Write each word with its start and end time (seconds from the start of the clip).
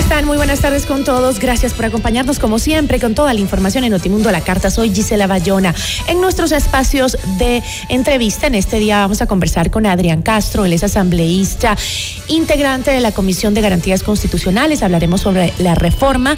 ¿Qué 0.00 0.06
tal? 0.06 0.10
¿Cómo 0.10 0.16
están? 0.16 0.26
Muy 0.28 0.36
buenas 0.38 0.60
tardes 0.60 0.86
con 0.86 1.04
todos. 1.04 1.38
Gracias 1.38 1.74
por 1.74 1.84
acompañarnos 1.84 2.38
como 2.38 2.58
siempre 2.58 2.98
con 2.98 3.14
toda 3.14 3.34
la 3.34 3.40
información 3.40 3.84
en 3.84 3.90
Notimundo 3.90 4.30
la 4.30 4.40
Carta. 4.40 4.70
Soy 4.70 4.94
Gisela 4.94 5.26
Bayona. 5.26 5.74
En 6.08 6.22
nuestros 6.22 6.52
espacios 6.52 7.18
de 7.36 7.62
entrevista, 7.90 8.46
en 8.46 8.54
este 8.54 8.78
día 8.78 9.00
vamos 9.00 9.20
a 9.20 9.26
conversar 9.26 9.70
con 9.70 9.84
Adrián 9.84 10.22
Castro, 10.22 10.64
él 10.64 10.72
es 10.72 10.84
asambleísta, 10.84 11.76
integrante 12.28 12.90
de 12.92 13.00
la 13.00 13.12
Comisión 13.12 13.52
de 13.52 13.60
Garantías 13.60 14.02
Constitucionales. 14.02 14.82
Hablaremos 14.82 15.20
sobre 15.20 15.52
la 15.58 15.74
reforma 15.74 16.34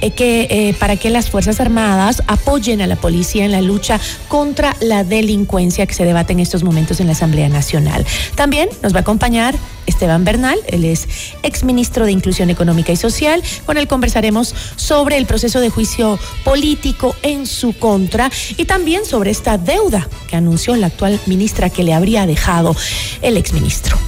eh, 0.00 0.10
que, 0.10 0.48
eh, 0.50 0.74
para 0.80 0.96
que 0.96 1.08
las 1.08 1.30
Fuerzas 1.30 1.60
Armadas 1.60 2.20
apoyen 2.26 2.82
a 2.82 2.88
la 2.88 2.96
policía 2.96 3.44
en 3.44 3.52
la 3.52 3.60
lucha 3.60 4.00
contra 4.26 4.74
la 4.80 5.04
delincuencia 5.04 5.86
que 5.86 5.94
se 5.94 6.04
debate 6.04 6.32
en 6.32 6.40
estos 6.40 6.64
momentos 6.64 6.98
en 6.98 7.06
la 7.06 7.12
Asamblea 7.12 7.48
Nacional. 7.48 8.04
También 8.34 8.68
nos 8.82 8.92
va 8.92 8.98
a 8.98 9.02
acompañar 9.02 9.54
Esteban 9.86 10.24
Bernal, 10.24 10.58
él 10.66 10.84
es 10.84 11.06
exministro 11.42 12.06
de 12.06 12.12
Inclusión 12.12 12.50
Económica 12.50 12.92
y 12.92 12.96
Social. 13.04 13.42
Con 13.66 13.76
él 13.76 13.86
conversaremos 13.86 14.54
sobre 14.76 15.18
el 15.18 15.26
proceso 15.26 15.60
de 15.60 15.68
juicio 15.68 16.18
político 16.42 17.14
en 17.22 17.46
su 17.46 17.74
contra 17.74 18.30
y 18.56 18.64
también 18.64 19.04
sobre 19.04 19.30
esta 19.30 19.58
deuda 19.58 20.08
que 20.26 20.36
anunció 20.36 20.74
la 20.74 20.86
actual 20.86 21.20
ministra 21.26 21.68
que 21.68 21.82
le 21.82 21.92
habría 21.92 22.24
dejado 22.26 22.74
el 23.20 23.36
exministro. 23.36 23.98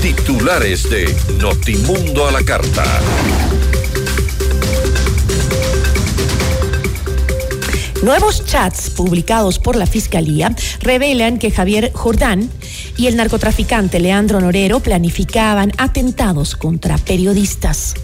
Titulares 0.00 0.88
de 0.88 1.14
Notimundo 1.38 2.26
a 2.26 2.32
la 2.32 2.42
Carta. 2.42 2.84
Nuevos 8.02 8.46
chats 8.46 8.88
publicados 8.88 9.58
por 9.58 9.76
la 9.76 9.84
Fiscalía 9.84 10.56
revelan 10.80 11.38
que 11.38 11.50
Javier 11.50 11.92
Jordán 11.92 12.48
y 12.96 13.06
el 13.06 13.16
narcotraficante 13.16 14.00
Leandro 14.00 14.40
Norero 14.40 14.80
planificaban 14.80 15.72
atentados 15.78 16.56
contra 16.56 16.98
periodistas. 16.98 17.94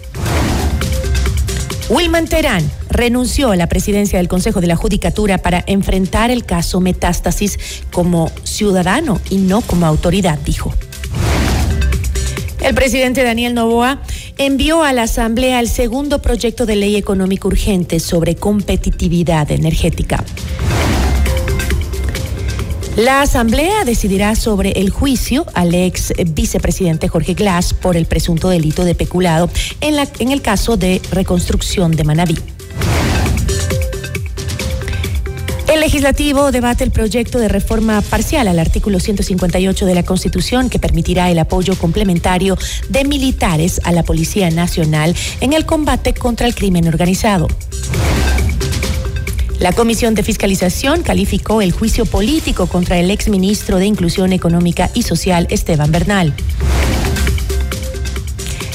Wilman 1.89 2.27
Terán 2.27 2.69
renunció 2.89 3.51
a 3.51 3.55
la 3.55 3.67
presidencia 3.67 4.19
del 4.19 4.27
Consejo 4.27 4.59
de 4.59 4.67
la 4.67 4.75
Judicatura 4.75 5.37
para 5.37 5.63
enfrentar 5.67 6.31
el 6.31 6.45
caso 6.45 6.81
Metástasis 6.81 7.57
como 7.91 8.29
ciudadano 8.43 9.21
y 9.29 9.37
no 9.37 9.61
como 9.61 9.85
autoridad, 9.85 10.37
dijo. 10.39 10.73
El 12.61 12.75
presidente 12.75 13.23
Daniel 13.23 13.53
Novoa 13.53 14.01
envió 14.37 14.83
a 14.83 14.91
la 14.91 15.03
Asamblea 15.03 15.61
el 15.61 15.69
segundo 15.69 16.21
proyecto 16.21 16.65
de 16.65 16.75
ley 16.75 16.97
económico 16.97 17.47
urgente 17.47 18.01
sobre 18.01 18.35
competitividad 18.35 19.49
energética. 19.51 20.23
La 22.97 23.21
Asamblea 23.21 23.85
decidirá 23.85 24.33
sobre 24.33 24.71
el 24.71 24.89
juicio 24.89 25.45
al 25.53 25.75
ex 25.75 26.13
vicepresidente 26.31 27.07
Jorge 27.07 27.35
Glass 27.35 27.75
por 27.75 27.95
el 27.95 28.07
presunto 28.07 28.49
delito 28.49 28.85
de 28.85 28.95
peculado 28.95 29.51
en, 29.81 29.95
en 30.17 30.31
el 30.31 30.41
caso 30.41 30.77
de 30.77 30.99
reconstrucción 31.11 31.91
de 31.91 32.03
Manabí. 32.03 32.39
El 35.71 35.79
legislativo 35.81 36.51
debate 36.51 36.85
el 36.85 36.89
proyecto 36.89 37.37
de 37.37 37.49
reforma 37.49 38.01
parcial 38.01 38.47
al 38.47 38.57
artículo 38.57 38.99
158 38.99 39.85
de 39.85 39.93
la 39.93 40.01
Constitución 40.01 40.67
que 40.71 40.79
permitirá 40.79 41.29
el 41.29 41.37
apoyo 41.37 41.77
complementario 41.77 42.57
de 42.89 43.03
militares 43.03 43.79
a 43.83 43.91
la 43.91 44.01
Policía 44.01 44.49
Nacional 44.49 45.15
en 45.39 45.53
el 45.53 45.67
combate 45.67 46.15
contra 46.15 46.47
el 46.47 46.55
crimen 46.55 46.87
organizado. 46.87 47.47
La 49.59 49.71
Comisión 49.71 50.13
de 50.13 50.21
Fiscalización 50.21 51.01
calificó 51.01 51.63
el 51.63 51.71
juicio 51.71 52.05
político 52.05 52.67
contra 52.67 52.99
el 52.99 53.09
exministro 53.09 53.77
de 53.79 53.87
Inclusión 53.87 54.31
Económica 54.31 54.91
y 54.93 55.01
Social, 55.01 55.47
Esteban 55.49 55.91
Bernal. 55.91 56.33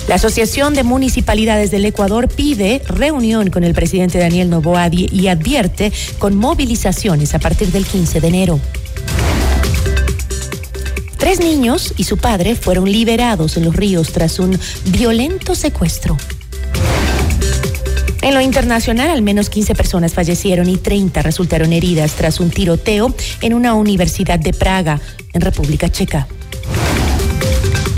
La 0.09 0.17
Asociación 0.17 0.75
de 0.75 0.83
Municipalidades 0.83 1.71
del 1.71 1.85
Ecuador 1.85 2.29
pide 2.29 2.83
reunión 2.87 3.51
con 3.51 3.63
el 3.63 3.75
presidente 3.75 4.19
Daniel 4.19 4.51
Novoa 4.51 4.91
y 4.93 5.29
advierte 5.29 5.93
con 6.19 6.37
movilizaciones 6.37 7.35
a 7.35 7.39
partir 7.39 7.69
del 7.69 7.87
15 7.87 8.21
de 8.21 8.29
enero. 8.29 8.61
Tres 11.17 11.39
niños 11.39 11.95
y 11.97 12.03
su 12.03 12.17
padre 12.17 12.57
fueron 12.57 12.91
liberados 12.91 13.57
en 13.57 13.65
los 13.65 13.77
ríos 13.77 14.11
tras 14.11 14.41
un 14.41 14.59
violento 14.87 15.55
secuestro. 15.55 16.17
En 18.23 18.35
lo 18.35 18.41
internacional, 18.41 19.11
al 19.11 19.21
menos 19.21 19.51
15 19.51 19.75
personas 19.75 20.15
fallecieron 20.15 20.69
y 20.69 20.77
30 20.77 21.23
resultaron 21.23 21.73
heridas 21.73 22.13
tras 22.13 22.39
un 22.39 22.51
tiroteo 22.51 23.13
en 23.41 23.53
una 23.53 23.75
universidad 23.75 24.39
de 24.39 24.53
Praga, 24.53 25.01
en 25.33 25.41
República 25.41 25.91
Checa. 25.91 26.29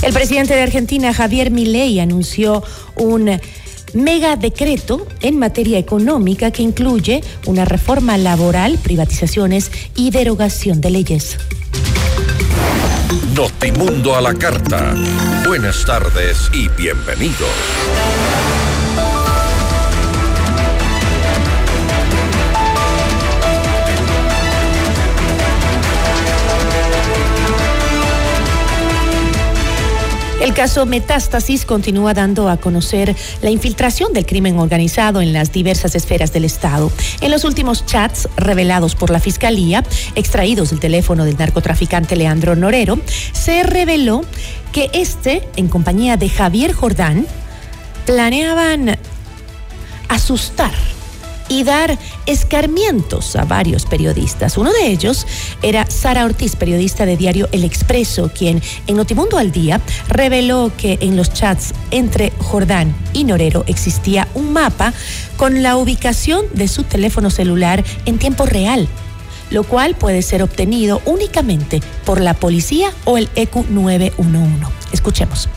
El 0.02 0.14
presidente 0.14 0.54
de 0.54 0.62
Argentina, 0.62 1.12
Javier 1.12 1.50
Milei, 1.50 2.00
anunció 2.00 2.62
un 2.96 3.38
mega 3.92 4.36
decreto 4.36 5.06
en 5.20 5.38
materia 5.38 5.78
económica 5.78 6.50
que 6.50 6.62
incluye 6.62 7.22
una 7.44 7.66
reforma 7.66 8.16
laboral, 8.16 8.78
privatizaciones 8.78 9.70
y 9.94 10.10
derogación 10.10 10.80
de 10.80 10.90
leyes. 10.90 11.36
Notimundo 13.34 14.16
a 14.16 14.22
la 14.22 14.34
carta. 14.34 14.94
Buenas 15.46 15.84
tardes 15.84 16.50
y 16.54 16.68
bienvenidos. 16.68 18.53
El 30.54 30.58
caso 30.58 30.86
Metástasis 30.86 31.64
continúa 31.64 32.14
dando 32.14 32.48
a 32.48 32.58
conocer 32.58 33.16
la 33.42 33.50
infiltración 33.50 34.12
del 34.12 34.24
crimen 34.24 34.56
organizado 34.60 35.20
en 35.20 35.32
las 35.32 35.50
diversas 35.50 35.96
esferas 35.96 36.32
del 36.32 36.44
Estado. 36.44 36.92
En 37.20 37.32
los 37.32 37.42
últimos 37.42 37.84
chats 37.86 38.28
revelados 38.36 38.94
por 38.94 39.10
la 39.10 39.18
Fiscalía, 39.18 39.82
extraídos 40.14 40.70
del 40.70 40.78
teléfono 40.78 41.24
del 41.24 41.36
narcotraficante 41.36 42.14
Leandro 42.14 42.54
Norero, 42.54 43.00
se 43.32 43.64
reveló 43.64 44.24
que 44.70 44.90
este, 44.92 45.42
en 45.56 45.66
compañía 45.66 46.16
de 46.16 46.28
Javier 46.28 46.72
Jordán, 46.72 47.26
planeaban 48.06 48.96
asustar 50.08 50.72
y 51.48 51.64
dar 51.64 51.98
escarmientos 52.26 53.36
a 53.36 53.44
varios 53.44 53.86
periodistas. 53.86 54.56
Uno 54.58 54.72
de 54.72 54.88
ellos 54.88 55.26
era 55.62 55.86
Sara 55.90 56.24
Ortiz, 56.24 56.56
periodista 56.56 57.06
de 57.06 57.16
diario 57.16 57.48
El 57.52 57.64
Expreso, 57.64 58.30
quien 58.36 58.62
en 58.86 58.96
Notimundo 58.96 59.38
al 59.38 59.52
Día 59.52 59.80
reveló 60.08 60.72
que 60.76 60.98
en 61.00 61.16
los 61.16 61.32
chats 61.32 61.74
entre 61.90 62.32
Jordán 62.38 62.94
y 63.12 63.24
Norero 63.24 63.64
existía 63.66 64.28
un 64.34 64.52
mapa 64.52 64.92
con 65.36 65.62
la 65.62 65.76
ubicación 65.76 66.46
de 66.54 66.68
su 66.68 66.84
teléfono 66.84 67.30
celular 67.30 67.84
en 68.06 68.18
tiempo 68.18 68.46
real 68.46 68.88
lo 69.50 69.62
cual 69.62 69.94
puede 69.94 70.22
ser 70.22 70.42
obtenido 70.42 71.00
únicamente 71.04 71.80
por 72.04 72.20
la 72.20 72.34
policía 72.34 72.90
o 73.04 73.18
el 73.18 73.28
EQ 73.36 73.68
911. 73.70 74.66
Escuchemos 74.92 75.48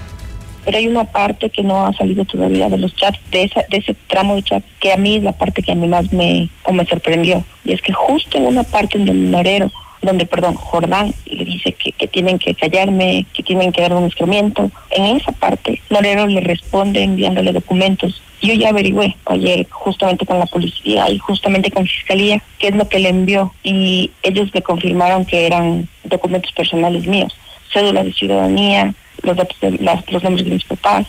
pero 0.68 0.80
hay 0.80 0.88
una 0.90 1.06
parte 1.06 1.50
que 1.50 1.64
no 1.64 1.86
ha 1.86 1.94
salido 1.94 2.26
todavía 2.26 2.68
de 2.68 2.78
los 2.78 2.94
chats, 2.94 3.18
de, 3.32 3.44
esa, 3.44 3.64
de 3.70 3.78
ese 3.78 3.96
tramo 4.08 4.36
de 4.36 4.44
chat, 4.44 4.62
que 4.82 4.92
a 4.92 4.98
mí 4.98 5.16
es 5.16 5.24
la 5.24 5.32
parte 5.32 5.64
que 5.64 5.72
a 5.72 5.76
mí 5.76 5.88
más 5.88 6.12
me, 6.12 6.50
o 6.66 6.74
me 6.74 6.86
sorprendió. 6.86 7.42
Y 7.64 7.72
es 7.72 7.82
que 7.82 7.94
justo 7.94 8.38
en 8.38 8.48
una 8.48 8.64
parte 8.64 8.98
donde 8.98 9.14
el 9.14 9.32
Norero, 9.32 9.72
donde, 10.02 10.26
perdón, 10.26 10.56
Jordán 10.56 11.14
le 11.26 11.46
dice 11.46 11.72
que, 11.72 11.94
que 11.94 12.10
tienen 12.10 12.38
que 12.38 12.54
callarme, 12.54 13.26
que 13.34 13.44
tienen 13.44 13.72
que 13.72 13.80
dar 13.80 13.94
un 13.94 14.04
instrumento, 14.04 14.70
en 14.90 15.16
esa 15.16 15.32
parte 15.32 15.82
Norero 15.90 16.28
le 16.28 16.42
responde 16.42 17.02
enviándole 17.02 17.54
documentos 17.54 18.22
yo 18.42 18.54
ya 18.54 18.70
averigüé 18.70 19.16
ayer 19.26 19.68
justamente 19.70 20.26
con 20.26 20.38
la 20.38 20.46
policía 20.46 21.10
y 21.10 21.18
justamente 21.18 21.72
con 21.72 21.88
fiscalía 21.88 22.44
qué 22.60 22.68
es 22.68 22.76
lo 22.76 22.88
que 22.88 23.00
le 23.00 23.10
envió 23.10 23.52
y 23.64 24.12
ellos 24.22 24.54
me 24.54 24.62
confirmaron 24.62 25.26
que 25.26 25.48
eran 25.48 25.88
documentos 26.04 26.52
personales 26.52 27.08
míos, 27.08 27.36
cédula 27.74 28.04
de 28.04 28.14
ciudadanía, 28.14 28.94
los 29.24 29.38
de 29.38 30.04
los 30.10 30.24
nombres 30.24 30.46
de 30.46 30.52
mis 30.52 30.66
papás. 30.66 31.08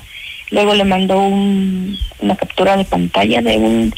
Luego 0.51 0.75
le 0.75 0.85
mandó 0.85 1.19
una 1.19 2.37
captura 2.37 2.77
de 2.77 2.85
pantalla 2.85 3.43
de 3.43 3.57
un 3.59 3.95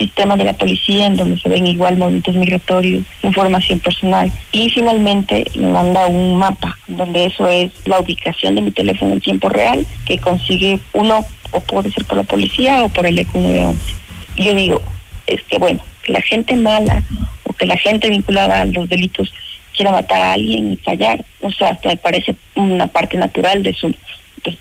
sistema 0.00 0.36
de 0.36 0.44
la 0.44 0.54
policía 0.54 1.06
en 1.06 1.16
donde 1.16 1.38
se 1.38 1.48
ven 1.48 1.66
igual 1.66 1.98
movimientos 1.98 2.34
migratorios, 2.34 3.04
información 3.22 3.80
personal 3.80 4.32
y 4.50 4.70
finalmente 4.70 5.44
me 5.54 5.68
manda 5.68 6.06
un 6.06 6.38
mapa 6.38 6.78
donde 6.86 7.26
eso 7.26 7.46
es 7.48 7.70
la 7.84 8.00
ubicación 8.00 8.54
de 8.54 8.62
mi 8.62 8.70
teléfono 8.70 9.12
en 9.12 9.20
tiempo 9.20 9.50
real 9.50 9.86
que 10.06 10.18
consigue 10.18 10.80
uno 10.94 11.26
o 11.50 11.60
puede 11.60 11.90
ser 11.90 12.04
por 12.06 12.16
la 12.16 12.22
policía 12.22 12.82
o 12.82 12.88
por 12.88 13.06
el 13.06 13.18
ECU 13.18 13.40
911. 13.40 13.94
Yo 14.36 14.54
digo, 14.54 14.82
es 15.26 15.42
que 15.44 15.58
bueno, 15.58 15.80
que 16.02 16.12
la 16.12 16.22
gente 16.22 16.56
mala 16.56 17.02
o 17.44 17.52
que 17.52 17.66
la 17.66 17.76
gente 17.76 18.08
vinculada 18.08 18.62
a 18.62 18.64
los 18.64 18.88
delitos 18.88 19.32
quiera 19.74 19.92
matar 19.92 20.20
a 20.20 20.32
alguien 20.34 20.72
y 20.72 20.76
fallar, 20.76 21.24
o 21.40 21.50
sea, 21.50 21.70
hasta 21.70 21.90
me 21.90 21.96
parece 21.96 22.34
una 22.54 22.86
parte 22.86 23.16
natural 23.16 23.62
de 23.62 23.74
su 23.74 23.94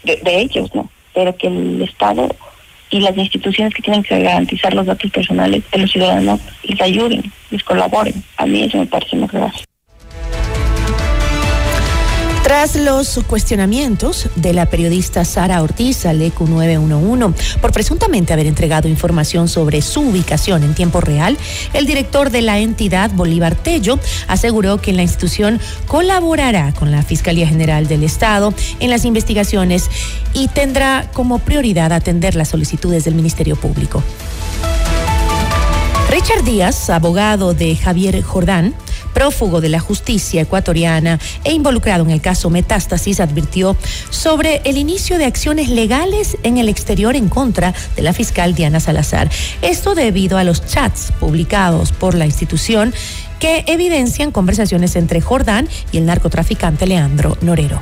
de, 0.03 0.41
ellos, 0.41 0.73
¿no? 0.73 0.89
Pero 1.13 1.35
que 1.35 1.47
el 1.47 1.81
Estado 1.81 2.29
y 2.89 2.99
las 3.01 3.15
instituciones 3.17 3.73
que 3.73 3.81
tienen 3.81 4.03
que 4.03 4.19
garantizar 4.21 4.73
los 4.73 4.85
datos 4.85 5.11
personales 5.11 5.63
de 5.71 5.77
los 5.77 5.91
ciudadanos 5.91 6.39
les 6.63 6.81
ayuden, 6.81 7.31
les 7.51 7.63
colaboren. 7.63 8.23
A 8.37 8.45
mí 8.45 8.63
eso 8.63 8.77
me 8.77 8.87
parece 8.87 9.15
más 9.15 9.31
grave. 9.31 9.68
Tras 12.49 12.75
los 12.75 13.19
cuestionamientos 13.27 14.27
de 14.35 14.53
la 14.53 14.65
periodista 14.65 15.23
Sara 15.23 15.61
Ortiz 15.61 16.07
al 16.07 16.19
ECU 16.19 16.47
911 16.47 17.59
por 17.61 17.71
presuntamente 17.71 18.33
haber 18.33 18.47
entregado 18.47 18.87
información 18.87 19.47
sobre 19.47 19.83
su 19.83 20.01
ubicación 20.01 20.63
en 20.63 20.73
tiempo 20.73 20.99
real, 20.99 21.37
el 21.73 21.85
director 21.85 22.31
de 22.31 22.41
la 22.41 22.57
entidad, 22.57 23.11
Bolívar 23.11 23.53
Tello, 23.53 23.99
aseguró 24.27 24.81
que 24.81 24.93
la 24.93 25.03
institución 25.03 25.59
colaborará 25.85 26.73
con 26.73 26.89
la 26.89 27.03
Fiscalía 27.03 27.47
General 27.47 27.87
del 27.87 28.03
Estado 28.03 28.51
en 28.79 28.89
las 28.89 29.05
investigaciones 29.05 29.87
y 30.33 30.47
tendrá 30.47 31.11
como 31.13 31.37
prioridad 31.37 31.93
atender 31.93 32.33
las 32.33 32.47
solicitudes 32.47 33.03
del 33.03 33.13
Ministerio 33.13 33.57
Público. 33.57 34.03
Richard 36.09 36.43
Díaz, 36.43 36.89
abogado 36.89 37.53
de 37.53 37.75
Javier 37.75 38.23
Jordán, 38.23 38.73
prófugo 39.13 39.61
de 39.61 39.69
la 39.69 39.79
justicia 39.79 40.41
ecuatoriana 40.41 41.19
e 41.43 41.53
involucrado 41.53 42.03
en 42.03 42.11
el 42.11 42.21
caso 42.21 42.49
Metástasis, 42.49 43.19
advirtió 43.19 43.75
sobre 44.09 44.61
el 44.65 44.77
inicio 44.77 45.17
de 45.17 45.25
acciones 45.25 45.69
legales 45.69 46.37
en 46.43 46.57
el 46.57 46.69
exterior 46.69 47.15
en 47.15 47.29
contra 47.29 47.73
de 47.95 48.01
la 48.01 48.13
fiscal 48.13 48.55
Diana 48.55 48.79
Salazar. 48.79 49.29
Esto 49.61 49.95
debido 49.95 50.37
a 50.37 50.43
los 50.43 50.65
chats 50.65 51.11
publicados 51.19 51.91
por 51.91 52.15
la 52.15 52.25
institución 52.25 52.93
que 53.39 53.63
evidencian 53.67 54.31
conversaciones 54.31 54.95
entre 54.95 55.21
Jordán 55.21 55.67
y 55.91 55.97
el 55.97 56.05
narcotraficante 56.05 56.85
Leandro 56.85 57.37
Norero. 57.41 57.81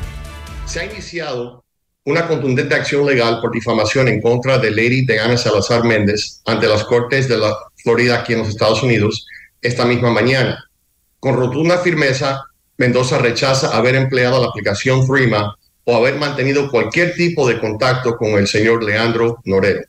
Se 0.65 0.79
ha 0.79 0.85
iniciado 0.85 1.63
una 2.05 2.27
contundente 2.27 2.73
acción 2.73 3.05
legal 3.05 3.39
por 3.41 3.51
difamación 3.51 4.07
en 4.07 4.21
contra 4.21 4.57
de 4.59 4.71
Lady 4.71 5.05
Diana 5.05 5.35
Salazar 5.35 5.83
Méndez 5.83 6.41
ante 6.45 6.67
las 6.67 6.85
Cortes 6.85 7.27
de 7.27 7.37
la 7.37 7.53
Florida 7.75 8.19
aquí 8.19 8.33
en 8.33 8.39
los 8.39 8.49
Estados 8.49 8.81
Unidos 8.81 9.25
esta 9.61 9.85
misma 9.85 10.11
mañana. 10.11 10.66
Con 11.27 11.35
rotunda 11.35 11.79
firmeza, 11.79 12.45
Mendoza 12.77 13.17
rechaza 13.17 13.75
haber 13.75 13.95
empleado 13.95 14.39
la 14.39 14.47
aplicación 14.47 15.05
FRIMA 15.05 15.57
o 15.83 15.97
haber 15.97 16.15
mantenido 16.15 16.71
cualquier 16.71 17.15
tipo 17.15 17.45
de 17.45 17.59
contacto 17.59 18.15
con 18.15 18.29
el 18.35 18.47
señor 18.47 18.81
Leandro 18.81 19.41
Norero. 19.43 19.81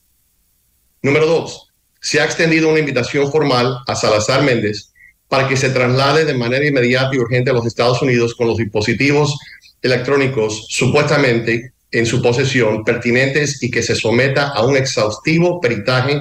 Número 1.01 1.27
dos, 1.27 1.69
se 2.01 2.21
ha 2.21 2.25
extendido 2.25 2.69
una 2.69 2.81
invitación 2.81 3.31
formal 3.31 3.79
a 3.87 3.95
Salazar 3.95 4.43
Méndez 4.43 4.91
para 5.29 5.47
que 5.47 5.57
se 5.57 5.71
traslade 5.71 6.25
de 6.25 6.35
manera 6.35 6.67
inmediata 6.67 7.15
y 7.15 7.19
urgente 7.19 7.53
a 7.53 7.55
los 7.55 7.67
Estados 7.67 8.03
Unidos 8.03 8.35
con 8.35 8.49
los 8.49 8.57
dispositivos 8.57 9.39
electrónicos 9.81 10.67
supuestamente 10.69 11.73
en 11.93 12.05
su 12.05 12.21
posesión 12.21 12.83
pertinentes 12.83 13.63
y 13.63 13.71
que 13.71 13.85
se 13.85 13.95
someta 13.95 14.49
a 14.49 14.67
un 14.67 14.77
exhaustivo 14.77 15.61
peritaje 15.61 16.21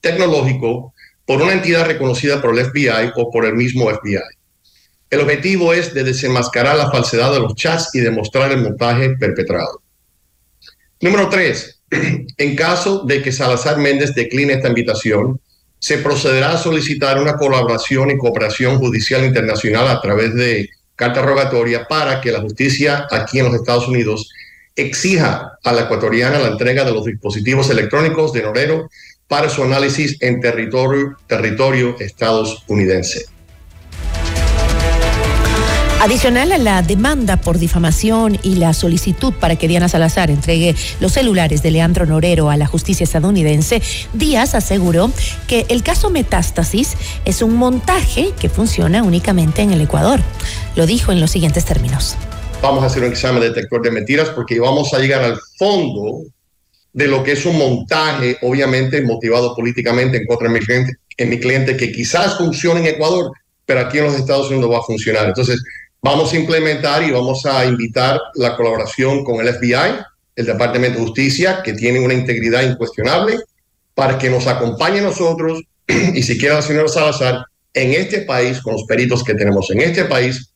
tecnológico 0.00 0.94
por 1.26 1.42
una 1.42 1.52
entidad 1.52 1.84
reconocida 1.84 2.40
por 2.40 2.58
el 2.58 2.64
FBI 2.64 3.12
o 3.14 3.30
por 3.30 3.44
el 3.44 3.56
mismo 3.56 3.90
FBI. 3.90 4.33
El 5.10 5.20
objetivo 5.20 5.72
es 5.72 5.94
de 5.94 6.04
desenmascarar 6.04 6.76
la 6.76 6.90
falsedad 6.90 7.32
de 7.32 7.40
los 7.40 7.54
chats 7.54 7.90
y 7.94 8.00
demostrar 8.00 8.50
el 8.50 8.62
montaje 8.62 9.10
perpetrado. 9.10 9.82
Número 11.00 11.28
tres, 11.28 11.80
en 12.36 12.56
caso 12.56 13.04
de 13.04 13.22
que 13.22 13.32
Salazar 13.32 13.78
Méndez 13.78 14.14
decline 14.14 14.54
esta 14.54 14.68
invitación, 14.68 15.40
se 15.78 15.98
procederá 15.98 16.52
a 16.52 16.58
solicitar 16.58 17.20
una 17.20 17.36
colaboración 17.36 18.10
y 18.10 18.16
cooperación 18.16 18.78
judicial 18.78 19.24
internacional 19.24 19.86
a 19.88 20.00
través 20.00 20.34
de 20.34 20.70
carta 20.96 21.20
rogatoria 21.20 21.86
para 21.86 22.20
que 22.20 22.32
la 22.32 22.40
justicia 22.40 23.06
aquí 23.10 23.38
en 23.38 23.46
los 23.46 23.54
Estados 23.54 23.86
Unidos 23.86 24.30
exija 24.76 25.58
a 25.62 25.72
la 25.72 25.82
ecuatoriana 25.82 26.38
la 26.38 26.48
entrega 26.48 26.84
de 26.84 26.92
los 26.92 27.04
dispositivos 27.04 27.68
electrónicos 27.70 28.32
de 28.32 28.42
Norero 28.42 28.88
para 29.28 29.48
su 29.48 29.62
análisis 29.62 30.16
en 30.20 30.40
territorio, 30.40 31.16
territorio 31.26 31.96
estadounidense. 31.98 33.26
Adicional 36.04 36.52
a 36.52 36.58
la 36.58 36.82
demanda 36.82 37.38
por 37.38 37.58
difamación 37.58 38.38
y 38.42 38.56
la 38.56 38.74
solicitud 38.74 39.32
para 39.32 39.56
que 39.56 39.68
Diana 39.68 39.88
Salazar 39.88 40.30
entregue 40.30 40.74
los 41.00 41.12
celulares 41.12 41.62
de 41.62 41.70
Leandro 41.70 42.04
Norero 42.04 42.50
a 42.50 42.58
la 42.58 42.66
justicia 42.66 43.04
estadounidense, 43.04 43.80
Díaz 44.12 44.54
aseguró 44.54 45.10
que 45.48 45.64
el 45.70 45.82
caso 45.82 46.10
Metástasis 46.10 46.98
es 47.24 47.40
un 47.40 47.56
montaje 47.56 48.32
que 48.38 48.50
funciona 48.50 49.02
únicamente 49.02 49.62
en 49.62 49.72
el 49.72 49.80
Ecuador. 49.80 50.20
Lo 50.76 50.84
dijo 50.84 51.10
en 51.10 51.22
los 51.22 51.30
siguientes 51.30 51.64
términos. 51.64 52.16
Vamos 52.60 52.82
a 52.82 52.88
hacer 52.88 53.02
un 53.02 53.08
examen 53.08 53.40
de 53.40 53.48
detector 53.48 53.80
de 53.80 53.90
mentiras 53.90 54.28
porque 54.28 54.60
vamos 54.60 54.92
a 54.92 54.98
llegar 54.98 55.22
al 55.22 55.40
fondo 55.58 56.24
de 56.92 57.08
lo 57.08 57.24
que 57.24 57.32
es 57.32 57.46
un 57.46 57.56
montaje, 57.56 58.36
obviamente 58.42 59.00
motivado 59.00 59.56
políticamente 59.56 60.18
en 60.18 60.26
contra 60.26 60.48
de 60.48 60.52
mi 60.52 60.60
cliente, 60.60 60.96
en 61.16 61.30
mi 61.30 61.40
cliente 61.40 61.78
que 61.78 61.90
quizás 61.90 62.36
funcione 62.36 62.80
en 62.80 62.86
Ecuador, 62.88 63.32
pero 63.64 63.80
aquí 63.80 63.96
en 63.96 64.04
los 64.04 64.16
Estados 64.16 64.48
Unidos 64.48 64.66
no 64.66 64.74
va 64.74 64.80
a 64.80 64.82
funcionar. 64.82 65.28
Entonces, 65.28 65.62
Vamos 66.04 66.34
a 66.34 66.36
implementar 66.36 67.02
y 67.02 67.12
vamos 67.12 67.46
a 67.46 67.64
invitar 67.64 68.20
la 68.34 68.54
colaboración 68.56 69.24
con 69.24 69.40
el 69.40 69.54
FBI, 69.54 70.04
el 70.36 70.44
Departamento 70.44 70.98
de 70.98 71.04
Justicia, 71.06 71.62
que 71.64 71.72
tiene 71.72 71.98
una 71.98 72.12
integridad 72.12 72.62
incuestionable, 72.62 73.38
para 73.94 74.18
que 74.18 74.28
nos 74.28 74.46
acompañe 74.46 75.00
nosotros 75.00 75.62
y 75.88 76.22
si 76.22 76.36
quiere 76.36 76.56
la 76.56 76.60
señora 76.60 76.88
Salazar 76.88 77.46
en 77.72 77.94
este 77.94 78.20
país, 78.20 78.60
con 78.60 78.74
los 78.74 78.84
peritos 78.84 79.24
que 79.24 79.32
tenemos 79.32 79.70
en 79.70 79.80
este 79.80 80.04
país, 80.04 80.50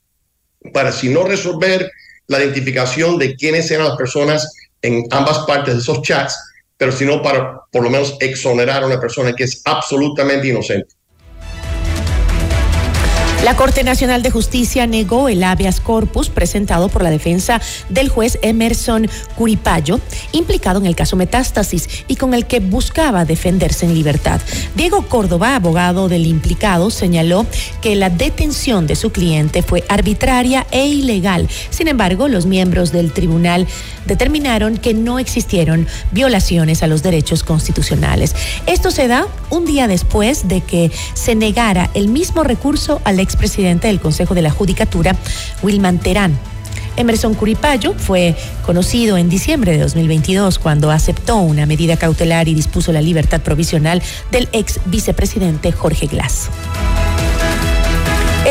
para 0.75 0.93
si 0.93 1.09
no 1.09 1.23
resolver 1.23 1.90
la 2.26 2.40
identificación 2.40 3.17
de 3.17 3.35
quiénes 3.35 3.71
eran 3.71 3.88
las 3.88 3.97
personas 3.97 4.52
en 4.83 5.05
ambas 5.11 5.38
partes 5.47 5.76
de 5.76 5.81
esos 5.81 6.02
chats, 6.02 6.38
pero 6.76 6.93
sino 6.93 7.23
para 7.23 7.62
por 7.73 7.83
lo 7.83 7.88
menos 7.88 8.19
exonerar 8.21 8.83
a 8.83 8.87
una 8.87 9.00
persona 9.00 9.33
que 9.33 9.45
es 9.45 9.62
absolutamente 9.64 10.49
inocente. 10.49 10.98
La 13.45 13.54
Corte 13.54 13.85
Nacional 13.85 14.23
de 14.23 14.33
Justicia 14.33 14.88
negó 14.88 15.28
el 15.28 15.45
habeas 15.45 15.80
corpus 15.80 16.28
presentado 16.28 16.88
por 16.88 17.04
la 17.04 17.11
defensa 17.11 17.61
del 17.88 18.09
juez 18.09 18.37
Emerson 18.42 19.09
Curipayo, 19.37 20.00
implicado 20.33 20.80
en 20.80 20.87
el 20.87 20.97
caso 20.97 21.14
Metástasis 21.16 22.04
y 22.09 22.16
con 22.16 22.35
el 22.35 22.47
que 22.47 22.59
buscaba 22.59 23.25
defenderse 23.25 23.87
en 23.87 23.95
libertad. 23.95 24.40
Diego 24.75 25.07
Córdoba, 25.07 25.54
abogado 25.54 26.09
del 26.09 26.26
implicado, 26.26 26.90
señaló 26.90 27.47
que 27.80 27.95
la 27.95 28.11
detención 28.11 28.88
de 28.88 28.97
su 28.97 29.12
cliente 29.12 29.62
fue 29.62 29.85
arbitraria 29.88 30.66
e 30.73 30.88
ilegal. 30.88 31.49
Sin 31.71 31.87
embargo, 31.87 32.26
los 32.26 32.45
miembros 32.45 32.90
del 32.90 33.12
tribunal 33.12 33.68
determinaron 34.04 34.78
que 34.78 34.95
no 34.95 35.21
existieron 35.21 35.87
violaciones 36.11 36.83
a 36.83 36.88
los 36.88 37.04
derechos 37.04 37.45
constitucionales. 37.45 38.35
Esto 38.66 38.90
se 38.90 39.07
da 39.07 39.28
un 39.50 39.64
día 39.64 39.87
después 39.87 40.49
de 40.49 40.61
que 40.61 40.90
se 41.14 41.37
negara 41.37 41.88
el 41.95 42.09
mismo 42.09 42.42
recurso 42.42 43.00
al 43.04 43.21
expresidente 43.28 43.88
del 43.88 44.00
Consejo 44.00 44.35
de 44.35 44.42
la 44.42 44.50
Judicatura, 44.50 45.14
Wilman 45.62 45.99
Terán. 45.99 46.38
Emerson 46.97 47.35
Curipayo 47.35 47.94
fue 47.97 48.35
conocido 48.66 49.16
en 49.18 49.28
diciembre 49.28 49.73
de 49.73 49.78
2022 49.78 50.58
cuando 50.58 50.90
aceptó 50.90 51.37
una 51.37 51.64
medida 51.64 51.97
cautelar 51.97 52.49
y 52.49 52.54
dispuso 52.54 52.90
la 52.90 53.00
libertad 53.00 53.40
provisional 53.40 54.02
del 54.32 54.49
ex 54.52 54.80
vicepresidente 54.87 55.70
Jorge 55.70 56.06
Glass. 56.06 56.49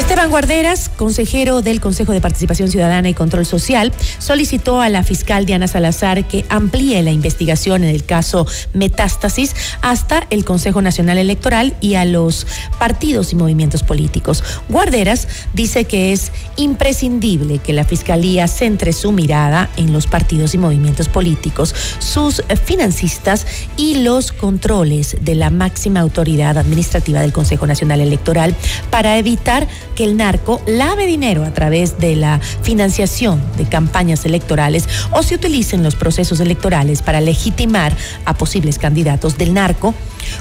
Esteban 0.08 0.30
Guarderas, 0.30 0.88
consejero 0.88 1.62
del 1.62 1.82
Consejo 1.82 2.14
de 2.14 2.22
Participación 2.22 2.72
Ciudadana 2.72 3.10
y 3.10 3.14
Control 3.14 3.46
Social, 3.46 3.92
solicitó 4.20 4.80
a 4.80 4.88
la 4.88 5.04
fiscal 5.04 5.46
Diana 5.46 5.68
Salazar 5.68 6.26
que 6.26 6.46
amplíe 6.48 7.04
la 7.04 7.12
investigación 7.12 7.84
en 7.84 7.94
el 7.94 8.06
caso 8.06 8.48
Metástasis 8.72 9.54
hasta 9.82 10.26
el 10.30 10.46
Consejo 10.46 10.82
Nacional 10.82 11.18
Electoral 11.18 11.76
y 11.82 11.96
a 11.96 12.06
los 12.06 12.48
partidos 12.80 13.34
y 13.34 13.36
movimientos 13.36 13.84
políticos. 13.84 14.46
Guarderas 14.70 15.28
dice 15.54 15.84
que 15.84 16.14
es 16.14 16.32
imprescindible 16.56 17.60
que 17.60 17.74
la 17.74 17.84
Fiscalía 17.84 18.48
centre 18.48 18.94
su 18.94 19.12
mirada 19.12 19.70
en 19.76 19.92
los 19.92 20.08
partidos 20.08 20.54
y 20.54 20.58
movimientos 20.58 21.10
políticos, 21.10 21.76
sus 22.00 22.42
financistas 22.64 23.46
y 23.76 24.04
los 24.04 24.32
controles 24.32 25.18
de 25.20 25.36
la 25.36 25.50
máxima 25.50 26.00
autoridad 26.00 26.58
administrativa 26.58 27.20
del 27.20 27.34
Consejo 27.34 27.68
Nacional 27.68 28.00
Electoral 28.00 28.56
para 28.90 29.18
evitar 29.18 29.68
que 29.98 30.04
el 30.04 30.16
narco 30.16 30.62
lave 30.68 31.08
dinero 31.08 31.44
a 31.44 31.52
través 31.52 31.98
de 31.98 32.16
la 32.16 32.40
financiación 32.62 33.42
de 33.58 33.66
campañas 33.66 34.26
electorales 34.26 34.88
o 35.12 35.24
se 35.24 35.34
utilicen 35.34 35.82
los 35.82 35.96
procesos 35.96 36.40
electorales 36.40 37.02
para 37.02 37.20
legitimar 37.20 37.98
a 38.24 38.36
posibles 38.36 38.78
candidatos 38.78 39.40
del 39.40 39.56
narco 39.56 39.96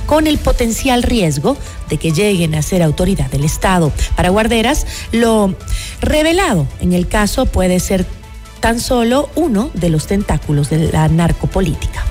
con 0.05 0.27
el 0.27 0.37
potencial 0.37 1.03
riesgo 1.03 1.57
de 1.89 1.97
que 1.97 2.13
lleguen 2.13 2.55
a 2.55 2.61
ser 2.61 2.83
autoridad 2.83 3.31
del 3.31 3.45
Estado. 3.45 3.93
Para 4.15 4.29
Guarderas, 4.29 4.87
lo 5.11 5.55
revelado 6.03 6.69
en 6.83 6.93
el 6.93 7.09
caso 7.09 7.47
puede 7.47 7.81
ser 7.81 8.05
tan 8.61 8.79
solo 8.79 9.31
uno 9.37 9.71
de 9.73 9.89
los 9.89 10.07
tentáculos 10.07 10.69
de 10.69 10.93
la 10.93 11.09
narcopolítica. 11.09 12.05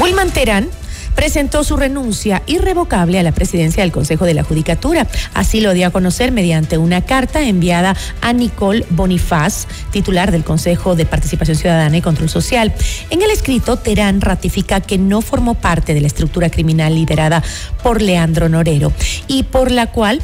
Wilman 0.00 0.32
Terán 0.32 0.81
presentó 1.22 1.62
su 1.62 1.76
renuncia 1.76 2.42
irrevocable 2.48 3.16
a 3.16 3.22
la 3.22 3.30
presidencia 3.30 3.84
del 3.84 3.92
Consejo 3.92 4.24
de 4.24 4.34
la 4.34 4.42
Judicatura. 4.42 5.06
Así 5.34 5.60
lo 5.60 5.72
dio 5.72 5.86
a 5.86 5.90
conocer 5.90 6.32
mediante 6.32 6.78
una 6.78 7.02
carta 7.02 7.46
enviada 7.46 7.94
a 8.22 8.32
Nicole 8.32 8.84
Bonifaz, 8.90 9.68
titular 9.92 10.32
del 10.32 10.42
Consejo 10.42 10.96
de 10.96 11.06
Participación 11.06 11.56
Ciudadana 11.56 11.96
y 11.96 12.02
Control 12.02 12.28
Social. 12.28 12.74
En 13.10 13.22
el 13.22 13.30
escrito, 13.30 13.76
Terán 13.76 14.20
ratifica 14.20 14.80
que 14.80 14.98
no 14.98 15.22
formó 15.22 15.54
parte 15.54 15.94
de 15.94 16.00
la 16.00 16.08
estructura 16.08 16.50
criminal 16.50 16.96
liderada 16.96 17.44
por 17.84 18.02
Leandro 18.02 18.48
Norero 18.48 18.92
y 19.28 19.44
por 19.44 19.70
la 19.70 19.92
cual 19.92 20.20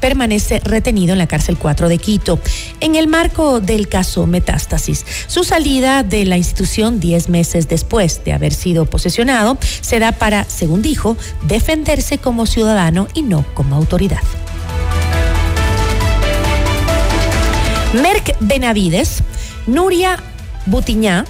permanece 0.00 0.60
retenido 0.60 1.12
en 1.12 1.18
la 1.18 1.26
cárcel 1.26 1.58
4 1.58 1.88
de 1.88 1.98
Quito. 1.98 2.40
En 2.80 2.94
el 2.94 3.08
marco 3.08 3.60
del 3.60 3.88
caso 3.88 4.26
Metástasis, 4.26 5.04
su 5.26 5.44
salida 5.44 6.02
de 6.02 6.24
la 6.24 6.36
institución 6.36 7.00
10 7.00 7.28
meses 7.28 7.68
después 7.68 8.22
de 8.24 8.32
haber 8.32 8.52
sido 8.52 8.86
posesionado 8.86 9.58
se 9.80 9.98
da 9.98 10.12
para, 10.12 10.44
según 10.44 10.82
dijo, 10.82 11.16
defenderse 11.46 12.18
como 12.18 12.46
ciudadano 12.46 13.08
y 13.14 13.22
no 13.22 13.44
como 13.54 13.76
autoridad. 13.76 14.22
Merck 17.94 18.36
Benavides, 18.40 19.22
Nuria 19.66 20.22
Butiñá, 20.66 21.24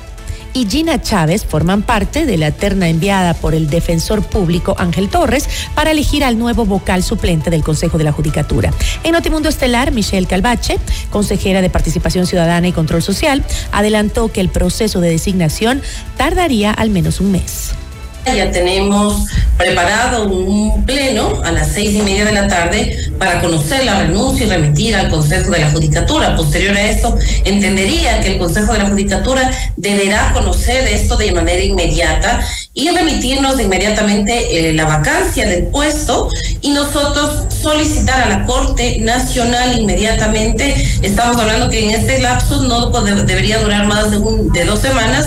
y 0.59 0.69
Gina 0.69 1.01
Chávez 1.01 1.45
forman 1.45 1.83
parte 1.83 2.27
de 2.27 2.37
la 2.37 2.51
terna 2.51 2.89
enviada 2.89 3.33
por 3.35 3.55
el 3.55 3.71
defensor 3.71 4.25
público 4.25 4.75
Ángel 4.77 5.09
Torres 5.09 5.49
para 5.77 5.93
elegir 5.93 6.25
al 6.25 6.37
nuevo 6.37 6.65
vocal 6.65 7.05
suplente 7.05 7.49
del 7.49 7.63
Consejo 7.63 7.97
de 7.97 8.03
la 8.03 8.11
Judicatura. 8.11 8.73
En 9.05 9.13
Notimundo 9.13 9.49
Estelar, 9.49 9.93
Michelle 9.93 10.27
Calvache, 10.27 10.79
consejera 11.11 11.63
de 11.63 11.71
Participación 11.71 12.27
Ciudadana 12.27 12.67
y 12.67 12.73
Control 12.73 13.03
Social, 13.03 13.45
adelantó 13.71 14.33
que 14.33 14.41
el 14.41 14.49
proceso 14.49 15.01
de 15.01 15.11
designación 15.11 15.81
tardaría 16.17 16.73
al 16.73 16.91
menos 16.91 17.21
un 17.21 17.31
mes. 17.31 17.75
Ya 18.35 18.51
tenemos 18.51 19.27
preparado 19.57 20.29
un 20.29 20.85
pleno 20.87 21.41
a 21.45 21.51
las 21.51 21.73
seis 21.73 21.95
y 21.95 22.03
media 22.03 22.25
de 22.25 22.33
la 22.33 22.47
tarde 22.47 23.11
para 23.19 23.41
conocer 23.41 23.85
la 23.85 24.01
renuncia 24.01 24.47
y 24.47 24.49
remitir 24.49 24.95
al 24.95 25.11
Consejo 25.11 25.51
de 25.51 25.61
la 25.61 25.71
Judicatura. 25.71 26.37
Posterior 26.37 26.77
a 26.77 26.89
esto, 26.89 27.17
entendería 27.45 28.21
que 28.21 28.35
el 28.35 28.39
Consejo 28.39 28.73
de 28.73 28.79
la 28.79 28.87
Judicatura 28.91 29.51
deberá 29.77 30.33
conocer 30.33 30.87
esto 30.87 31.17
de 31.17 31.33
manera 31.33 31.63
inmediata 31.63 32.41
y 32.73 32.91
remitirnos 32.91 33.61
inmediatamente 33.61 34.69
eh, 34.69 34.73
la 34.73 34.85
vacancia 34.85 35.49
del 35.49 35.65
puesto 35.65 36.29
y 36.61 36.71
nosotros 36.71 37.53
solicitar 37.61 38.23
a 38.23 38.29
la 38.29 38.47
Corte 38.47 38.99
Nacional 39.01 39.79
inmediatamente. 39.79 40.75
Estamos 41.03 41.37
hablando 41.39 41.69
que 41.69 41.85
en 41.85 41.91
este 41.91 42.21
lapso 42.21 42.63
no 42.63 42.91
debería 42.91 43.59
durar 43.59 43.87
más 43.87 44.11
de, 44.11 44.65
dos 44.65 44.79
semanas 44.79 45.27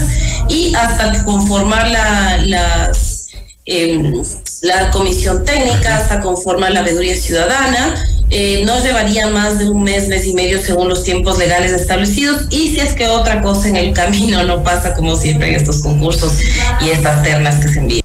y 0.52 0.76
hasta 0.76 1.24
conformar 1.24 1.90
la, 1.90 2.38
las, 2.46 3.30
em, 3.66 4.22
la 4.62 4.92
comisión 4.92 5.46
técnica, 5.46 5.96
hasta 5.98 6.20
conformar 6.20 6.72
la 6.72 6.82
veeduría 6.82 7.16
ciudadana. 7.16 7.96
Eh, 8.30 8.64
no 8.66 8.82
llevaría 8.82 9.28
más 9.28 9.60
de 9.60 9.70
un 9.70 9.84
mes, 9.84 10.08
mes 10.08 10.26
y 10.26 10.34
medio 10.34 10.62
según 10.62 10.88
los 10.90 11.04
tiempos 11.04 11.38
legales 11.38 11.72
establecidos 11.72 12.48
y 12.50 12.70
si 12.70 12.80
es 12.80 12.94
que 12.94 13.08
otra 13.08 13.42
cosa 13.42 13.68
en 13.68 13.76
el 13.76 13.94
camino 14.02 14.44
no 14.44 14.64
pasa 14.64 14.94
como 14.94 15.16
siempre 15.16 15.50
en 15.50 15.56
estos 15.56 15.82
concursos 15.82 16.34
y 16.82 16.90
estas 16.90 17.24
ternas 17.24 17.64
que 17.64 17.72
se 17.72 17.80
envían. 17.80 18.02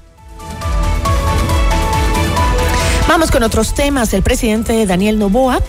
Vamos 3.08 3.30
con 3.30 3.42
otros 3.42 3.74
temas. 3.74 4.12
El 4.14 4.22
presidente 4.22 4.84
Daniel 4.84 5.18
Novoa 5.18 5.60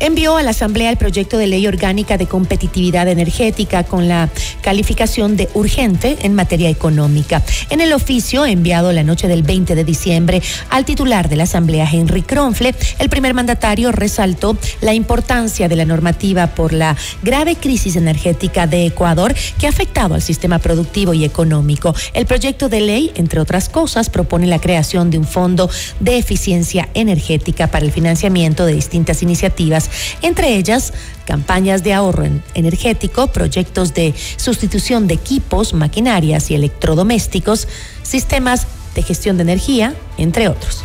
envió 0.00 0.36
a 0.36 0.42
la 0.42 0.50
Asamblea 0.50 0.90
el 0.90 0.96
proyecto 0.96 1.38
de 1.38 1.46
ley 1.46 1.66
orgánica 1.66 2.16
de 2.16 2.26
competitividad 2.26 3.08
energética 3.08 3.84
con 3.84 4.08
la 4.08 4.28
calificación 4.60 5.36
de 5.36 5.48
urgente 5.54 6.18
en 6.22 6.34
materia 6.34 6.68
económica. 6.68 7.42
En 7.70 7.80
el 7.80 7.92
oficio 7.92 8.46
enviado 8.46 8.92
la 8.92 9.02
noche 9.02 9.28
del 9.28 9.42
20 9.42 9.74
de 9.74 9.84
diciembre 9.84 10.42
al 10.70 10.84
titular 10.84 11.28
de 11.28 11.36
la 11.36 11.44
Asamblea, 11.44 11.88
Henry 11.90 12.22
Kronfle, 12.22 12.74
el 12.98 13.08
primer 13.08 13.34
mandatario 13.34 13.92
resaltó 13.92 14.56
la 14.80 14.94
importancia 14.94 15.68
de 15.68 15.76
la 15.76 15.84
normativa 15.84 16.48
por 16.48 16.72
la 16.72 16.96
grave 17.22 17.56
crisis 17.56 17.96
energética 17.96 18.66
de 18.66 18.86
Ecuador 18.86 19.34
que 19.58 19.66
ha 19.66 19.70
afectado 19.70 20.14
al 20.14 20.22
sistema 20.22 20.58
productivo 20.58 21.14
y 21.14 21.24
económico. 21.24 21.94
El 22.14 22.26
proyecto 22.26 22.68
de 22.68 22.80
ley, 22.80 23.12
entre 23.16 23.40
otras 23.40 23.68
cosas, 23.68 24.10
propone 24.10 24.46
la 24.46 24.60
creación 24.60 25.10
de 25.10 25.18
un 25.18 25.26
fondo 25.26 25.70
de 26.00 26.18
eficiencia 26.18 26.88
energética 26.94 27.68
para 27.68 27.84
el 27.84 27.92
financiamiento 27.92 28.66
de 28.66 28.74
distintas 28.74 29.22
iniciativas 29.22 29.87
entre 30.22 30.56
ellas 30.56 30.92
campañas 31.24 31.82
de 31.82 31.92
ahorro 31.92 32.24
energético, 32.54 33.26
proyectos 33.28 33.92
de 33.92 34.14
sustitución 34.36 35.06
de 35.06 35.14
equipos, 35.14 35.74
maquinarias 35.74 36.50
y 36.50 36.54
electrodomésticos, 36.54 37.68
sistemas 38.02 38.66
de 38.94 39.02
gestión 39.02 39.36
de 39.36 39.42
energía, 39.42 39.94
entre 40.16 40.48
otros. 40.48 40.84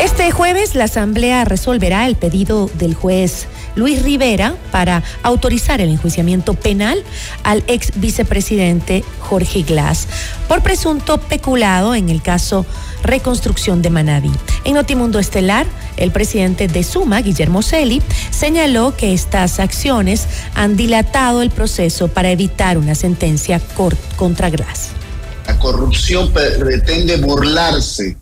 Este 0.00 0.30
jueves 0.30 0.74
la 0.74 0.84
Asamblea 0.84 1.44
resolverá 1.46 2.06
el 2.06 2.16
pedido 2.16 2.70
del 2.74 2.94
juez 2.94 3.46
Luis 3.76 4.02
Rivera 4.02 4.54
para 4.70 5.02
autorizar 5.22 5.80
el 5.80 5.90
enjuiciamiento 5.90 6.54
penal 6.54 7.02
al 7.42 7.64
ex 7.66 7.92
vicepresidente 7.98 9.04
Jorge 9.20 9.62
Glass 9.62 10.08
por 10.48 10.62
presunto 10.62 11.18
peculado 11.18 11.94
en 11.94 12.08
el 12.08 12.22
caso 12.22 12.66
reconstrucción 13.06 13.82
de 13.82 13.90
Manaví. 13.90 14.30
En 14.64 14.74
Notimundo 14.74 15.18
Estelar, 15.18 15.66
el 15.96 16.10
presidente 16.10 16.68
de 16.68 16.82
Suma, 16.82 17.22
Guillermo 17.22 17.62
Celi, 17.62 18.02
señaló 18.30 18.96
que 18.96 19.14
estas 19.14 19.60
acciones 19.60 20.26
han 20.54 20.76
dilatado 20.76 21.42
el 21.42 21.50
proceso 21.50 22.08
para 22.08 22.30
evitar 22.30 22.78
una 22.78 22.94
sentencia 22.94 23.60
contra 24.16 24.50
Glass. 24.50 24.90
La 25.46 25.58
corrupción 25.58 26.32
pretende 26.32 27.16
burlarse 27.18 28.16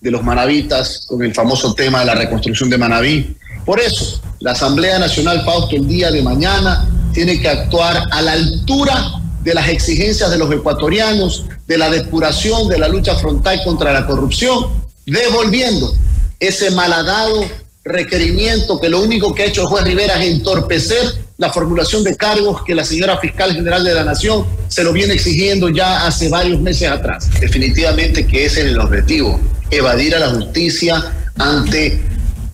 de 0.00 0.10
los 0.10 0.22
manavitas 0.22 1.06
con 1.08 1.22
el 1.22 1.34
famoso 1.34 1.74
tema 1.74 2.00
de 2.00 2.06
la 2.06 2.14
reconstrucción 2.14 2.70
de 2.70 2.78
Manaví. 2.78 3.36
Por 3.64 3.80
eso, 3.80 4.22
la 4.40 4.52
Asamblea 4.52 4.98
Nacional 4.98 5.44
Fausto 5.44 5.74
el 5.74 5.88
día 5.88 6.10
de 6.10 6.22
mañana 6.22 6.88
tiene 7.12 7.40
que 7.40 7.48
actuar 7.48 8.04
a 8.10 8.22
la 8.22 8.32
altura 8.32 9.12
de 9.42 9.54
las 9.54 9.68
exigencias 9.68 10.30
de 10.30 10.38
los 10.38 10.52
ecuatorianos, 10.52 11.44
de 11.66 11.78
la 11.78 11.90
depuración, 11.90 12.68
de 12.68 12.78
la 12.78 12.88
lucha 12.88 13.16
frontal 13.16 13.60
contra 13.64 13.92
la 13.92 14.06
corrupción, 14.06 14.66
devolviendo 15.06 15.94
ese 16.40 16.70
malhadado 16.70 17.44
requerimiento 17.84 18.78
que 18.78 18.88
lo 18.88 19.00
único 19.00 19.34
que 19.34 19.42
ha 19.42 19.46
hecho 19.46 19.62
el 19.62 19.68
juez 19.68 19.84
Rivera 19.84 20.22
es 20.22 20.30
entorpecer 20.30 21.02
la 21.38 21.50
formulación 21.50 22.04
de 22.04 22.16
cargos 22.16 22.62
que 22.64 22.74
la 22.74 22.84
señora 22.84 23.18
fiscal 23.18 23.54
general 23.54 23.84
de 23.84 23.94
la 23.94 24.04
Nación 24.04 24.44
se 24.68 24.82
lo 24.84 24.92
viene 24.92 25.14
exigiendo 25.14 25.68
ya 25.68 26.06
hace 26.06 26.28
varios 26.28 26.60
meses 26.60 26.90
atrás. 26.90 27.28
Definitivamente 27.40 28.26
que 28.26 28.44
ese 28.44 28.60
es 28.60 28.66
el 28.66 28.78
objetivo, 28.78 29.40
evadir 29.70 30.14
a 30.16 30.18
la 30.18 30.30
justicia 30.30 31.12
ante 31.36 32.00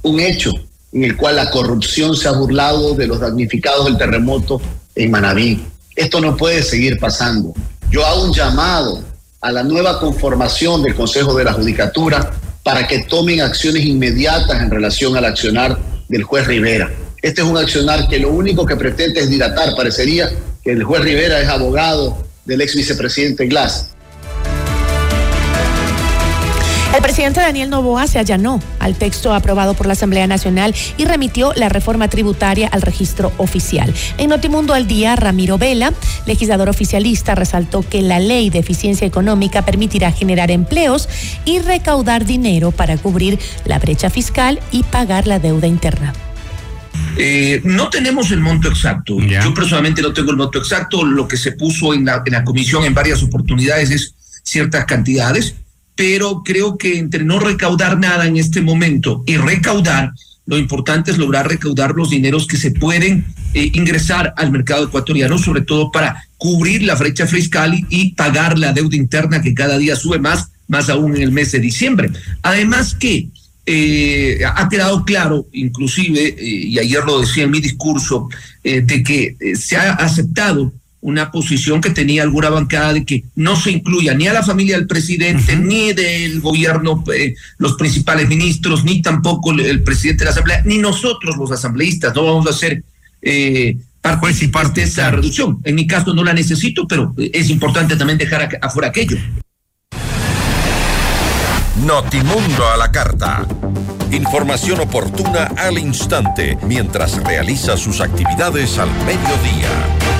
un 0.02 0.20
hecho 0.20 0.52
en 0.92 1.04
el 1.04 1.16
cual 1.16 1.36
la 1.36 1.50
corrupción 1.50 2.14
se 2.14 2.28
ha 2.28 2.32
burlado 2.32 2.94
de 2.94 3.06
los 3.06 3.20
damnificados 3.20 3.86
del 3.86 3.98
terremoto 3.98 4.60
en 4.94 5.10
Manabí. 5.10 5.60
Esto 5.96 6.20
no 6.20 6.36
puede 6.36 6.62
seguir 6.62 6.98
pasando. 6.98 7.52
Yo 7.90 8.04
hago 8.04 8.24
un 8.24 8.32
llamado 8.32 9.04
a 9.40 9.52
la 9.52 9.62
nueva 9.62 10.00
conformación 10.00 10.82
del 10.82 10.94
Consejo 10.94 11.34
de 11.34 11.44
la 11.44 11.52
Judicatura 11.52 12.32
para 12.62 12.86
que 12.86 13.00
tomen 13.00 13.40
acciones 13.40 13.84
inmediatas 13.84 14.62
en 14.62 14.70
relación 14.70 15.16
al 15.16 15.24
accionar 15.24 15.78
del 16.08 16.24
juez 16.24 16.46
Rivera. 16.46 16.90
Este 17.22 17.42
es 17.42 17.46
un 17.46 17.56
accionar 17.56 18.08
que 18.08 18.18
lo 18.18 18.30
único 18.30 18.66
que 18.66 18.76
pretende 18.76 19.20
es 19.20 19.30
dilatar. 19.30 19.74
Parecería 19.76 20.30
que 20.62 20.72
el 20.72 20.82
juez 20.82 21.02
Rivera 21.02 21.40
es 21.40 21.48
abogado 21.48 22.18
del 22.44 22.60
ex 22.60 22.74
vicepresidente 22.74 23.46
Glass 23.46 23.93
El 26.94 27.02
presidente 27.02 27.40
Daniel 27.40 27.70
Novoa 27.70 28.06
se 28.06 28.20
allanó 28.20 28.60
al 28.78 28.94
texto 28.94 29.34
aprobado 29.34 29.74
por 29.74 29.86
la 29.86 29.94
Asamblea 29.94 30.28
Nacional 30.28 30.72
y 30.96 31.04
remitió 31.06 31.52
la 31.56 31.68
reforma 31.68 32.06
tributaria 32.06 32.68
al 32.68 32.82
registro 32.82 33.32
oficial. 33.36 33.92
En 34.16 34.30
Notimundo 34.30 34.74
al 34.74 34.86
Día, 34.86 35.16
Ramiro 35.16 35.58
Vela, 35.58 35.92
legislador 36.24 36.68
oficialista, 36.68 37.34
resaltó 37.34 37.82
que 37.82 38.00
la 38.00 38.20
ley 38.20 38.48
de 38.48 38.60
eficiencia 38.60 39.08
económica 39.08 39.64
permitirá 39.64 40.12
generar 40.12 40.52
empleos 40.52 41.08
y 41.44 41.58
recaudar 41.58 42.26
dinero 42.26 42.70
para 42.70 42.96
cubrir 42.96 43.40
la 43.64 43.80
brecha 43.80 44.08
fiscal 44.08 44.60
y 44.70 44.84
pagar 44.84 45.26
la 45.26 45.40
deuda 45.40 45.66
interna. 45.66 46.12
Eh, 47.18 47.60
no 47.64 47.90
tenemos 47.90 48.30
el 48.30 48.38
monto 48.38 48.68
exacto. 48.68 49.18
Yo 49.18 49.52
personalmente 49.52 50.00
no 50.00 50.12
tengo 50.12 50.30
el 50.30 50.36
monto 50.36 50.60
exacto. 50.60 51.04
Lo 51.04 51.26
que 51.26 51.38
se 51.38 51.52
puso 51.52 51.92
en 51.92 52.04
la, 52.04 52.22
en 52.24 52.34
la 52.34 52.44
comisión 52.44 52.84
en 52.84 52.94
varias 52.94 53.20
oportunidades 53.24 53.90
es 53.90 54.14
ciertas 54.44 54.84
cantidades 54.84 55.56
pero 55.96 56.42
creo 56.44 56.76
que 56.76 56.98
entre 56.98 57.24
no 57.24 57.38
recaudar 57.38 57.98
nada 57.98 58.26
en 58.26 58.36
este 58.36 58.60
momento 58.60 59.22
y 59.26 59.36
recaudar, 59.36 60.12
lo 60.46 60.58
importante 60.58 61.10
es 61.10 61.18
lograr 61.18 61.48
recaudar 61.48 61.94
los 61.94 62.10
dineros 62.10 62.46
que 62.46 62.56
se 62.56 62.70
pueden 62.70 63.24
eh, 63.54 63.70
ingresar 63.72 64.34
al 64.36 64.50
mercado 64.50 64.84
ecuatoriano, 64.84 65.38
sobre 65.38 65.62
todo 65.62 65.90
para 65.90 66.22
cubrir 66.36 66.82
la 66.82 66.96
brecha 66.96 67.26
fiscal 67.26 67.74
y, 67.88 68.12
pagar 68.12 68.58
la 68.58 68.72
deuda 68.72 68.96
interna 68.96 69.40
que 69.40 69.54
cada 69.54 69.78
día 69.78 69.96
sube 69.96 70.18
más, 70.18 70.50
más 70.68 70.90
aún 70.90 71.16
en 71.16 71.22
el 71.22 71.32
mes 71.32 71.52
de 71.52 71.60
diciembre. 71.60 72.10
Además 72.42 72.94
que 72.94 73.28
eh, 73.66 74.40
ha 74.44 74.68
quedado 74.68 75.04
claro, 75.06 75.46
inclusive, 75.52 76.36
eh, 76.38 76.44
y 76.44 76.78
ayer 76.78 77.02
lo 77.04 77.20
decía 77.20 77.44
en 77.44 77.50
mi 77.50 77.60
discurso, 77.60 78.28
de 78.62 79.02
que 79.02 79.36
se 79.56 79.76
ha 79.76 79.92
aceptado 79.92 80.72
una 81.04 81.30
posición 81.30 81.82
que 81.82 81.90
tenía 81.90 82.22
alguna 82.22 82.48
bancada 82.48 82.94
de 82.94 83.04
que 83.04 83.24
no 83.36 83.56
se 83.56 83.70
incluya 83.70 84.14
ni 84.14 84.26
a 84.26 84.32
la 84.32 84.42
familia 84.42 84.76
del 84.76 84.86
presidente, 84.86 85.54
ni 85.54 85.92
del 85.92 86.40
gobierno, 86.40 87.04
eh, 87.14 87.34
los 87.58 87.74
principales 87.74 88.26
ministros, 88.26 88.84
ni 88.84 89.02
tampoco 89.02 89.52
el, 89.52 89.82
presidente 89.82 90.20
de 90.20 90.24
la 90.24 90.30
Asamblea, 90.30 90.62
ni 90.64 90.78
nosotros 90.78 91.36
los 91.36 91.52
asambleístas, 91.52 92.14
no 92.14 92.24
vamos 92.24 92.46
a 92.46 92.54
ser 92.54 92.82
eh, 93.20 93.76
parte 94.00 94.80
de 94.80 94.86
esa 94.86 95.10
reducción. 95.10 95.58
En 95.64 95.74
mi 95.74 95.86
caso 95.86 96.14
no 96.14 96.24
la 96.24 96.32
necesito, 96.32 96.86
pero 96.88 97.14
es 97.18 97.50
importante 97.50 97.96
también 97.96 98.18
dejar 98.18 98.58
afuera 98.62 98.88
aquello. 98.88 99.18
Notimundo 101.84 102.66
a 102.66 102.78
la 102.78 102.90
carta. 102.90 103.46
Información 104.10 104.80
oportuna 104.80 105.50
al 105.58 105.76
instante 105.76 106.56
mientras 106.66 107.22
realiza 107.22 107.76
sus 107.76 108.00
actividades 108.00 108.78
al 108.78 108.88
mediodía. 109.04 110.13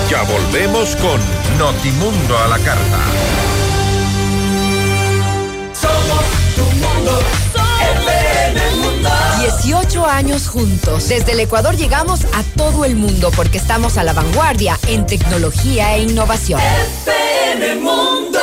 Ya 0.09 0.23
volvemos 0.23 0.95
con 0.95 1.21
Notimundo 1.59 2.35
a 2.39 2.47
la 2.47 2.57
carta. 2.57 3.32
18 9.63 10.05
años 10.05 10.49
juntos. 10.49 11.07
Desde 11.07 11.31
el 11.31 11.39
Ecuador 11.39 11.77
llegamos 11.77 12.25
a 12.33 12.43
todo 12.57 12.83
el 12.83 12.97
mundo 12.97 13.31
porque 13.33 13.57
estamos 13.57 13.97
a 13.97 14.03
la 14.03 14.11
vanguardia 14.11 14.77
en 14.87 15.05
tecnología 15.05 15.95
e 15.95 16.03
innovación. 16.03 16.59
Mundo. 17.81 18.39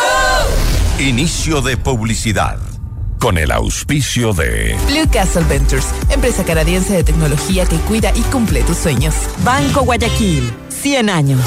Inicio 0.99 1.61
de 1.61 1.77
publicidad. 1.77 2.59
Con 3.19 3.37
el 3.37 3.51
auspicio 3.51 4.33
de 4.33 4.75
Blue 4.87 5.11
Castle 5.13 5.45
Ventures, 5.45 5.89
empresa 6.09 6.43
canadiense 6.43 6.95
de 6.95 7.05
tecnología 7.05 7.67
que 7.67 7.77
cuida 7.81 8.13
y 8.15 8.23
cumple 8.23 8.63
tus 8.63 8.79
sueños. 8.79 9.15
Banco 9.45 9.83
Guayaquil, 9.83 10.51
100 10.71 11.11
años. 11.11 11.45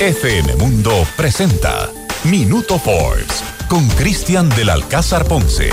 FM 0.00 0.56
Mundo 0.56 1.06
presenta 1.14 1.90
Minuto 2.24 2.78
Forbes 2.78 3.44
con 3.68 3.86
Cristian 3.90 4.48
del 4.48 4.70
Alcázar 4.70 5.26
Ponce. 5.26 5.68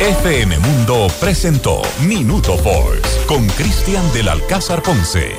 FM 0.00 0.58
Mundo 0.58 1.06
presentó 1.20 1.82
Minuto 2.00 2.56
Forbes 2.58 3.20
con 3.26 3.46
Cristian 3.50 4.12
del 4.12 4.28
Alcázar 4.28 4.82
Ponce. 4.82 5.36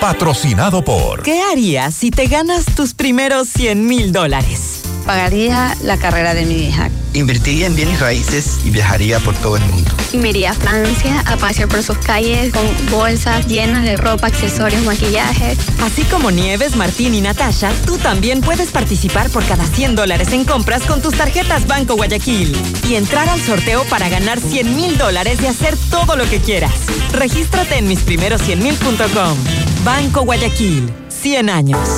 Patrocinado 0.00 0.82
por. 0.82 1.22
¿Qué 1.22 1.42
harías 1.42 1.94
si 1.94 2.10
te 2.10 2.26
ganas 2.26 2.64
tus 2.74 2.94
primeros 2.94 3.48
100 3.48 3.86
mil 3.86 4.10
dólares? 4.10 4.82
Pagaría 5.04 5.76
la 5.82 5.96
carrera 5.96 6.34
de 6.34 6.46
mi 6.46 6.66
hija 6.66 6.90
Invertiría 7.14 7.66
en 7.66 7.76
bienes 7.76 8.00
raíces 8.00 8.60
y 8.64 8.70
viajaría 8.70 9.20
por 9.20 9.34
todo 9.36 9.58
el 9.58 9.64
mundo. 9.66 9.90
Y 10.12 10.16
me 10.16 10.30
iría 10.30 10.52
a 10.52 10.54
Francia 10.54 11.22
a 11.26 11.36
pasear 11.36 11.68
por 11.68 11.82
sus 11.82 11.98
calles 11.98 12.52
con 12.52 12.64
bolsas 12.90 13.46
llenas 13.46 13.84
de 13.84 13.96
ropa, 13.96 14.28
accesorios, 14.28 14.82
maquillaje. 14.82 15.56
Así 15.82 16.04
como 16.04 16.30
Nieves, 16.30 16.74
Martín 16.76 17.14
y 17.14 17.20
Natasha, 17.20 17.70
tú 17.84 17.98
también 17.98 18.40
puedes 18.40 18.70
participar 18.70 19.28
por 19.28 19.44
cada 19.44 19.66
100 19.66 19.94
dólares 19.94 20.32
en 20.32 20.44
compras 20.44 20.82
con 20.84 21.02
tus 21.02 21.14
tarjetas 21.14 21.66
Banco 21.66 21.96
Guayaquil 21.96 22.56
y 22.88 22.94
entrar 22.94 23.28
al 23.28 23.40
sorteo 23.40 23.84
para 23.84 24.08
ganar 24.08 24.40
100 24.40 24.74
mil 24.74 24.96
dólares 24.96 25.38
y 25.42 25.46
hacer 25.46 25.76
todo 25.90 26.16
lo 26.16 26.28
que 26.28 26.40
quieras. 26.40 26.72
Regístrate 27.12 27.76
en 27.76 27.90
misprimeros100mil.com. 27.90 29.36
Banco 29.84 30.22
Guayaquil, 30.22 30.90
100 31.08 31.50
años. 31.50 31.88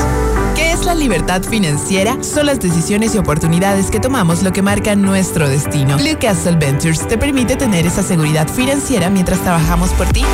¿Qué 0.54 0.72
es 0.72 0.84
la 0.84 0.94
libertad 0.94 1.42
financiera? 1.42 2.22
Son 2.22 2.46
las 2.46 2.60
decisiones 2.60 3.14
y 3.14 3.18
oportunidades 3.18 3.90
que 3.90 3.98
tomamos 3.98 4.42
lo 4.42 4.52
que 4.52 4.62
marca 4.62 4.94
nuestro 4.94 5.48
destino. 5.48 5.96
Blue 5.96 6.16
Castle 6.20 6.56
Ventures 6.56 7.06
te 7.08 7.18
permite 7.18 7.56
tener 7.56 7.86
esa 7.86 8.02
seguridad 8.02 8.48
financiera 8.48 9.10
mientras 9.10 9.40
trabajamos 9.40 9.90
por 9.94 10.06
ti. 10.08 10.24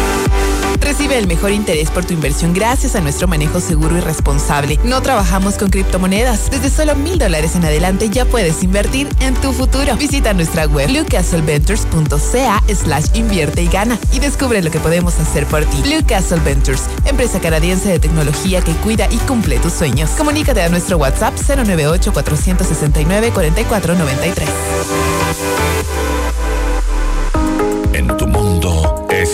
Recibe 0.78 1.18
el 1.18 1.26
mejor 1.26 1.52
interés 1.52 1.90
por 1.90 2.04
tu 2.04 2.14
inversión 2.14 2.52
gracias 2.52 2.94
a 2.94 3.00
nuestro 3.00 3.28
manejo 3.28 3.60
seguro 3.60 3.96
y 3.96 4.00
responsable. 4.00 4.78
No 4.84 5.02
trabajamos 5.02 5.56
con 5.56 5.70
criptomonedas. 5.70 6.50
Desde 6.50 6.70
solo 6.70 6.94
mil 6.94 7.18
dólares 7.18 7.56
en 7.56 7.64
adelante 7.64 8.08
ya 8.10 8.24
puedes 8.24 8.62
invertir 8.62 9.08
en 9.20 9.34
tu 9.34 9.52
futuro. 9.52 9.96
Visita 9.96 10.32
nuestra 10.32 10.66
web 10.66 10.88
bluecastleventures.ca 10.88 12.62
slash 12.74 13.06
invierte 13.14 13.62
y 13.62 13.68
gana 13.68 13.98
y 14.12 14.20
descubre 14.20 14.62
lo 14.62 14.70
que 14.70 14.80
podemos 14.80 15.18
hacer 15.18 15.46
por 15.46 15.64
ti. 15.64 15.82
Blue 15.82 16.04
Castle 16.06 16.40
Ventures, 16.40 16.82
empresa 17.04 17.40
canadiense 17.40 17.88
de 17.88 17.98
tecnología 17.98 18.60
que 18.60 18.72
cuida 18.74 19.08
y 19.10 19.16
cumple 19.18 19.58
tus 19.58 19.72
sueños. 19.72 20.10
Comunícate 20.10 20.62
a 20.62 20.68
nuestro 20.68 20.98
WhatsApp 20.98 21.34
098 21.36 22.12
469 22.12 23.30
4493. 23.32 25.79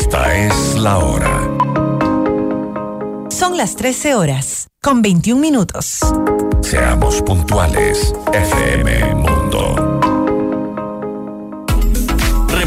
Esta 0.06 0.36
es 0.36 0.74
la 0.76 0.98
hora. 0.98 1.50
Son 3.28 3.56
las 3.56 3.74
13 3.74 4.14
horas, 4.14 4.68
con 4.80 5.02
21 5.02 5.40
minutos. 5.40 5.98
Seamos 6.62 7.20
puntuales, 7.22 8.14
FM 8.32 9.14
Mundo. 9.16 9.85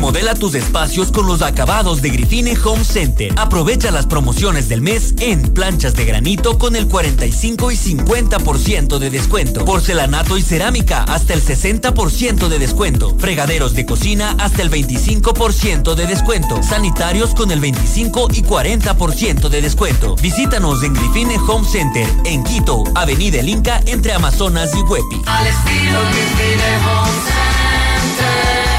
Remodela 0.10 0.34
tus 0.34 0.56
espacios 0.56 1.12
con 1.12 1.28
los 1.28 1.43
acabados 1.43 2.02
de 2.02 2.10
Grifine 2.10 2.58
Home 2.65 2.84
Center. 2.84 3.32
Aprovecha 3.38 3.91
las 3.91 4.08
promociones 4.08 4.67
del 4.67 4.82
mes 4.82 5.13
en 5.19 5.54
planchas 5.54 5.93
de 5.93 6.04
granito 6.04 6.58
con 6.58 6.76
el 6.76 6.88
45 6.88 7.69
y 7.69 7.76
50% 7.76 8.98
de 8.98 9.12
descuento. 9.12 9.65
Porcelanato 9.65 10.36
y 10.36 10.41
cerámica 10.41 11.04
hasta 11.04 11.36
el 11.36 11.43
60% 11.43 12.48
de 12.48 12.58
descuento. 12.58 13.15
Fregaderos 13.19 13.76
de 13.76 13.86
cocina 13.86 14.36
hasta 14.39 14.63
el 14.63 14.72
25% 14.72 15.93
de 15.93 16.08
descuento. 16.08 16.63
Sanitarios 16.63 17.36
con 17.36 17.52
el 17.52 17.60
25 17.60 18.30
y 18.34 18.41
40% 18.41 19.48
de 19.48 19.62
descuento. 19.62 20.15
Visítanos 20.15 20.82
en 20.82 20.95
Grifine 20.95 21.38
Home 21.38 21.67
Center 21.69 22.08
en 22.26 22.43
Quito, 22.43 22.84
Avenida 22.95 23.41
El 23.41 23.50
Inca 23.50 23.80
entre 23.86 24.13
Amazonas 24.13 24.72
y 24.74 24.82
Huepi. 24.82 25.22
Al 25.28 25.45
estilo 25.45 26.00
Grifine 26.10 26.78
Home 26.78 27.12
Center. 28.17 28.79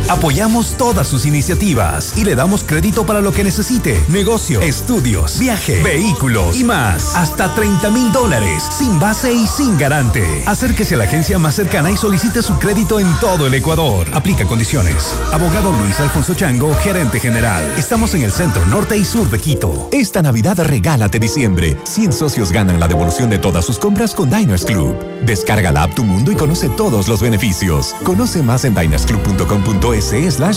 Apoyamos 0.11 0.75
todas 0.75 1.07
sus 1.07 1.25
iniciativas 1.25 2.17
y 2.17 2.25
le 2.25 2.35
damos 2.35 2.65
crédito 2.65 3.05
para 3.05 3.21
lo 3.21 3.31
que 3.31 3.45
necesite. 3.45 3.97
Negocio, 4.09 4.59
estudios, 4.59 5.39
viaje, 5.39 5.81
vehículos 5.81 6.59
y 6.59 6.65
más. 6.65 7.15
Hasta 7.15 7.55
30 7.55 7.89
mil 7.91 8.11
dólares, 8.11 8.61
sin 8.77 8.99
base 8.99 9.31
y 9.31 9.47
sin 9.47 9.77
garante. 9.77 10.43
Acérquese 10.45 10.95
a 10.95 10.97
la 10.97 11.05
agencia 11.05 11.39
más 11.39 11.55
cercana 11.55 11.91
y 11.91 11.95
solicite 11.95 12.41
su 12.41 12.59
crédito 12.59 12.99
en 12.99 13.07
todo 13.21 13.47
el 13.47 13.53
Ecuador. 13.53 14.05
Aplica 14.11 14.45
condiciones. 14.45 15.15
Abogado 15.31 15.71
Luis 15.71 15.97
Alfonso 16.01 16.33
Chango, 16.33 16.75
gerente 16.83 17.21
general. 17.21 17.63
Estamos 17.77 18.13
en 18.13 18.23
el 18.23 18.33
centro 18.33 18.65
norte 18.65 18.97
y 18.97 19.05
sur 19.05 19.29
de 19.29 19.39
Quito. 19.39 19.87
Esta 19.93 20.21
Navidad 20.21 20.59
regálate 20.59 21.19
diciembre. 21.19 21.77
100 21.85 22.11
socios 22.11 22.51
ganan 22.51 22.81
la 22.81 22.89
devolución 22.89 23.29
de 23.29 23.39
todas 23.39 23.63
sus 23.63 23.79
compras 23.79 24.13
con 24.13 24.29
Diners 24.29 24.65
Club. 24.65 24.93
Descarga 25.25 25.71
la 25.71 25.83
app 25.83 25.95
Tu 25.95 26.03
Mundo 26.03 26.33
y 26.33 26.35
conoce 26.35 26.67
todos 26.67 27.07
los 27.07 27.21
beneficios. 27.21 27.95
Conoce 28.03 28.43
más 28.43 28.65
en 28.65 28.75
dinersclub.com.es 28.75 30.00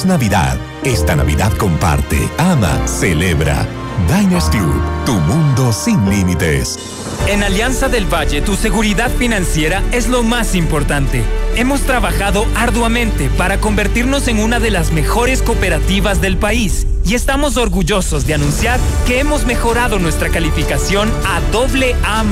Navidad. 0.07 0.57
Esta 0.85 1.15
Navidad 1.15 1.53
comparte, 1.59 2.17
ama, 2.39 2.89
celebra. 2.89 3.84
Diners 4.09 4.51
Club, 4.51 4.83
tu 5.07 5.13
mundo 5.13 5.73
sin 5.73 6.09
límites. 6.09 6.79
En 7.27 7.43
Alianza 7.43 7.89
del 7.89 8.13
Valle, 8.13 8.43
tu 8.43 8.55
seguridad 8.55 9.11
financiera 9.11 9.83
es 9.93 10.09
lo 10.09 10.23
más 10.23 10.55
importante. 10.55 11.23
Hemos 11.57 11.83
trabajado 11.83 12.45
arduamente 12.55 13.31
para 13.31 13.61
convertirnos 13.61 14.29
en 14.29 14.41
una 14.41 14.61
de 14.61 14.71
las 14.71 14.93
mejores 14.93 15.41
cooperativas 15.41 16.21
del 16.21 16.37
país 16.37 16.87
y 17.07 17.15
estamos 17.15 17.57
orgullosos 17.57 18.27
de 18.27 18.35
anunciar 18.35 18.81
que 19.07 19.21
hemos 19.21 19.45
mejorado 19.45 19.99
nuestra 19.99 20.31
calificación 20.31 21.11
a 21.27 21.41
doble 21.53 21.95
A 22.05 22.25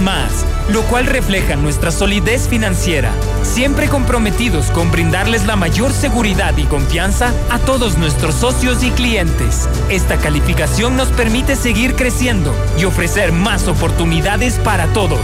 lo 0.71 0.83
cual 0.83 1.07
refleja 1.07 1.57
nuestra 1.57 1.91
solidez 1.91 2.49
financiera, 2.49 3.11
siempre 3.43 3.89
comprometidos 3.89 4.71
con 4.71 4.91
brindarles 4.91 5.45
la 5.45 5.57
mayor 5.57 5.93
seguridad 5.93 6.57
y 6.57 6.65
confianza 6.65 7.33
a 7.51 7.59
todos 7.59 7.99
nuestros 7.99 8.37
socios 8.37 8.83
y 8.83 8.91
clientes. 8.91 9.69
Esta 9.91 10.17
calificación 10.19 10.97
nos 10.97 11.09
permite 11.09 11.52
seguir 11.57 11.95
creciendo 11.95 12.55
y 12.79 12.85
ofrecer 12.85 13.33
más 13.33 13.69
oportunidades 13.69 14.55
para 14.59 14.87
todos. 14.93 15.21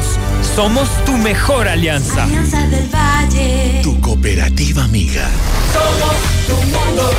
Somos 0.54 0.88
tu 1.04 1.16
mejor 1.16 1.68
alianza. 1.68 2.24
Alianza 2.24 2.66
del 2.66 2.88
Valle. 2.88 3.80
Tu 3.82 4.00
cooperativa 4.00 4.84
amiga. 4.84 5.28
Somos 5.72 6.16
tu 6.46 6.56
mundo. 6.66 7.10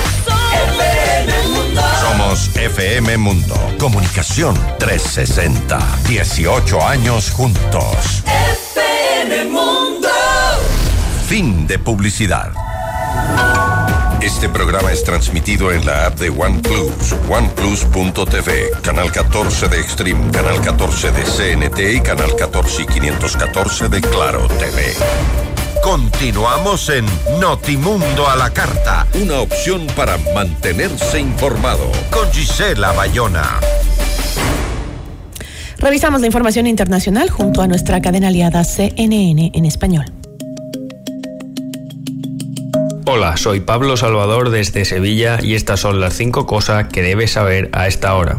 FM 0.76 1.48
Mundo. 1.48 1.82
Somos 2.02 2.50
FM 2.56 3.17
Mundo. 3.17 3.56
Comunicación 3.80 4.56
360. 4.80 5.80
18 6.08 6.88
años 6.88 7.32
juntos. 7.32 8.24
FM 8.26 9.45
Mundo. 9.45 10.10
Fin 11.28 11.67
de 11.67 11.80
publicidad. 11.80 12.52
Este 14.21 14.49
programa 14.49 14.91
es 14.91 15.05
transmitido 15.05 15.71
en 15.71 15.86
la 15.86 16.08
app 16.08 16.19
de 16.19 16.29
OnePlus, 16.29 17.15
oneplus.tv, 17.29 18.69
canal 18.82 19.12
14 19.13 19.69
de 19.69 19.79
Extreme, 19.79 20.29
canal 20.32 20.60
14 20.62 21.12
de 21.12 21.23
CNT 21.23 21.79
y 21.95 22.01
canal 22.01 22.36
14 22.36 22.82
y 22.82 22.86
514 22.86 23.88
de 23.88 24.01
Claro 24.01 24.45
TV. 24.47 24.93
Continuamos 25.82 26.89
en 26.89 27.05
Notimundo 27.39 28.27
a 28.27 28.36
la 28.36 28.51
Carta, 28.51 29.08
una 29.21 29.39
opción 29.39 29.88
para 29.95 30.17
mantenerse 30.36 31.21
informado 31.21 31.89
con 32.12 32.29
Gisela 32.34 32.91
Bayona. 32.91 33.62
Revisamos 35.77 36.19
la 36.19 36.27
información 36.27 36.67
internacional 36.67 37.29
junto 37.29 37.62
a 37.62 37.67
nuestra 37.67 38.01
cadena 38.01 38.27
aliada 38.27 38.65
CNN 38.65 39.51
en 39.53 39.65
español. 39.65 40.18
Hola, 43.19 43.36
soy 43.36 43.60
Pablo 43.60 43.97
Salvador 43.97 44.49
desde 44.49 44.86
Sevilla 44.86 45.39
y 45.43 45.55
estas 45.55 45.82
son 45.82 45.99
las 45.99 46.13
cinco 46.13 46.45
cosas 46.45 46.88
que 46.88 47.01
debes 47.01 47.32
saber 47.32 47.69
a 47.73 47.86
esta 47.86 48.15
hora. 48.15 48.38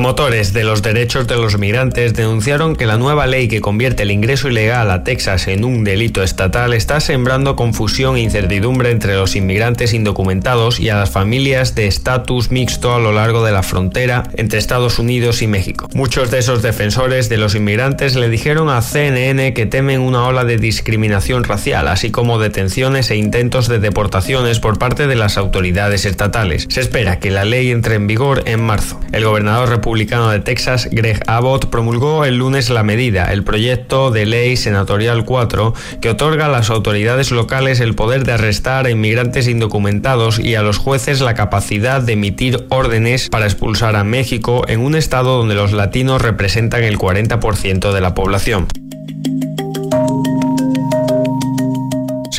Promotores 0.00 0.54
de 0.54 0.64
los 0.64 0.80
derechos 0.80 1.26
de 1.26 1.36
los 1.36 1.58
migrantes 1.58 2.14
denunciaron 2.14 2.74
que 2.74 2.86
la 2.86 2.96
nueva 2.96 3.26
ley 3.26 3.48
que 3.48 3.60
convierte 3.60 4.04
el 4.04 4.10
ingreso 4.10 4.48
ilegal 4.48 4.90
a 4.90 5.04
Texas 5.04 5.46
en 5.46 5.62
un 5.62 5.84
delito 5.84 6.22
estatal 6.22 6.72
está 6.72 7.00
sembrando 7.00 7.54
confusión 7.54 8.16
e 8.16 8.20
incertidumbre 8.20 8.92
entre 8.92 9.16
los 9.16 9.36
inmigrantes 9.36 9.92
indocumentados 9.92 10.80
y 10.80 10.88
a 10.88 10.96
las 10.96 11.10
familias 11.10 11.74
de 11.74 11.86
estatus 11.86 12.50
mixto 12.50 12.94
a 12.94 12.98
lo 12.98 13.12
largo 13.12 13.44
de 13.44 13.52
la 13.52 13.62
frontera 13.62 14.22
entre 14.38 14.58
Estados 14.58 14.98
Unidos 14.98 15.42
y 15.42 15.48
México. 15.48 15.86
Muchos 15.92 16.30
de 16.30 16.38
esos 16.38 16.62
defensores 16.62 17.28
de 17.28 17.36
los 17.36 17.54
inmigrantes 17.54 18.16
le 18.16 18.30
dijeron 18.30 18.70
a 18.70 18.80
CNN 18.80 19.52
que 19.52 19.66
temen 19.66 20.00
una 20.00 20.24
ola 20.24 20.46
de 20.46 20.56
discriminación 20.56 21.44
racial, 21.44 21.88
así 21.88 22.10
como 22.10 22.38
detenciones 22.38 23.10
e 23.10 23.16
intentos 23.16 23.68
de 23.68 23.78
deportaciones 23.78 24.60
por 24.60 24.78
parte 24.78 25.06
de 25.06 25.16
las 25.16 25.36
autoridades 25.36 26.06
estatales. 26.06 26.68
Se 26.70 26.80
espera 26.80 27.18
que 27.18 27.30
la 27.30 27.44
ley 27.44 27.70
entre 27.70 27.96
en 27.96 28.06
vigor 28.06 28.44
en 28.46 28.62
marzo. 28.62 28.98
El 29.12 29.26
gobernador 29.26 29.68
de 29.90 30.40
Texas, 30.40 30.88
Greg 30.92 31.20
Abbott, 31.26 31.66
promulgó 31.66 32.24
el 32.24 32.36
lunes 32.36 32.70
la 32.70 32.84
medida, 32.84 33.32
el 33.32 33.42
proyecto 33.42 34.12
de 34.12 34.24
ley 34.24 34.56
senatorial 34.56 35.24
4, 35.24 35.74
que 36.00 36.10
otorga 36.10 36.46
a 36.46 36.48
las 36.48 36.70
autoridades 36.70 37.32
locales 37.32 37.80
el 37.80 37.94
poder 37.94 38.24
de 38.24 38.32
arrestar 38.32 38.86
a 38.86 38.90
inmigrantes 38.90 39.48
indocumentados 39.48 40.38
y 40.38 40.54
a 40.54 40.62
los 40.62 40.78
jueces 40.78 41.20
la 41.20 41.34
capacidad 41.34 42.00
de 42.00 42.12
emitir 42.12 42.66
órdenes 42.68 43.28
para 43.28 43.46
expulsar 43.46 43.96
a 43.96 44.04
México 44.04 44.62
en 44.68 44.80
un 44.80 44.94
estado 44.94 45.38
donde 45.38 45.56
los 45.56 45.72
latinos 45.72 46.22
representan 46.22 46.84
el 46.84 46.96
40% 46.96 47.92
de 47.92 48.00
la 48.00 48.14
población. 48.14 48.68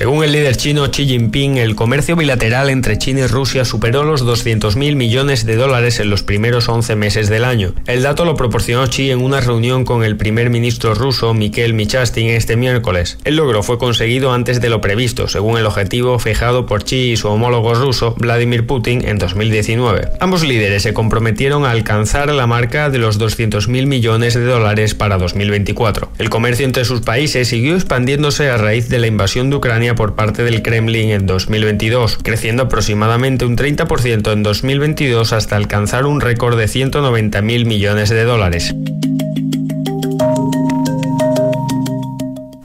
Según 0.01 0.23
el 0.23 0.31
líder 0.31 0.57
chino 0.57 0.89
Xi 0.89 1.05
Jinping, 1.05 1.57
el 1.57 1.75
comercio 1.75 2.15
bilateral 2.15 2.71
entre 2.71 2.97
China 2.97 3.19
y 3.19 3.27
Rusia 3.27 3.65
superó 3.65 4.03
los 4.03 4.25
200.000 4.25 4.95
millones 4.95 5.45
de 5.45 5.55
dólares 5.55 5.99
en 5.99 6.09
los 6.09 6.23
primeros 6.23 6.67
11 6.69 6.95
meses 6.95 7.29
del 7.29 7.45
año. 7.45 7.75
El 7.85 8.01
dato 8.01 8.25
lo 8.25 8.35
proporcionó 8.35 8.87
Xi 8.87 9.11
en 9.11 9.21
una 9.21 9.41
reunión 9.41 9.85
con 9.85 10.03
el 10.03 10.17
primer 10.17 10.49
ministro 10.49 10.95
ruso 10.95 11.35
Mikhail 11.35 11.75
Michastin 11.75 12.29
este 12.29 12.55
miércoles. 12.55 13.19
El 13.25 13.35
logro 13.35 13.61
fue 13.61 13.77
conseguido 13.77 14.33
antes 14.33 14.59
de 14.59 14.71
lo 14.71 14.81
previsto, 14.81 15.27
según 15.27 15.59
el 15.59 15.67
objetivo 15.67 16.17
fijado 16.17 16.65
por 16.65 16.83
Xi 16.83 17.11
y 17.11 17.15
su 17.15 17.27
homólogo 17.27 17.75
ruso 17.75 18.15
Vladimir 18.17 18.65
Putin 18.65 19.07
en 19.07 19.19
2019. 19.19 20.13
Ambos 20.19 20.43
líderes 20.43 20.81
se 20.81 20.95
comprometieron 20.95 21.63
a 21.63 21.69
alcanzar 21.69 22.31
la 22.31 22.47
marca 22.47 22.89
de 22.89 22.97
los 22.97 23.19
200.000 23.19 23.85
millones 23.85 24.33
de 24.33 24.45
dólares 24.45 24.95
para 24.95 25.19
2024. 25.19 26.09
El 26.17 26.31
comercio 26.31 26.65
entre 26.65 26.85
sus 26.85 27.01
países 27.01 27.49
siguió 27.49 27.75
expandiéndose 27.75 28.49
a 28.49 28.57
raíz 28.57 28.89
de 28.89 28.97
la 28.97 29.05
invasión 29.05 29.51
de 29.51 29.57
Ucrania 29.57 29.90
por 29.95 30.15
parte 30.15 30.43
del 30.43 30.61
Kremlin 30.61 31.11
en 31.11 31.25
2022, 31.25 32.17
creciendo 32.17 32.63
aproximadamente 32.63 33.45
un 33.45 33.57
30% 33.57 34.31
en 34.31 34.43
2022 34.43 35.33
hasta 35.33 35.55
alcanzar 35.55 36.05
un 36.05 36.21
récord 36.21 36.57
de 36.57 36.65
190.000 36.65 37.65
millones 37.65 38.09
de 38.09 38.23
dólares. 38.23 38.73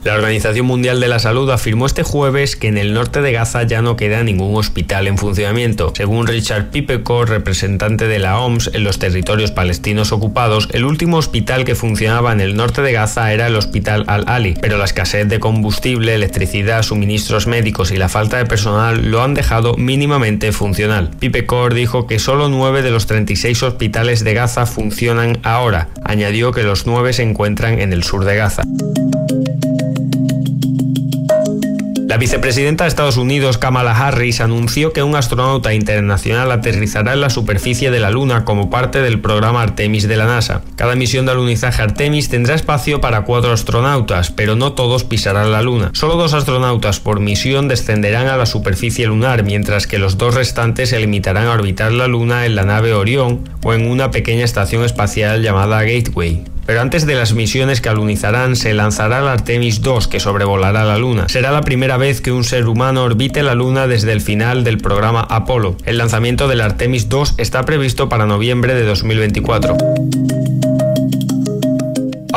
La 0.07 0.13
Organización 0.13 0.65
Mundial 0.65 1.01
de 1.01 1.09
la 1.09 1.19
Salud 1.19 1.49
afirmó 1.49 1.85
este 1.85 2.01
jueves 2.01 2.55
que 2.55 2.69
en 2.69 2.77
el 2.77 2.93
norte 2.93 3.21
de 3.21 3.33
Gaza 3.33 3.63
ya 3.63 3.81
no 3.81 3.97
queda 3.97 4.23
ningún 4.23 4.55
hospital 4.55 5.05
en 5.05 5.17
funcionamiento. 5.17 5.91
Según 5.97 6.27
Richard 6.27 6.69
Pipecor, 6.69 7.27
representante 7.27 8.07
de 8.07 8.17
la 8.17 8.39
OMS 8.39 8.71
en 8.73 8.85
los 8.85 8.99
territorios 8.99 9.51
palestinos 9.51 10.13
ocupados, 10.13 10.69
el 10.71 10.85
último 10.85 11.17
hospital 11.17 11.65
que 11.65 11.75
funcionaba 11.75 12.31
en 12.31 12.39
el 12.39 12.55
norte 12.55 12.81
de 12.81 12.93
Gaza 12.93 13.33
era 13.33 13.47
el 13.47 13.57
Hospital 13.57 14.05
Al-Ali, 14.07 14.55
pero 14.61 14.77
la 14.77 14.85
escasez 14.85 15.27
de 15.27 15.41
combustible, 15.41 16.15
electricidad, 16.15 16.83
suministros 16.83 17.45
médicos 17.45 17.91
y 17.91 17.97
la 17.97 18.07
falta 18.07 18.37
de 18.37 18.45
personal 18.45 19.11
lo 19.11 19.21
han 19.23 19.33
dejado 19.33 19.75
mínimamente 19.75 20.53
funcional. 20.53 21.09
Pipecor 21.19 21.73
dijo 21.73 22.07
que 22.07 22.19
solo 22.19 22.47
9 22.47 22.81
de 22.81 22.91
los 22.91 23.07
36 23.07 23.61
hospitales 23.61 24.23
de 24.23 24.33
Gaza 24.33 24.67
funcionan 24.67 25.39
ahora. 25.43 25.89
Añadió 26.05 26.53
que 26.53 26.63
los 26.63 26.87
9 26.87 27.11
se 27.11 27.23
encuentran 27.23 27.81
en 27.81 27.91
el 27.91 28.05
sur 28.05 28.23
de 28.23 28.37
Gaza. 28.37 28.63
La 32.07 32.15
vicepresidenta 32.15 32.85
de 32.85 32.87
Estados 32.87 33.17
Unidos, 33.17 33.57
Kamala 33.57 33.91
Harris, 33.91 34.39
anunció 34.39 34.93
que 34.93 35.03
un 35.03 35.17
astronauta 35.17 35.73
internacional 35.73 36.49
aterrizará 36.53 37.11
en 37.11 37.19
la 37.19 37.29
superficie 37.29 37.91
de 37.91 37.99
la 37.99 38.11
Luna 38.11 38.45
como 38.45 38.69
parte 38.69 39.01
del 39.01 39.19
programa 39.19 39.61
Artemis 39.61 40.07
de 40.07 40.15
la 40.15 40.25
NASA. 40.25 40.61
Cada 40.77 40.95
misión 40.95 41.25
de 41.25 41.33
alunizaje 41.33 41.81
Artemis 41.81 42.29
tendrá 42.29 42.55
espacio 42.55 43.01
para 43.01 43.23
cuatro 43.23 43.51
astronautas, 43.51 44.31
pero 44.31 44.55
no 44.55 44.71
todos 44.71 45.03
pisarán 45.03 45.51
la 45.51 45.61
Luna. 45.61 45.89
Solo 45.91 46.15
dos 46.15 46.33
astronautas 46.33 47.01
por 47.01 47.19
misión 47.19 47.67
descenderán 47.67 48.27
a 48.27 48.37
la 48.37 48.45
superficie 48.45 49.05
lunar, 49.05 49.43
mientras 49.43 49.85
que 49.85 49.99
los 49.99 50.17
dos 50.17 50.33
restantes 50.33 50.91
se 50.91 50.99
limitarán 51.01 51.47
a 51.47 51.51
orbitar 51.51 51.91
la 51.91 52.07
Luna 52.07 52.45
en 52.45 52.55
la 52.55 52.63
nave 52.63 52.93
Orión 52.93 53.49
o 53.65 53.73
en 53.73 53.85
una 53.85 54.11
pequeña 54.11 54.45
estación 54.45 54.85
espacial 54.85 55.43
llamada 55.43 55.83
Gateway. 55.83 56.45
Pero 56.67 56.81
antes 56.81 57.05
de 57.05 57.15
las 57.15 57.33
misiones 57.33 57.79
que 57.79 57.87
alunizarán, 57.87 58.57
se 58.57 58.73
lanzará 58.73 59.19
el 59.19 59.27
Artemis 59.29 59.81
2 59.81 60.09
que 60.09 60.19
sobrevolará 60.19 60.83
la 60.83 60.97
Luna. 60.97 61.29
Será 61.29 61.51
la 61.51 61.61
primera 61.61 61.95
vez 61.95 62.19
que 62.19 62.33
un 62.33 62.43
ser 62.43 62.67
humano 62.67 63.03
orbite 63.03 63.41
la 63.41 63.55
Luna 63.55 63.87
desde 63.87 64.11
el 64.11 64.19
final 64.19 64.65
del 64.65 64.77
programa 64.77 65.21
Apolo. 65.21 65.77
El 65.85 65.97
lanzamiento 65.97 66.49
del 66.49 66.59
Artemis 66.59 67.07
2 67.07 67.35
está 67.37 67.63
previsto 67.63 68.09
para 68.09 68.25
noviembre 68.25 68.75
de 68.75 68.83
2024. 68.83 69.77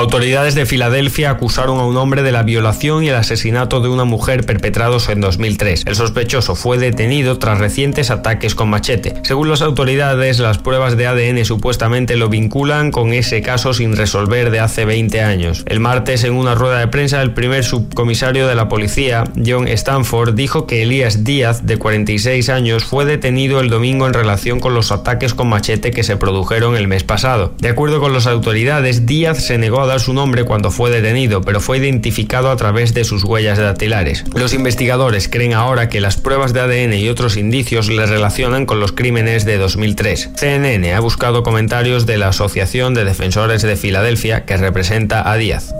Autoridades 0.00 0.54
de 0.54 0.64
Filadelfia 0.64 1.28
acusaron 1.28 1.78
a 1.78 1.84
un 1.84 1.94
hombre 1.98 2.22
de 2.22 2.32
la 2.32 2.42
violación 2.42 3.04
y 3.04 3.10
el 3.10 3.16
asesinato 3.16 3.82
de 3.82 3.90
una 3.90 4.04
mujer 4.04 4.46
perpetrados 4.46 5.10
en 5.10 5.20
2003. 5.20 5.84
El 5.86 5.94
sospechoso 5.94 6.54
fue 6.54 6.78
detenido 6.78 7.38
tras 7.38 7.58
recientes 7.58 8.10
ataques 8.10 8.54
con 8.54 8.70
machete. 8.70 9.16
Según 9.24 9.50
las 9.50 9.60
autoridades, 9.60 10.38
las 10.38 10.56
pruebas 10.56 10.96
de 10.96 11.06
ADN 11.06 11.44
supuestamente 11.44 12.16
lo 12.16 12.30
vinculan 12.30 12.92
con 12.92 13.12
ese 13.12 13.42
caso 13.42 13.74
sin 13.74 13.94
resolver 13.94 14.50
de 14.50 14.60
hace 14.60 14.86
20 14.86 15.20
años. 15.20 15.64
El 15.66 15.80
martes, 15.80 16.24
en 16.24 16.32
una 16.32 16.54
rueda 16.54 16.78
de 16.78 16.88
prensa, 16.88 17.20
el 17.20 17.34
primer 17.34 17.62
subcomisario 17.62 18.48
de 18.48 18.54
la 18.54 18.70
policía, 18.70 19.24
John 19.44 19.68
Stanford, 19.68 20.34
dijo 20.34 20.66
que 20.66 20.82
Elías 20.82 21.24
Díaz, 21.24 21.66
de 21.66 21.76
46 21.76 22.48
años, 22.48 22.84
fue 22.84 23.04
detenido 23.04 23.60
el 23.60 23.68
domingo 23.68 24.06
en 24.06 24.14
relación 24.14 24.60
con 24.60 24.72
los 24.72 24.92
ataques 24.92 25.34
con 25.34 25.50
machete 25.50 25.90
que 25.90 26.04
se 26.04 26.16
produjeron 26.16 26.74
el 26.74 26.88
mes 26.88 27.04
pasado. 27.04 27.52
De 27.58 27.68
acuerdo 27.68 28.00
con 28.00 28.14
las 28.14 28.26
autoridades, 28.26 29.04
Díaz 29.04 29.44
se 29.44 29.58
negó 29.58 29.82
a 29.82 29.89
dar 29.90 30.00
su 30.00 30.14
nombre 30.14 30.44
cuando 30.44 30.70
fue 30.70 30.90
detenido, 30.90 31.42
pero 31.42 31.61
fue 31.61 31.79
identificado 31.79 32.50
a 32.50 32.57
través 32.57 32.94
de 32.94 33.05
sus 33.05 33.24
huellas 33.24 33.59
dactilares. 33.59 34.24
Los 34.35 34.55
investigadores 34.55 35.29
creen 35.29 35.53
ahora 35.53 35.88
que 35.88 36.00
las 36.00 36.16
pruebas 36.16 36.53
de 36.53 36.61
ADN 36.61 36.94
y 36.94 37.09
otros 37.09 37.37
indicios 37.37 37.88
le 37.88 38.07
relacionan 38.07 38.66
con 38.66 38.79
los 38.79 38.92
crímenes 38.92 39.44
de 39.44 39.59
2003. 39.59 40.31
CNN 40.37 40.94
ha 40.94 41.00
buscado 41.00 41.42
comentarios 41.42 42.07
de 42.07 42.18
la 42.18 42.29
Asociación 42.29 42.94
de 42.94 43.05
Defensores 43.05 43.62
de 43.62 43.76
Filadelfia 43.76 44.44
que 44.44 44.57
representa 44.57 45.29
a 45.31 45.37
Díaz. 45.37 45.74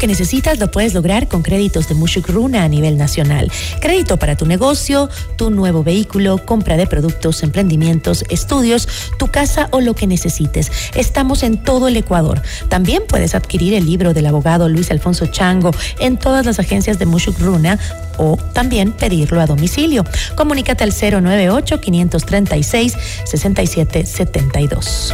Que 0.01 0.07
necesitas 0.07 0.57
lo 0.57 0.71
puedes 0.71 0.95
lograr 0.95 1.27
con 1.27 1.43
créditos 1.43 1.87
de 1.87 1.93
Mushuk 1.93 2.27
Runa 2.27 2.63
a 2.63 2.67
nivel 2.67 2.97
nacional. 2.97 3.51
Crédito 3.81 4.17
para 4.17 4.35
tu 4.35 4.47
negocio, 4.47 5.11
tu 5.35 5.51
nuevo 5.51 5.83
vehículo, 5.83 6.43
compra 6.43 6.75
de 6.75 6.87
productos, 6.87 7.43
emprendimientos, 7.43 8.25
estudios, 8.29 8.87
tu 9.19 9.27
casa 9.27 9.67
o 9.69 9.79
lo 9.79 9.93
que 9.93 10.07
necesites. 10.07 10.71
Estamos 10.95 11.43
en 11.43 11.63
todo 11.63 11.87
el 11.87 11.95
Ecuador. 11.97 12.41
También 12.67 13.03
puedes 13.07 13.35
adquirir 13.35 13.75
el 13.75 13.85
libro 13.85 14.15
del 14.15 14.25
abogado 14.25 14.69
Luis 14.69 14.89
Alfonso 14.89 15.27
Chango 15.27 15.69
en 15.99 16.17
todas 16.17 16.47
las 16.47 16.57
agencias 16.57 16.97
de 16.97 17.05
Mushuk 17.05 17.37
Runa 17.37 17.77
o 18.17 18.37
también 18.53 18.93
pedirlo 18.93 19.39
a 19.39 19.45
domicilio. 19.45 20.03
Comunícate 20.35 20.83
al 20.83 20.93
098 20.99 21.79
536 21.79 22.97
6772. 23.25 25.13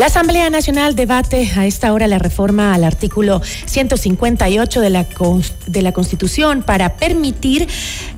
La 0.00 0.06
Asamblea 0.06 0.48
Nacional 0.48 0.96
debate 0.96 1.52
a 1.56 1.66
esta 1.66 1.92
hora 1.92 2.06
la 2.06 2.18
reforma 2.18 2.72
al 2.72 2.84
artículo 2.84 3.42
158 3.66 4.80
de 4.80 4.88
la, 4.88 5.92
Constitución 5.92 6.62
para 6.62 6.96
permitir 6.96 7.68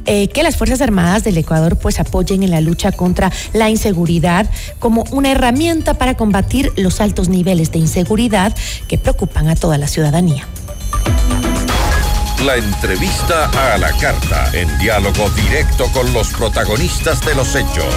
eh, 0.07 0.29
que 0.29 0.45
las 0.45 0.57
Fuerzas 0.57 0.81
Armadas 0.81 1.25
del 1.25 1.38
Ecuador 1.38 1.77
pues 1.77 1.99
apoyen 1.99 2.45
en 2.45 2.53
la 2.53 2.61
lucha 2.61 2.92
contra 2.92 3.33
la 3.53 3.68
inseguridad 3.68 4.49
como 4.79 5.03
una 5.11 5.33
herramienta 5.33 5.95
para 5.95 6.16
combatir 6.16 6.71
los 6.77 7.01
altos 7.01 7.29
niveles 7.29 7.73
de 7.73 7.81
inseguridad 7.81 8.55
que 8.87 8.97
preocupan 8.97 9.49
a 9.49 9.57
toda 9.57 9.77
la 9.77 9.88
ciudadanía. 9.88 10.47
La 12.45 12.59
entrevista 12.59 13.51
a 13.75 13.77
la 13.79 13.90
carta, 13.99 14.53
en 14.53 14.68
diálogo 14.79 15.29
directo 15.31 15.88
con 15.92 16.12
los 16.12 16.29
protagonistas 16.29 17.27
de 17.27 17.35
los 17.35 17.57
hechos. 17.57 17.92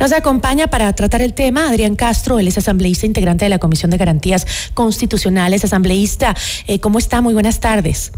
Nos 0.00 0.12
acompaña 0.12 0.66
para 0.66 0.92
tratar 0.92 1.22
el 1.22 1.34
tema 1.34 1.68
Adrián 1.68 1.94
Castro, 1.94 2.38
él 2.38 2.48
es 2.48 2.58
asambleísta 2.58 3.06
integrante 3.06 3.44
de 3.44 3.48
la 3.48 3.58
Comisión 3.58 3.90
de 3.90 3.96
Garantías 3.96 4.46
Constitucionales. 4.74 5.64
Asambleísta, 5.64 6.34
eh, 6.66 6.80
¿cómo 6.80 6.98
está? 6.98 7.20
Muy 7.20 7.32
buenas 7.32 7.60
tardes. 7.60 8.12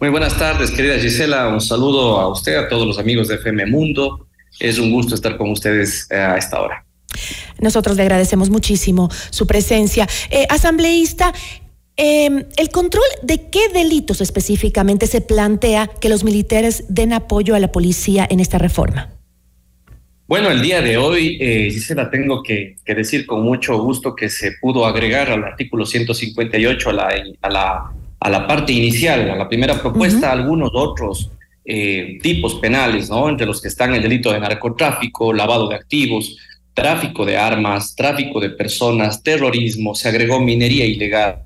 Muy 0.00 0.10
buenas 0.10 0.36
tardes, 0.38 0.70
querida 0.70 0.98
Gisela. 0.98 1.48
Un 1.48 1.60
saludo 1.60 2.18
a 2.20 2.28
usted, 2.28 2.56
a 2.56 2.68
todos 2.68 2.86
los 2.86 2.98
amigos 2.98 3.28
de 3.28 3.36
FM 3.36 3.66
Mundo. 3.66 4.26
Es 4.58 4.78
un 4.78 4.90
gusto 4.92 5.14
estar 5.14 5.36
con 5.36 5.50
ustedes 5.50 6.06
eh, 6.10 6.16
a 6.16 6.36
esta 6.36 6.60
hora. 6.60 6.84
Nosotros 7.60 7.96
le 7.96 8.02
agradecemos 8.02 8.50
muchísimo 8.50 9.10
su 9.30 9.46
presencia. 9.46 10.08
Eh, 10.30 10.46
asambleísta, 10.48 11.32
em, 11.96 12.44
¿El 12.56 12.70
control 12.70 13.06
de 13.22 13.48
qué 13.48 13.68
delitos 13.68 14.20
específicamente 14.20 15.06
se 15.06 15.20
plantea 15.20 15.86
que 15.86 16.08
los 16.08 16.24
militares 16.24 16.84
den 16.88 17.12
apoyo 17.12 17.54
a 17.54 17.58
la 17.58 17.72
policía 17.72 18.26
en 18.28 18.40
esta 18.40 18.58
reforma? 18.58 19.15
Bueno, 20.28 20.50
el 20.50 20.60
día 20.60 20.82
de 20.82 20.96
hoy, 20.96 21.38
eh, 21.40 21.72
la 21.94 22.10
tengo 22.10 22.42
que, 22.42 22.76
decir 22.84 23.26
con 23.26 23.42
mucho 23.42 23.78
gusto 23.78 24.14
que 24.14 24.28
se 24.28 24.52
pudo 24.60 24.84
agregar 24.84 25.30
al 25.30 25.44
artículo 25.44 25.86
158 25.86 26.90
a 26.90 26.92
la, 26.92 27.14
a 27.42 27.50
la 27.50 27.92
a 28.20 28.30
la 28.30 28.46
parte 28.46 28.72
inicial, 28.72 29.30
a 29.30 29.36
la 29.36 29.48
primera 29.48 29.80
propuesta, 29.80 30.32
algunos 30.32 30.70
otros 30.72 31.30
eh, 31.64 32.18
tipos 32.22 32.56
penales, 32.56 33.10
¿no? 33.10 33.28
Entre 33.28 33.46
los 33.46 33.60
que 33.60 33.68
están 33.68 33.94
el 33.94 34.02
delito 34.02 34.32
de 34.32 34.40
narcotráfico, 34.40 35.32
lavado 35.32 35.68
de 35.68 35.76
activos, 35.76 36.36
tráfico 36.74 37.24
de 37.24 37.36
armas, 37.36 37.94
tráfico 37.94 38.40
de 38.40 38.50
personas, 38.50 39.22
terrorismo, 39.22 39.94
se 39.94 40.08
agregó 40.08 40.40
minería 40.40 40.84
ilegal, 40.86 41.44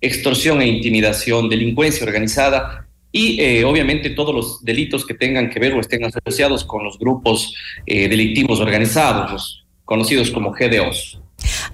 extorsión 0.00 0.60
e 0.60 0.66
intimidación, 0.66 1.48
delincuencia 1.48 2.06
organizada 2.06 2.81
y 3.12 3.40
eh, 3.40 3.64
obviamente 3.64 4.10
todos 4.10 4.34
los 4.34 4.64
delitos 4.64 5.04
que 5.06 5.14
tengan 5.14 5.50
que 5.50 5.60
ver 5.60 5.74
o 5.74 5.80
estén 5.80 6.02
asociados 6.04 6.64
con 6.64 6.82
los 6.82 6.98
grupos 6.98 7.54
eh, 7.86 8.08
delictivos 8.08 8.58
organizados, 8.58 9.30
los 9.30 9.64
conocidos 9.84 10.30
como 10.30 10.52
GDOs. 10.52 11.21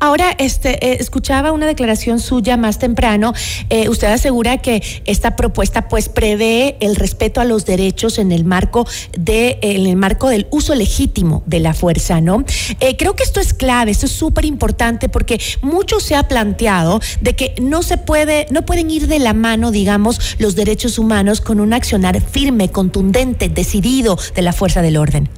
Ahora, 0.00 0.34
este, 0.38 0.86
eh, 0.86 0.98
escuchaba 1.00 1.52
una 1.52 1.66
declaración 1.66 2.20
suya 2.20 2.56
más 2.56 2.78
temprano. 2.78 3.32
Eh, 3.68 3.88
usted 3.88 4.08
asegura 4.08 4.58
que 4.58 4.82
esta 5.04 5.36
propuesta, 5.36 5.88
pues, 5.88 6.08
prevé 6.08 6.76
el 6.80 6.96
respeto 6.96 7.40
a 7.40 7.44
los 7.44 7.64
derechos 7.64 8.18
en 8.18 8.32
el 8.32 8.44
marco 8.44 8.86
de, 9.18 9.58
en 9.62 9.86
el 9.86 9.96
marco 9.96 10.28
del 10.28 10.46
uso 10.50 10.74
legítimo 10.74 11.42
de 11.46 11.60
la 11.60 11.74
fuerza, 11.74 12.20
¿no? 12.20 12.44
Eh, 12.80 12.96
creo 12.96 13.14
que 13.14 13.22
esto 13.22 13.40
es 13.40 13.54
clave, 13.54 13.90
esto 13.90 14.06
es 14.06 14.12
súper 14.12 14.44
importante 14.44 15.08
porque 15.08 15.40
mucho 15.62 16.00
se 16.00 16.14
ha 16.14 16.28
planteado 16.28 17.00
de 17.20 17.34
que 17.34 17.54
no 17.60 17.82
se 17.82 17.98
puede, 17.98 18.46
no 18.50 18.62
pueden 18.62 18.90
ir 18.90 19.08
de 19.08 19.18
la 19.18 19.32
mano, 19.32 19.70
digamos, 19.70 20.36
los 20.38 20.54
derechos 20.54 20.98
humanos 20.98 21.40
con 21.40 21.60
un 21.60 21.72
accionar 21.72 22.20
firme, 22.20 22.70
contundente, 22.70 23.48
decidido 23.48 24.18
de 24.34 24.42
la 24.42 24.52
fuerza 24.52 24.82
del 24.82 24.96
orden. 24.96 25.28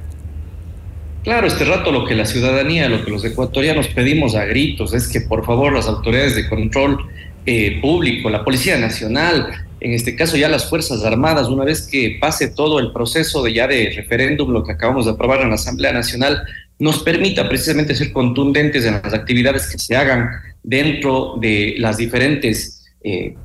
Claro, 1.23 1.45
este 1.45 1.65
rato 1.65 1.91
lo 1.91 2.05
que 2.05 2.15
la 2.15 2.25
ciudadanía, 2.25 2.89
lo 2.89 3.05
que 3.05 3.11
los 3.11 3.23
ecuatorianos 3.23 3.87
pedimos 3.89 4.33
a 4.33 4.45
gritos 4.45 4.93
es 4.93 5.07
que 5.07 5.21
por 5.21 5.45
favor 5.45 5.71
las 5.71 5.87
autoridades 5.87 6.35
de 6.35 6.49
control 6.49 6.97
eh, 7.45 7.79
público, 7.79 8.29
la 8.31 8.43
Policía 8.43 8.77
Nacional, 8.79 9.65
en 9.79 9.93
este 9.93 10.15
caso 10.15 10.35
ya 10.35 10.49
las 10.49 10.67
Fuerzas 10.67 11.03
Armadas, 11.03 11.47
una 11.47 11.63
vez 11.63 11.87
que 11.87 12.17
pase 12.19 12.49
todo 12.49 12.79
el 12.79 12.91
proceso 12.91 13.43
de 13.43 13.53
ya 13.53 13.67
de 13.67 13.93
referéndum, 13.95 14.51
lo 14.51 14.63
que 14.63 14.71
acabamos 14.71 15.05
de 15.05 15.11
aprobar 15.11 15.41
en 15.41 15.49
la 15.49 15.55
Asamblea 15.55 15.93
Nacional, 15.93 16.41
nos 16.79 17.03
permita 17.03 17.47
precisamente 17.47 17.93
ser 17.93 18.11
contundentes 18.11 18.85
en 18.85 18.93
las 18.93 19.13
actividades 19.13 19.67
que 19.67 19.77
se 19.77 19.95
hagan 19.95 20.27
dentro 20.63 21.35
de 21.39 21.75
las 21.77 21.97
diferentes 21.97 22.80
eh, 23.03 23.35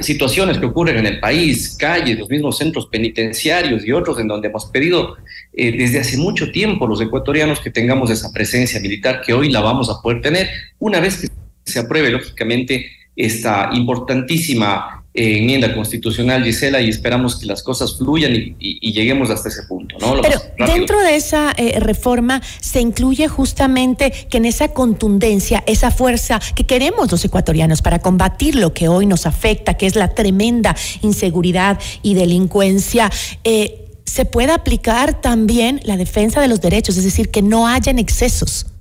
situaciones 0.00 0.56
que 0.56 0.66
ocurren 0.66 0.96
en 0.96 1.06
el 1.06 1.20
país, 1.20 1.76
calles, 1.78 2.18
los 2.18 2.30
mismos 2.30 2.56
centros 2.56 2.86
penitenciarios 2.86 3.84
y 3.84 3.92
otros 3.92 4.18
en 4.18 4.26
donde 4.26 4.48
hemos 4.48 4.66
pedido 4.66 5.16
eh, 5.52 5.76
desde 5.76 6.00
hace 6.00 6.16
mucho 6.16 6.50
tiempo 6.50 6.86
los 6.86 7.00
ecuatorianos 7.00 7.60
que 7.60 7.70
tengamos 7.70 8.10
esa 8.10 8.32
presencia 8.32 8.80
militar 8.80 9.20
que 9.20 9.34
hoy 9.34 9.50
la 9.50 9.60
vamos 9.60 9.90
a 9.90 10.00
poder 10.00 10.22
tener. 10.22 10.48
Una 10.78 10.98
vez 11.00 11.20
que 11.20 11.28
se 11.64 11.78
apruebe 11.78 12.10
lógicamente 12.10 12.86
esta 13.14 13.70
importantísima 13.74 15.01
eh, 15.14 15.38
enmienda 15.38 15.74
constitucional, 15.74 16.42
Gisela, 16.42 16.80
y 16.80 16.88
esperamos 16.88 17.38
que 17.38 17.44
las 17.44 17.62
cosas 17.62 17.98
fluyan 17.98 18.32
y, 18.34 18.92
lleguemos 18.92 19.28
hasta 19.28 19.50
ese 19.50 19.64
punto. 19.64 19.96
¿no? 20.00 20.22
Pero 20.22 20.40
dentro 20.66 21.02
de 21.02 21.16
esa 21.16 21.52
eh, 21.56 21.80
reforma 21.80 22.40
se 22.60 22.80
incluye 22.80 23.28
justamente 23.28 24.10
que 24.30 24.38
en 24.38 24.46
esa 24.46 24.68
contundencia, 24.68 25.64
esa 25.66 25.90
fuerza 25.90 26.40
que 26.54 26.64
queremos 26.64 27.10
los 27.10 27.22
ecuatorianos 27.26 27.82
para 27.82 27.98
combatir 27.98 28.54
lo 28.54 28.72
que 28.72 28.88
hoy 28.88 29.04
nos 29.04 29.26
afecta, 29.26 29.74
que 29.74 29.86
es 29.86 29.96
la 29.96 30.14
tremenda 30.14 30.74
inseguridad 31.02 31.78
y 32.02 32.14
delincuencia, 32.14 33.10
eh, 33.44 33.82
se 34.06 34.24
pueda 34.24 34.54
aplicar 34.54 35.20
también 35.20 35.80
la 35.84 35.98
defensa 35.98 36.40
de 36.40 36.48
los 36.48 36.60
derechos, 36.62 36.96
es 36.96 37.04
decir, 37.04 37.30
que 37.30 37.42
no 37.42 37.68
hayan 37.68 37.98
excesos. 37.98 38.71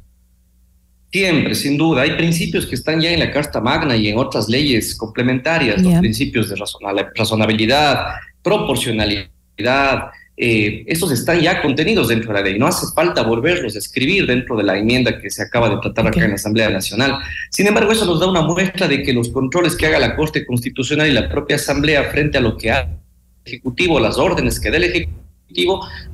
Siempre, 1.12 1.56
sin 1.56 1.78
duda. 1.78 2.04
Hay 2.04 2.12
principios 2.12 2.66
que 2.66 2.76
están 2.76 3.02
ya 3.02 3.12
en 3.12 3.20
la 3.20 3.32
Carta 3.32 3.60
Magna 3.60 3.96
y 3.98 4.08
en 4.08 4.18
otras 4.18 4.48
leyes 4.48 4.96
complementarias, 4.96 5.82
los 5.82 6.00
principios 6.00 6.50
de 6.50 6.56
razonabilidad, 7.16 8.14
proporcionalidad, 8.42 10.12
eh, 10.44 10.86
esos 10.88 11.12
están 11.12 11.40
ya 11.40 11.62
contenidos 11.62 12.08
dentro 12.08 12.34
de 12.34 12.40
la 12.40 12.46
ley. 12.46 12.58
No 12.58 12.66
hace 12.66 12.88
falta 12.96 13.22
volverlos 13.22 13.76
a 13.76 13.78
escribir 13.78 14.26
dentro 14.26 14.58
de 14.58 14.64
la 14.64 14.76
enmienda 14.76 15.20
que 15.20 15.30
se 15.30 15.44
acaba 15.44 15.70
de 15.70 15.78
tratar 15.78 16.08
acá 16.08 16.24
en 16.24 16.30
la 16.30 16.36
Asamblea 16.36 16.70
Nacional. 16.70 17.20
Sin 17.52 17.68
embargo, 17.68 17.92
eso 17.92 18.06
nos 18.06 18.20
da 18.20 18.28
una 18.28 18.42
muestra 18.42 18.88
de 18.88 19.04
que 19.04 19.14
los 19.14 19.30
controles 19.30 19.76
que 19.76 19.86
haga 19.86 20.00
la 20.00 20.16
Corte 20.16 20.44
Constitucional 20.44 21.08
y 21.08 21.12
la 21.12 21.30
propia 21.30 21.58
Asamblea 21.58 22.06
frente 22.06 22.40
a 22.40 22.42
lo 22.42 22.58
que 22.58 22.72
hace 22.72 22.90
el 22.90 23.54
Ejecutivo, 23.54 24.00
las 24.00 24.18
órdenes 24.18 24.60
que 24.60 24.72
dé 24.72 24.78
el 24.78 24.84
Ejecutivo, 24.86 25.22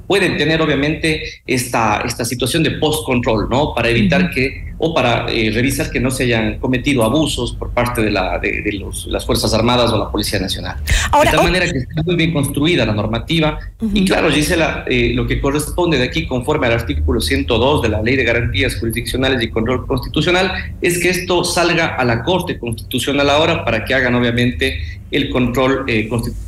pueden 0.07 0.37
tener 0.37 0.61
obviamente 0.61 1.41
esta, 1.45 2.01
esta 2.05 2.23
situación 2.23 2.63
de 2.63 2.71
post-control, 2.71 3.49
¿no? 3.49 3.73
Para 3.75 3.89
evitar 3.89 4.29
que, 4.31 4.73
o 4.77 4.93
para 4.93 5.25
eh, 5.29 5.51
revisar 5.53 5.91
que 5.91 5.99
no 5.99 6.09
se 6.09 6.23
hayan 6.23 6.59
cometido 6.59 7.03
abusos 7.03 7.53
por 7.53 7.71
parte 7.71 8.01
de, 8.01 8.11
la, 8.11 8.39
de, 8.39 8.71
los, 8.79 9.05
las 9.07 9.25
Fuerzas 9.25 9.53
Armadas 9.53 9.91
o 9.91 9.97
la 9.97 10.09
Policía 10.09 10.39
Nacional. 10.39 10.77
de 10.85 11.29
tal 11.29 11.43
manera 11.43 11.69
que 11.69 11.79
está 11.79 12.03
muy 12.03 12.15
bien 12.15 12.31
construida 12.31 12.85
la 12.85 12.93
normativa. 12.93 13.59
Y 13.93 14.05
claro, 14.05 14.31
Gisela, 14.31 14.85
eh, 14.87 15.11
lo 15.13 15.27
que 15.27 15.41
corresponde 15.41 15.97
de 15.97 16.05
aquí, 16.05 16.25
conforme 16.25 16.67
al 16.67 16.73
artículo 16.73 17.19
102 17.19 17.81
de 17.81 17.89
la 17.89 18.01
Ley 18.01 18.15
de 18.15 18.23
Garantías 18.23 18.75
Jurisdiccionales 18.75 19.43
y 19.43 19.49
Control 19.49 19.85
Constitucional, 19.85 20.51
es 20.81 20.99
que 20.99 21.09
esto 21.09 21.43
salga 21.43 21.95
a 21.95 22.05
la 22.05 22.23
Corte 22.23 22.57
Constitucional 22.57 23.29
ahora 23.29 23.65
para 23.65 23.83
que 23.83 23.93
hagan 23.93 24.15
obviamente 24.15 24.79
el 25.11 25.29
control 25.29 25.85
eh, 25.87 26.07
constitucional 26.07 26.46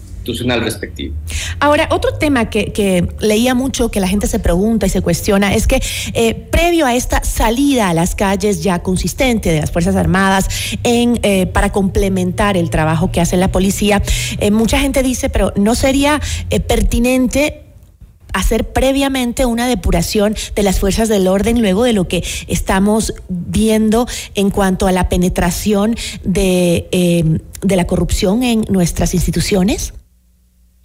respectivo. 0.62 1.16
Ahora, 1.60 1.88
otro 1.92 2.14
tema 2.14 2.50
que, 2.50 3.08
leía 3.20 3.56
mucho, 3.56 3.90
que 3.90 4.00
la 4.00 4.08
gente 4.08 4.28
se 4.28 4.40
pregunta 4.40 4.86
y 4.86 4.90
se 4.90 5.02
cuestiona, 5.02 5.54
es 5.54 5.68
que 5.68 5.82
eh, 6.14 6.36
previo 6.36 6.86
a 6.86 6.96
esta 6.96 7.24
salida 7.24 7.90
a 7.90 7.94
las 7.94 8.16
calles 8.16 8.64
ya 8.64 8.80
consistente 8.80 9.52
de 9.52 9.62
las 9.62 9.72
Fuerzas 9.72 9.96
Armadas 9.96 10.48
eh, 10.84 11.48
para 11.48 11.72
complementar 11.72 12.58
el 12.58 12.70
trabajo 12.70 13.12
que 13.12 13.22
hace 13.22 13.38
la 13.38 13.52
policía, 13.52 14.02
eh, 14.40 14.52
mucha 14.52 14.80
gente 14.80 15.04
dice, 15.04 15.30
pero 15.30 15.54
¿no 15.56 15.76
sería 15.76 16.22
pertinente 16.68 17.64
hacer 18.32 18.72
previamente 18.72 19.46
una 19.46 19.68
depuración 19.68 20.36
de 20.56 20.64
las 20.64 20.80
fuerzas 20.80 21.10
del 21.10 21.28
orden 21.28 21.62
luego 21.62 21.84
de 21.84 21.94
lo 21.94 22.08
que 22.08 22.24
estamos 22.48 23.14
viendo 23.28 24.08
en 24.36 24.52
cuanto 24.52 24.86
a 24.86 24.92
la 24.92 25.10
penetración 25.10 25.96
de, 26.24 27.42
de 27.62 27.76
la 27.76 27.88
corrupción 27.88 28.44
en 28.44 28.66
nuestras 28.70 29.16
instituciones? 29.16 29.94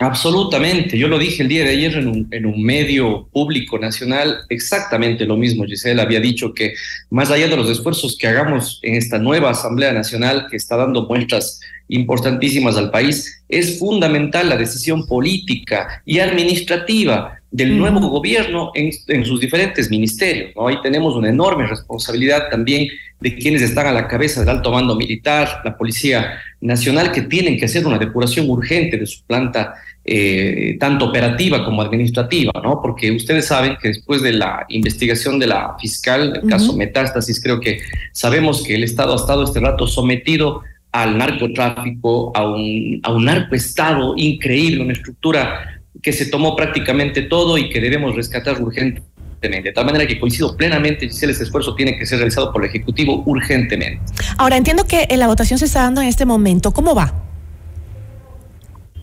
Absolutamente, 0.01 0.99
yo 0.99 1.07
lo 1.07 1.19
dije 1.19 1.43
el 1.45 1.49
día 1.49 1.63
de 1.63 1.71
ayer 1.71 1.95
en 1.95 2.09
un, 2.09 2.29
un, 2.47 2.63
medio 2.65 3.29
público 3.33 3.79
nacional, 3.79 4.39
exactamente 4.49 5.25
lo 5.25 5.37
mismo. 5.37 5.65
Giselle 5.65 6.03
había 6.03 6.19
dicho 6.19 6.53
que 6.53 6.75
más 7.11 7.31
allá 7.31 7.47
de 7.47 7.57
los 7.57 7.71
esfuerzos 7.71 8.17
que 8.19 8.27
hagamos 8.27 8.81
en 8.83 8.97
esta 8.97 9.19
nueva 9.19 9.51
Asamblea 9.51 9.93
Nacional 9.93 10.49
que 10.51 10.57
está 10.57 10.77
dando 10.77 11.07
muestras 11.07 11.61
importantísimas 11.89 12.77
al 12.77 12.91
país, 12.91 13.45
es 13.49 13.79
fundamental 13.79 14.49
la 14.49 14.57
decisión 14.57 15.07
política 15.07 16.03
y 16.05 16.19
administrativa 16.19 17.41
del 17.55 17.79
nuevo 17.79 18.01
gobierno 18.09 18.73
en, 18.75 18.91
en, 19.07 19.25
sus 19.25 19.39
diferentes 19.39 19.89
ministerios. 19.89 20.51
¿no? 20.57 20.67
Ahí 20.67 20.77
tenemos 20.83 21.15
una 21.15 21.29
enorme 21.29 21.69
responsabilidad 21.69 22.49
también 22.51 22.89
de 23.21 23.37
quienes 23.37 23.63
están 23.63 23.87
a 23.87 23.93
la 23.93 24.09
cabeza 24.09 24.41
del 24.41 24.49
alto 24.49 24.73
mando 24.73 24.97
militar, 24.97 25.61
la 25.65 25.77
Policía 25.77 26.41
Nacional, 26.61 27.13
que 27.13 27.23
tienen 27.23 27.57
que 27.57 27.67
hacer 27.67 27.87
una 27.87 27.97
depuración 27.97 28.51
urgente 28.51 28.97
de 28.97 29.07
su 29.07 29.23
planta 29.23 29.75
eh, 30.05 30.77
tanto 30.81 31.05
operativa 31.05 31.65
como 31.65 31.81
administrativa, 31.81 32.53
¿no? 32.61 32.83
Porque 32.83 33.13
ustedes 33.13 33.47
saben 33.47 33.77
que 33.81 33.87
después 33.89 34.21
de 34.21 34.33
la 34.33 34.67
investigación 34.69 35.39
de 35.39 35.47
la 35.47 35.77
fiscal, 35.81 36.41
el 36.43 36.51
caso 36.51 36.77
Metástasis, 36.77 37.41
creo 37.41 37.61
que 37.61 37.79
sabemos 38.11 38.65
que 38.65 38.75
el 38.75 38.83
Estado 38.83 39.13
ha 39.13 39.17
estado 39.17 39.45
este 39.45 39.61
rato 39.61 39.87
sometido 39.87 40.63
al 40.91 41.19
narcotráfico, 41.19 42.33
a 42.35 42.49
un, 42.49 43.01
a 43.05 43.13
un 43.13 43.25
narcoestado 43.25 44.15
increíble, 44.17 44.83
una 44.83 44.93
estructura 44.93 45.74
que 46.03 46.13
se 46.13 46.27
tomó 46.27 46.57
prácticamente 46.57 47.23
todo 47.23 47.59
y 47.59 47.69
que 47.71 47.81
debemos 47.81 48.15
rescatar 48.15 48.61
urgentemente. 48.61 49.15
De 49.41 49.73
tal 49.73 49.85
manera 49.85 50.07
que 50.07 50.19
coincido 50.19 50.57
plenamente, 50.57 51.07
Giselle, 51.07 51.33
ese 51.33 51.45
esfuerzo 51.45 51.75
tiene 51.75 51.99
que 51.99 52.07
ser 52.07 52.19
realizado 52.19 52.51
por 52.51 52.65
el 52.65 52.71
Ejecutivo 52.71 53.23
urgentemente. 53.27 54.01
Ahora, 54.39 54.57
entiendo 54.57 54.85
que 54.87 55.07
la 55.17 55.27
votación 55.27 55.59
se 55.59 55.67
está 55.67 55.83
dando 55.83 56.01
en 56.01 56.09
este 56.09 56.25
momento. 56.25 56.73
¿Cómo 56.73 56.95
va? 56.95 57.13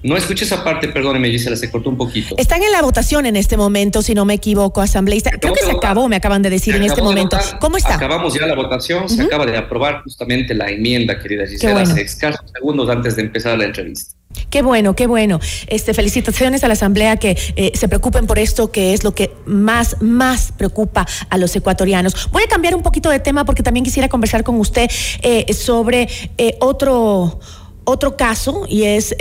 No 0.03 0.17
escuché 0.17 0.45
esa 0.45 0.63
parte, 0.63 0.87
perdóneme, 0.87 1.29
Gisela, 1.29 1.55
se 1.55 1.69
cortó 1.69 1.89
un 1.91 1.97
poquito. 1.97 2.33
Están 2.37 2.63
en 2.63 2.71
la 2.71 2.81
votación 2.81 3.27
en 3.27 3.35
este 3.35 3.55
momento, 3.55 4.01
si 4.01 4.15
no 4.15 4.25
me 4.25 4.33
equivoco, 4.33 4.81
asambleísta. 4.81 5.29
Creo 5.39 5.53
que 5.53 5.61
se 5.61 5.71
acabó, 5.71 6.09
me 6.09 6.15
acaban 6.15 6.41
de 6.41 6.49
decir 6.49 6.75
en 6.75 6.83
este 6.83 7.03
momento. 7.03 7.37
¿Cómo 7.59 7.77
está? 7.77 7.95
Acabamos 7.95 8.33
ya 8.33 8.47
la 8.47 8.55
votación, 8.55 9.07
se 9.07 9.21
acaba 9.21 9.45
de 9.45 9.55
aprobar 9.57 10.01
justamente 10.03 10.55
la 10.55 10.71
enmienda, 10.71 11.19
querida 11.19 11.45
Gisela, 11.45 11.81
hace 11.81 12.01
escasos 12.01 12.49
segundos 12.51 12.89
antes 12.89 13.15
de 13.15 13.21
empezar 13.21 13.59
la 13.59 13.65
entrevista. 13.65 14.15
Qué 14.49 14.61
bueno, 14.61 14.95
qué 14.95 15.07
bueno. 15.07 15.39
Este, 15.67 15.93
felicitaciones 15.93 16.63
a 16.63 16.67
la 16.67 16.73
Asamblea 16.73 17.17
que 17.17 17.37
eh, 17.55 17.71
se 17.75 17.87
preocupen 17.87 18.27
por 18.27 18.39
esto, 18.39 18.71
que 18.71 18.93
es 18.93 19.03
lo 19.03 19.13
que 19.13 19.33
más, 19.45 20.01
más 20.01 20.51
preocupa 20.51 21.07
a 21.29 21.37
los 21.37 21.55
ecuatorianos. 21.55 22.29
Voy 22.31 22.43
a 22.43 22.47
cambiar 22.47 22.75
un 22.75 22.83
poquito 22.83 23.09
de 23.09 23.19
tema 23.19 23.45
porque 23.45 23.63
también 23.63 23.85
quisiera 23.85 24.09
conversar 24.09 24.43
con 24.43 24.59
usted 24.59 24.89
eh, 25.21 25.53
sobre 25.53 26.07
eh, 26.37 26.57
otro, 26.59 27.39
otro 27.85 28.17
caso 28.17 28.65
y 28.67 28.83
es 28.83 29.15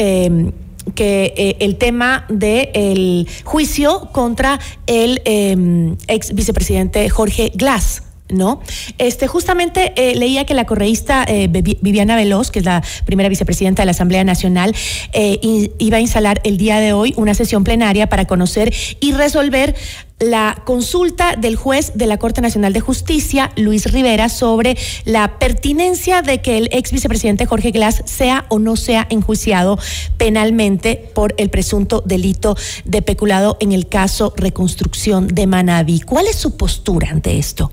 que 0.94 1.32
eh, 1.36 1.56
el 1.60 1.76
tema 1.76 2.24
del 2.28 3.28
juicio 3.44 4.10
contra 4.12 4.58
el 4.86 5.20
em, 5.24 5.96
ex 6.08 6.34
vicepresidente 6.34 7.08
Jorge 7.08 7.52
Glass. 7.54 8.02
¿No? 8.32 8.60
Este, 8.98 9.26
justamente 9.26 9.92
eh, 9.96 10.14
leía 10.14 10.44
que 10.44 10.54
la 10.54 10.64
correísta 10.64 11.24
eh, 11.26 11.48
Viviana 11.48 12.16
Veloz, 12.16 12.50
que 12.50 12.60
es 12.60 12.64
la 12.64 12.82
primera 13.04 13.28
vicepresidenta 13.28 13.82
de 13.82 13.86
la 13.86 13.92
Asamblea 13.92 14.24
Nacional, 14.24 14.74
eh, 15.12 15.38
iba 15.78 15.96
a 15.98 16.00
instalar 16.00 16.40
el 16.44 16.56
día 16.56 16.78
de 16.80 16.92
hoy 16.92 17.14
una 17.16 17.34
sesión 17.34 17.64
plenaria 17.64 18.08
para 18.08 18.26
conocer 18.26 18.72
y 19.00 19.12
resolver 19.12 19.74
la 20.20 20.62
consulta 20.66 21.34
del 21.36 21.56
juez 21.56 21.92
de 21.94 22.06
la 22.06 22.18
Corte 22.18 22.42
Nacional 22.42 22.72
de 22.72 22.80
Justicia, 22.80 23.50
Luis 23.56 23.90
Rivera, 23.90 24.28
sobre 24.28 24.76
la 25.04 25.38
pertinencia 25.38 26.22
de 26.22 26.42
que 26.42 26.58
el 26.58 26.68
ex 26.72 26.92
vicepresidente 26.92 27.46
Jorge 27.46 27.70
Glass 27.70 28.02
sea 28.04 28.44
o 28.50 28.58
no 28.58 28.76
sea 28.76 29.06
enjuiciado 29.10 29.78
penalmente 30.18 31.10
por 31.14 31.34
el 31.38 31.48
presunto 31.48 32.02
delito 32.04 32.54
de 32.84 33.02
peculado 33.02 33.56
en 33.60 33.72
el 33.72 33.88
caso 33.88 34.34
reconstrucción 34.36 35.26
de 35.28 35.46
Manaví. 35.46 36.00
¿Cuál 36.00 36.26
es 36.26 36.36
su 36.36 36.56
postura 36.56 37.08
ante 37.10 37.38
esto? 37.38 37.72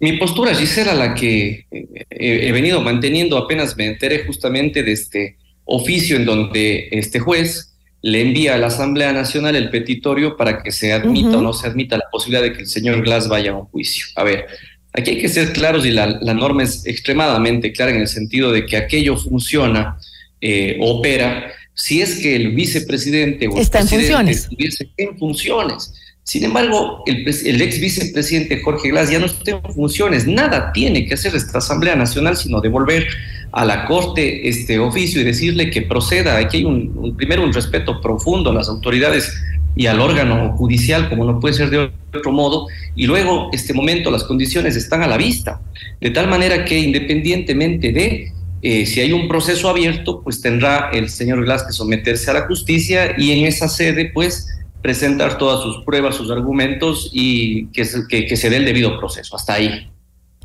Mi 0.00 0.12
postura, 0.16 0.54
Gisela, 0.54 0.94
la 0.94 1.14
que 1.14 1.66
eh, 1.70 1.88
he 2.10 2.52
venido 2.52 2.80
manteniendo 2.80 3.36
apenas 3.36 3.76
me 3.76 3.86
enteré 3.86 4.24
justamente 4.24 4.82
de 4.82 4.92
este 4.92 5.36
oficio 5.64 6.16
en 6.16 6.24
donde 6.24 6.88
este 6.92 7.18
juez 7.18 7.74
le 8.00 8.22
envía 8.22 8.54
a 8.54 8.58
la 8.58 8.68
Asamblea 8.68 9.12
Nacional 9.12 9.56
el 9.56 9.70
petitorio 9.70 10.36
para 10.36 10.62
que 10.62 10.70
se 10.70 10.92
admita 10.92 11.38
o 11.38 11.42
no 11.42 11.52
se 11.52 11.66
admita 11.66 11.96
la 11.96 12.04
posibilidad 12.10 12.42
de 12.42 12.52
que 12.52 12.60
el 12.60 12.68
señor 12.68 13.02
Glass 13.02 13.28
vaya 13.28 13.50
a 13.50 13.56
un 13.56 13.64
juicio. 13.66 14.06
A 14.14 14.22
ver, 14.22 14.46
aquí 14.92 15.10
hay 15.10 15.18
que 15.18 15.28
ser 15.28 15.52
claros 15.52 15.84
y 15.84 15.90
la, 15.90 16.06
norma 16.06 16.62
es 16.62 16.86
extremadamente 16.86 17.72
clara 17.72 17.90
en 17.90 18.00
el 18.00 18.08
sentido 18.08 18.52
de 18.52 18.66
que 18.66 18.76
aquello 18.76 19.16
funciona, 19.16 19.98
eh, 20.40 20.78
opera, 20.80 21.52
si 21.74 22.00
es 22.00 22.16
que 22.16 22.36
el 22.36 22.52
vicepresidente 22.52 23.48
o 23.48 23.58
el 23.58 23.68
presidente 23.68 24.30
estuviese 24.30 24.88
en 24.96 25.18
funciones. 25.18 25.92
Sin 26.28 26.44
embargo, 26.44 27.02
el, 27.06 27.62
ex 27.62 27.80
vicepresidente 27.80 28.60
Jorge 28.60 28.90
Glass 28.90 29.10
ya 29.10 29.18
no 29.18 29.24
está 29.24 29.52
en 29.52 29.74
funciones. 29.74 30.26
Nada 30.26 30.74
tiene 30.74 31.06
que 31.06 31.14
hacer 31.14 31.34
esta 31.34 31.56
Asamblea 31.56 31.96
Nacional 31.96 32.36
sino 32.36 32.60
devolver 32.60 33.06
a 33.50 33.64
la 33.64 33.86
Corte 33.86 34.46
este 34.46 34.78
oficio 34.78 35.22
y 35.22 35.24
decirle 35.24 35.70
que 35.70 35.80
proceda. 35.80 36.36
Aquí 36.36 36.58
hay 36.58 36.64
un, 36.66 37.16
primero 37.16 37.42
un 37.42 37.54
respeto 37.54 38.02
profundo 38.02 38.50
a 38.50 38.52
las 38.52 38.68
autoridades 38.68 39.42
y 39.74 39.86
al 39.86 40.00
órgano 40.00 40.54
judicial, 40.58 41.08
como 41.08 41.24
no 41.24 41.40
puede 41.40 41.54
ser 41.54 41.70
de 41.70 41.90
otro 42.14 42.30
modo, 42.30 42.66
y 42.94 43.06
luego, 43.06 43.48
este 43.54 43.72
momento, 43.72 44.10
las 44.10 44.24
condiciones 44.24 44.76
están 44.76 45.02
a 45.02 45.06
la 45.06 45.16
vista, 45.16 45.62
de 45.98 46.10
tal 46.10 46.28
manera 46.28 46.66
que 46.66 46.78
independientemente 46.78 47.90
de 47.90 48.32
eh, 48.60 48.84
si 48.84 49.00
hay 49.00 49.12
un 49.12 49.28
proceso 49.28 49.70
abierto, 49.70 50.20
pues 50.22 50.42
tendrá 50.42 50.90
el 50.92 51.08
señor 51.08 51.42
Glass 51.44 51.62
que 51.62 51.72
someterse 51.72 52.30
a 52.30 52.34
la 52.34 52.42
justicia 52.42 53.14
y 53.16 53.30
en 53.30 53.46
esa 53.46 53.66
sede, 53.66 54.10
pues, 54.12 54.48
presentar 54.88 55.36
todas 55.36 55.62
sus 55.62 55.84
pruebas, 55.84 56.14
sus 56.14 56.30
argumentos 56.30 57.10
y 57.12 57.66
que, 57.66 57.84
que, 58.08 58.36
se 58.38 58.48
dé 58.48 58.56
el 58.56 58.64
debido 58.64 58.98
proceso. 58.98 59.36
Hasta 59.36 59.52
ahí. 59.52 59.86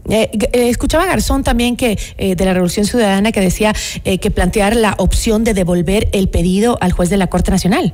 Eh, 0.09 0.29
eh, 0.33 0.67
escuchaba 0.67 1.05
Garzón 1.05 1.45
también 1.45 1.77
que 1.77 1.97
eh, 2.17 2.35
de 2.35 2.43
la 2.43 2.53
Revolución 2.53 2.85
Ciudadana 2.85 3.31
que 3.31 3.39
decía 3.39 3.73
que 4.03 4.31
plantear 4.31 4.75
la 4.75 4.95
opción 4.97 5.45
de 5.45 5.53
devolver 5.53 6.09
el 6.11 6.27
pedido 6.27 6.77
al 6.81 6.91
juez 6.91 7.09
de 7.09 7.15
la 7.15 7.27
Corte 7.27 7.51
Nacional. 7.51 7.93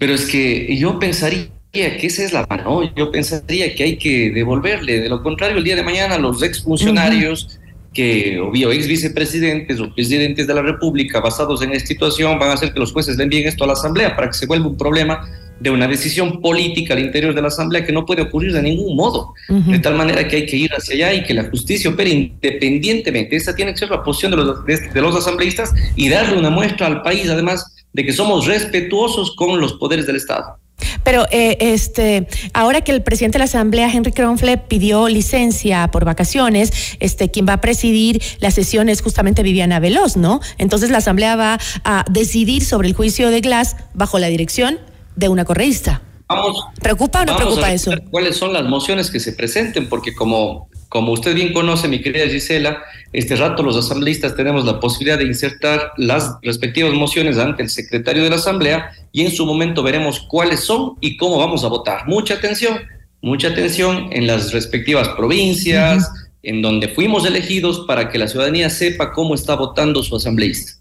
Pero 0.00 0.14
es 0.14 0.26
que 0.26 0.76
yo 0.76 0.98
pensaría 0.98 1.46
que 1.70 2.00
esa 2.02 2.24
es 2.24 2.32
la 2.32 2.44
mano, 2.50 2.92
yo 2.96 3.12
pensaría 3.12 3.72
que 3.76 3.84
hay 3.84 3.98
que 3.98 4.32
devolverle, 4.32 4.98
de 4.98 5.08
lo 5.08 5.22
contrario 5.22 5.58
el 5.58 5.62
día 5.62 5.76
de 5.76 5.84
mañana 5.84 6.18
los 6.18 6.42
exfuncionarios 6.42 7.60
que 7.98 8.38
o 8.38 8.52
ex 8.54 8.86
vicepresidentes 8.86 9.80
o 9.80 9.92
presidentes 9.92 10.46
de 10.46 10.54
la 10.54 10.62
República 10.62 11.18
basados 11.18 11.62
en 11.62 11.72
esta 11.72 11.88
situación 11.88 12.38
van 12.38 12.50
a 12.50 12.52
hacer 12.52 12.72
que 12.72 12.78
los 12.78 12.92
jueces 12.92 13.16
le 13.16 13.24
envíen 13.24 13.48
esto 13.48 13.64
a 13.64 13.66
la 13.66 13.72
Asamblea 13.72 14.14
para 14.14 14.28
que 14.28 14.34
se 14.34 14.46
vuelva 14.46 14.68
un 14.68 14.76
problema 14.76 15.28
de 15.58 15.70
una 15.70 15.88
decisión 15.88 16.40
política 16.40 16.94
al 16.94 17.00
interior 17.00 17.34
de 17.34 17.42
la 17.42 17.48
Asamblea 17.48 17.84
que 17.84 17.90
no 17.90 18.06
puede 18.06 18.22
ocurrir 18.22 18.52
de 18.52 18.62
ningún 18.62 18.94
modo. 18.94 19.34
De 19.48 19.80
tal 19.80 19.96
manera 19.96 20.28
que 20.28 20.36
hay 20.36 20.46
que 20.46 20.56
ir 20.56 20.70
hacia 20.72 20.94
allá 20.94 21.14
y 21.14 21.24
que 21.24 21.34
la 21.34 21.50
justicia 21.50 21.90
opere 21.90 22.10
independientemente. 22.10 23.34
Esa 23.34 23.52
tiene 23.52 23.72
que 23.72 23.78
ser 23.78 23.90
la 23.90 24.04
posición 24.04 24.30
de 24.30 24.36
los, 24.36 24.64
de 24.64 25.00
los 25.00 25.16
asambleístas 25.16 25.74
y 25.96 26.08
darle 26.08 26.38
una 26.38 26.50
muestra 26.50 26.86
al 26.86 27.02
país, 27.02 27.28
además, 27.28 27.74
de 27.92 28.06
que 28.06 28.12
somos 28.12 28.46
respetuosos 28.46 29.34
con 29.34 29.58
los 29.60 29.72
poderes 29.72 30.06
del 30.06 30.14
Estado. 30.14 30.56
Pero 31.02 31.26
eh, 31.30 31.56
este, 31.60 32.28
ahora 32.52 32.80
que 32.82 32.92
el 32.92 33.02
presidente 33.02 33.36
de 33.36 33.40
la 33.40 33.44
Asamblea, 33.44 33.90
Henry 33.92 34.12
Kronfle, 34.12 34.58
pidió 34.58 35.08
licencia 35.08 35.88
por 35.90 36.04
vacaciones, 36.04 36.96
este, 37.00 37.30
quien 37.30 37.46
va 37.48 37.54
a 37.54 37.60
presidir 37.60 38.22
la 38.40 38.50
sesión 38.50 38.88
es 38.88 39.02
justamente 39.02 39.42
Viviana 39.42 39.80
Veloz, 39.80 40.16
¿no? 40.16 40.40
Entonces 40.58 40.90
la 40.90 40.98
Asamblea 40.98 41.36
va 41.36 41.58
a 41.84 42.04
decidir 42.10 42.64
sobre 42.64 42.88
el 42.88 42.94
juicio 42.94 43.30
de 43.30 43.40
Glass 43.40 43.76
bajo 43.94 44.18
la 44.18 44.28
dirección 44.28 44.78
de 45.16 45.28
una 45.28 45.44
correísta. 45.44 46.02
Vamos, 46.28 46.62
¿Preocupa 46.82 47.22
o 47.22 47.24
no 47.24 47.36
preocupa 47.36 47.72
eso? 47.72 47.90
¿Cuáles 48.10 48.36
son 48.36 48.52
las 48.52 48.64
mociones 48.64 49.10
que 49.10 49.18
se 49.18 49.32
presenten? 49.32 49.88
Porque 49.88 50.14
como, 50.14 50.68
como 50.88 51.12
usted 51.12 51.34
bien 51.34 51.52
conoce, 51.52 51.86
mi 51.86 52.00
querida 52.00 52.26
Gisela, 52.28 52.82
este 53.12 53.36
rato 53.36 53.62
los 53.62 53.76
asambleístas 53.76 54.34
tenemos 54.36 54.64
la 54.64 54.80
posibilidad 54.80 55.18
de 55.18 55.24
insertar 55.24 55.92
las 55.96 56.36
respectivas 56.42 56.92
mociones 56.94 57.38
ante 57.38 57.62
el 57.62 57.68
secretario 57.68 58.22
de 58.22 58.30
la 58.30 58.36
Asamblea 58.36 58.90
y 59.12 59.22
en 59.22 59.30
su 59.30 59.44
momento 59.44 59.82
veremos 59.82 60.20
cuáles 60.20 60.60
son 60.60 60.94
y 61.00 61.16
cómo 61.16 61.38
vamos 61.38 61.64
a 61.64 61.68
votar. 61.68 62.06
Mucha 62.06 62.34
atención, 62.34 62.78
mucha 63.20 63.48
atención 63.48 64.08
en 64.12 64.26
las 64.26 64.52
respectivas 64.52 65.08
provincias, 65.10 66.10
en 66.42 66.62
donde 66.62 66.88
fuimos 66.88 67.26
elegidos 67.26 67.84
para 67.86 68.08
que 68.10 68.18
la 68.18 68.28
ciudadanía 68.28 68.70
sepa 68.70 69.12
cómo 69.12 69.34
está 69.34 69.56
votando 69.56 70.02
su 70.02 70.16
asambleísta. 70.16 70.72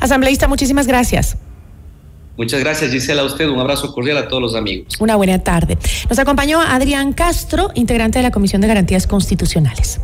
Asambleísta, 0.00 0.46
muchísimas 0.46 0.86
gracias. 0.86 1.36
Muchas 2.36 2.60
gracias, 2.60 2.90
Gisela, 2.90 3.22
a 3.22 3.24
usted. 3.24 3.48
Un 3.48 3.60
abrazo 3.60 3.92
cordial 3.92 4.18
a 4.18 4.28
todos 4.28 4.42
los 4.42 4.54
amigos. 4.54 4.94
Una 5.00 5.16
buena 5.16 5.38
tarde. 5.42 5.78
Nos 6.08 6.18
acompañó 6.18 6.60
Adrián 6.60 7.12
Castro, 7.12 7.70
integrante 7.74 8.18
de 8.18 8.24
la 8.24 8.30
Comisión 8.30 8.60
de 8.60 8.68
Garantías 8.68 9.06
Constitucionales. 9.06 10.00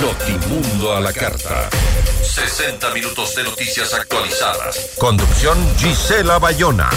Notimundo 0.00 0.96
a 0.96 1.00
la 1.00 1.12
carta. 1.12 1.70
60 2.22 2.94
minutos 2.94 3.36
de 3.36 3.44
noticias 3.44 3.92
actualizadas. 3.94 4.94
Conducción 4.98 5.58
Gisela 5.76 6.38
Bayona. 6.38 6.88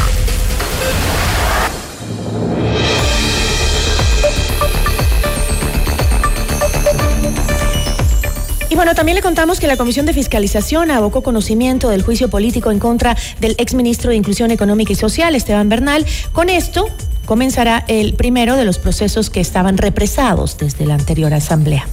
Y 8.76 8.78
bueno, 8.78 8.93
también 8.93 9.15
le 9.15 9.21
contamos 9.21 9.61
que 9.61 9.67
la 9.67 9.78
Comisión 9.78 10.05
de 10.05 10.11
Fiscalización 10.11 10.91
abocó 10.91 11.23
conocimiento 11.23 11.88
del 11.88 12.03
juicio 12.03 12.30
político 12.30 12.71
en 12.71 12.80
contra 12.80 13.15
del 13.39 13.55
exministro 13.57 14.09
de 14.09 14.17
Inclusión 14.17 14.51
Económica 14.51 14.91
y 14.91 14.95
Social, 14.97 15.34
Esteban 15.34 15.69
Bernal. 15.69 16.05
Con 16.34 16.49
esto 16.49 16.89
comenzará 17.26 17.86
el 17.88 18.15
primero 18.15 18.57
de 18.57 18.65
los 18.65 18.78
procesos 18.78 19.30
que 19.30 19.39
estaban 19.39 19.78
represados 19.78 20.57
desde 20.57 20.86
la 20.86 20.95
anterior 20.95 21.34
asamblea. 21.34 21.88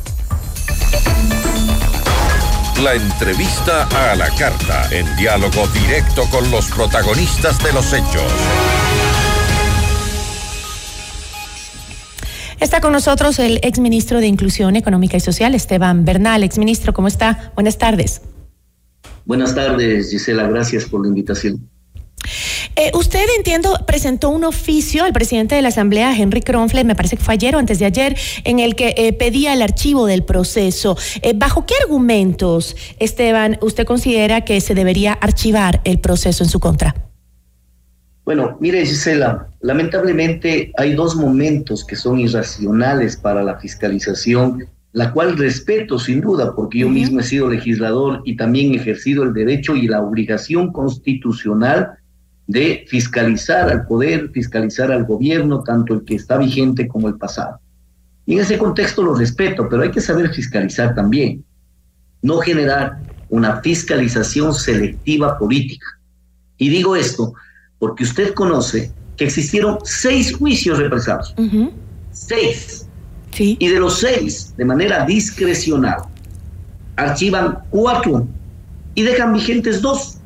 La 2.82 2.94
entrevista 2.94 3.86
a 4.10 4.16
la 4.16 4.30
carta, 4.30 4.88
en 4.90 5.06
diálogo 5.14 5.68
directo 5.68 6.24
con 6.32 6.50
los 6.50 6.66
protagonistas 6.66 7.62
de 7.62 7.72
los 7.74 7.92
hechos. 7.92 8.32
Está 12.62 12.80
con 12.80 12.92
nosotros 12.92 13.40
el 13.40 13.58
exministro 13.64 14.20
de 14.20 14.28
Inclusión 14.28 14.76
Económica 14.76 15.16
y 15.16 15.20
Social, 15.20 15.52
Esteban 15.56 16.04
Bernal. 16.04 16.44
Exministro, 16.44 16.94
¿cómo 16.94 17.08
está? 17.08 17.50
Buenas 17.56 17.76
tardes. 17.76 18.22
Buenas 19.24 19.52
tardes, 19.52 20.12
Gisela. 20.12 20.46
Gracias 20.46 20.84
por 20.84 21.02
la 21.02 21.08
invitación. 21.08 21.68
Eh, 22.76 22.92
usted, 22.94 23.24
entiendo, 23.36 23.76
presentó 23.84 24.30
un 24.30 24.44
oficio 24.44 25.02
al 25.02 25.12
presidente 25.12 25.56
de 25.56 25.62
la 25.62 25.70
Asamblea, 25.70 26.16
Henry 26.16 26.40
Kronfle, 26.40 26.84
me 26.84 26.94
parece 26.94 27.16
que 27.16 27.24
fue 27.24 27.34
ayer 27.34 27.56
o 27.56 27.58
antes 27.58 27.80
de 27.80 27.86
ayer, 27.86 28.16
en 28.44 28.60
el 28.60 28.76
que 28.76 28.94
eh, 28.96 29.12
pedía 29.12 29.54
el 29.54 29.60
archivo 29.60 30.06
del 30.06 30.22
proceso. 30.22 30.96
Eh, 31.20 31.32
¿Bajo 31.34 31.66
qué 31.66 31.74
argumentos, 31.82 32.76
Esteban, 33.00 33.58
usted 33.60 33.84
considera 33.84 34.42
que 34.44 34.60
se 34.60 34.76
debería 34.76 35.14
archivar 35.14 35.80
el 35.82 35.98
proceso 35.98 36.44
en 36.44 36.48
su 36.48 36.60
contra? 36.60 37.11
Bueno, 38.24 38.56
mire 38.60 38.86
Gisela, 38.86 39.48
lamentablemente 39.60 40.72
hay 40.78 40.94
dos 40.94 41.16
momentos 41.16 41.84
que 41.84 41.96
son 41.96 42.20
irracionales 42.20 43.16
para 43.16 43.42
la 43.42 43.58
fiscalización, 43.58 44.64
la 44.92 45.12
cual 45.12 45.36
respeto 45.36 45.98
sin 45.98 46.20
duda, 46.20 46.54
porque 46.54 46.80
yo 46.80 46.88
mismo 46.88 47.18
he 47.18 47.24
sido 47.24 47.50
legislador 47.50 48.22
y 48.24 48.36
también 48.36 48.72
he 48.72 48.76
ejercido 48.76 49.24
el 49.24 49.32
derecho 49.32 49.74
y 49.74 49.88
la 49.88 50.00
obligación 50.00 50.70
constitucional 50.70 51.98
de 52.46 52.84
fiscalizar 52.86 53.68
al 53.68 53.86
poder, 53.86 54.30
fiscalizar 54.30 54.92
al 54.92 55.04
gobierno, 55.04 55.64
tanto 55.64 55.94
el 55.94 56.04
que 56.04 56.14
está 56.14 56.38
vigente 56.38 56.86
como 56.86 57.08
el 57.08 57.16
pasado. 57.16 57.58
Y 58.24 58.34
en 58.34 58.40
ese 58.40 58.56
contexto 58.56 59.02
lo 59.02 59.14
respeto, 59.14 59.68
pero 59.68 59.82
hay 59.82 59.90
que 59.90 60.00
saber 60.00 60.32
fiscalizar 60.32 60.94
también, 60.94 61.44
no 62.20 62.38
generar 62.38 62.98
una 63.30 63.60
fiscalización 63.62 64.54
selectiva 64.54 65.38
política. 65.38 65.86
Y 66.56 66.68
digo 66.68 66.94
esto 66.94 67.32
porque 67.82 68.04
usted 68.04 68.32
conoce 68.34 68.92
que 69.16 69.24
existieron 69.24 69.76
seis 69.82 70.36
juicios 70.36 70.78
represados. 70.78 71.34
Seis. 72.12 72.86
Sí. 73.32 73.56
Y 73.58 73.66
de 73.66 73.80
los 73.80 73.98
seis, 73.98 74.54
de 74.56 74.64
manera 74.64 75.04
discrecional, 75.04 76.04
archivan 76.94 77.58
cuatro 77.70 78.28
y 78.94 79.02
dejan 79.02 79.32
vigentes 79.32 79.82
dos. 79.82 80.18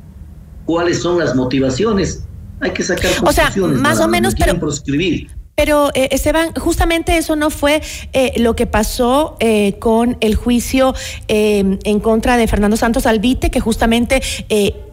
¿Cuáles 0.65 1.01
son 1.01 1.17
las 1.17 1.33
motivaciones? 1.33 2.23
Hay 2.59 2.69
que 2.69 2.83
sacar 2.83 3.09
conclusiones. 3.15 3.57
O 3.57 3.69
sea, 3.71 3.81
más 3.81 3.99
o 4.01 4.07
menos, 4.07 4.35
pero, 4.37 4.59
proscribir. 4.59 5.31
Pero 5.55 5.89
eh, 5.95 6.09
Esteban, 6.11 6.53
justamente 6.53 7.17
eso 7.17 7.35
no 7.35 7.49
fue 7.49 7.81
eh, 8.13 8.33
lo 8.37 8.55
que 8.55 8.67
pasó 8.67 9.35
eh, 9.39 9.79
con 9.79 10.15
el 10.19 10.35
juicio 10.35 10.93
en 11.27 11.99
contra 12.01 12.37
de 12.37 12.47
Fernando 12.47 12.77
Santos 12.77 13.07
Albite, 13.07 13.49
que 13.49 13.59
justamente 13.59 14.21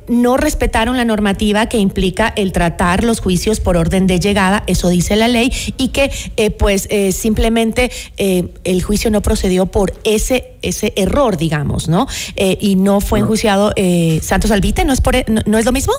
no 0.08 0.36
respetaron 0.36 0.96
la 0.96 1.04
normativa 1.04 1.66
que 1.66 1.78
implica 1.78 2.32
el 2.36 2.52
tratar 2.52 3.04
los 3.04 3.20
juicios 3.20 3.60
por 3.60 3.76
orden 3.76 4.06
de 4.06 4.20
llegada, 4.20 4.64
eso 4.66 4.88
dice 4.88 5.16
la 5.16 5.28
ley, 5.28 5.52
y 5.78 5.88
que 5.88 6.10
pues 6.58 6.88
simplemente 7.14 7.90
el 8.16 8.82
juicio 8.82 9.10
no 9.10 9.22
procedió 9.22 9.66
por 9.66 9.94
ese, 10.04 10.54
ese 10.62 10.92
error, 10.96 11.36
digamos, 11.36 11.88
¿no? 11.88 12.06
y 12.36 12.76
no 12.76 13.00
fue 13.00 13.20
enjuiciado 13.20 13.72
Santos 14.20 14.50
Albite, 14.50 14.84
¿no 14.84 14.92
es, 14.92 15.00
por, 15.00 15.16
e, 15.16 15.24
no, 15.46 15.58
es 15.58 15.64
lo 15.64 15.72
mismo? 15.72 15.92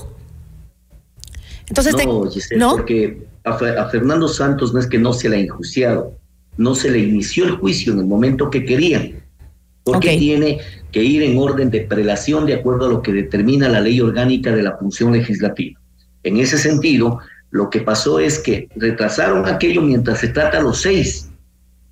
Entonces, 1.67 1.95
no, 2.55 2.71
porque 2.71 3.25
a, 3.43 3.89
Fernando 3.89 4.27
Santos 4.27 4.73
no 4.73 4.79
es 4.79 4.87
que 4.87 4.97
no 4.97 5.13
se 5.13 5.29
le 5.29 5.37
ha 5.37 5.39
enjuiciado, 5.39 6.17
no 6.57 6.75
se 6.75 6.89
le 6.89 6.99
inició 6.99 7.45
el 7.45 7.51
juicio 7.51 7.93
en 7.93 7.99
el 7.99 8.05
momento 8.05 8.49
que 8.49 8.65
querían, 8.65 9.23
porque 9.83 10.17
tiene 10.17 10.59
que 10.95 11.03
ir 11.03 11.23
en 11.23 11.37
orden 11.37 11.69
de 11.69 11.81
prelación 11.81 12.45
de 12.45 12.53
acuerdo 12.53 12.85
a 12.85 12.89
lo 12.89 13.01
que 13.01 13.11
determina 13.11 13.67
la 13.67 13.81
ley 13.81 13.99
orgánica 13.99 14.55
de 14.55 14.63
la 14.63 14.77
función 14.77 15.11
legislativa. 15.11 15.77
En 16.23 16.37
ese 16.37 16.57
sentido, 16.57 17.19
lo 17.51 17.69
que 17.69 17.81
pasó 17.81 18.17
es 18.17 18.39
que 18.39 18.69
retrasaron 18.77 19.45
aquello 19.45 19.81
mientras 19.81 20.19
se 20.19 20.29
trata 20.29 20.61
los 20.61 20.83
seis 20.83 21.29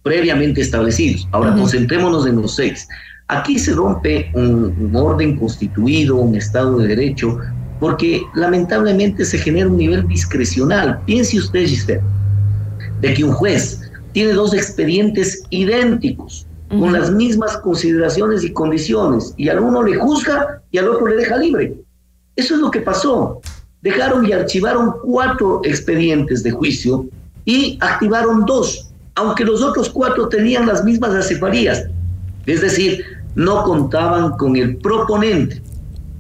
previamente 0.04 0.62
establecidos. 0.62 1.28
Ahora 1.34 1.54
concentrémonos 1.54 2.26
en 2.28 2.42
los 2.42 2.56
seis. 2.56 2.88
Aquí 3.28 3.60
se 3.60 3.74
rompe 3.74 4.32
un, 4.36 4.96
orden 4.96 5.36
constituido, 5.36 6.16
un 6.16 6.36
Estado 6.38 6.78
de 6.78 6.88
Derecho, 6.88 7.40
porque 7.82 8.22
lamentablemente 8.36 9.26
se 9.26 9.38
genera 9.38 9.68
un 9.68 9.76
nivel 9.76 10.08
discrecional. 10.08 11.02
Piense 11.06 11.40
usted, 11.40 11.66
Giselle, 11.68 12.02
de 13.02 13.14
que 13.14 13.26
un 13.26 13.34
juez 13.34 13.82
tiene 14.14 14.32
dos 14.32 14.54
expedientes 14.54 15.44
idénticos, 15.50 16.48
con 16.80 16.94
las 16.94 17.12
mismas 17.12 17.58
consideraciones 17.58 18.44
y 18.44 18.54
condiciones, 18.54 19.34
y 19.38 19.50
al 19.50 19.60
uno 19.60 19.84
le 19.84 19.96
juzga 19.96 20.62
y 20.72 20.78
al 20.78 20.90
otro 20.90 21.08
le 21.08 21.16
deja 21.16 21.38
libre. 21.38 21.76
Eso 22.36 22.56
es 22.56 22.62
lo 22.62 22.72
que 22.72 22.82
pasó. 22.82 23.42
Dejaron 23.82 24.28
y 24.28 24.32
archivaron 24.32 24.94
cuatro 25.04 25.62
expedientes 25.64 26.44
de 26.44 26.52
juicio 26.52 27.06
y 27.46 27.78
activaron 27.82 28.46
dos, 28.46 28.90
aunque 29.16 29.44
los 29.44 29.62
otros 29.62 29.90
cuatro 29.90 30.30
tenían 30.30 30.66
las 30.66 30.84
mismas 30.84 31.14
acefarías. 31.14 31.86
Es 32.46 32.62
decir, 32.62 33.04
no 33.36 33.64
contaban 33.64 34.38
con 34.38 34.56
el 34.56 34.78
proponente. 34.78 35.62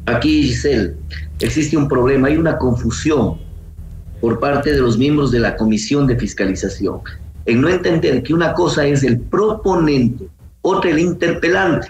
Aquí, 0.05 0.43
Giselle, 0.43 0.95
existe 1.39 1.77
un 1.77 1.87
problema, 1.87 2.27
hay 2.27 2.37
una 2.37 2.57
confusión 2.57 3.37
por 4.19 4.39
parte 4.39 4.71
de 4.71 4.79
los 4.79 4.97
miembros 4.97 5.31
de 5.31 5.39
la 5.39 5.55
Comisión 5.55 6.07
de 6.07 6.17
Fiscalización 6.17 7.01
en 7.45 7.61
no 7.61 7.69
entender 7.69 8.23
que 8.23 8.33
una 8.33 8.53
cosa 8.53 8.85
es 8.85 9.03
el 9.03 9.19
proponente, 9.19 10.27
otra 10.63 10.89
el 10.89 10.99
interpelante. 10.99 11.87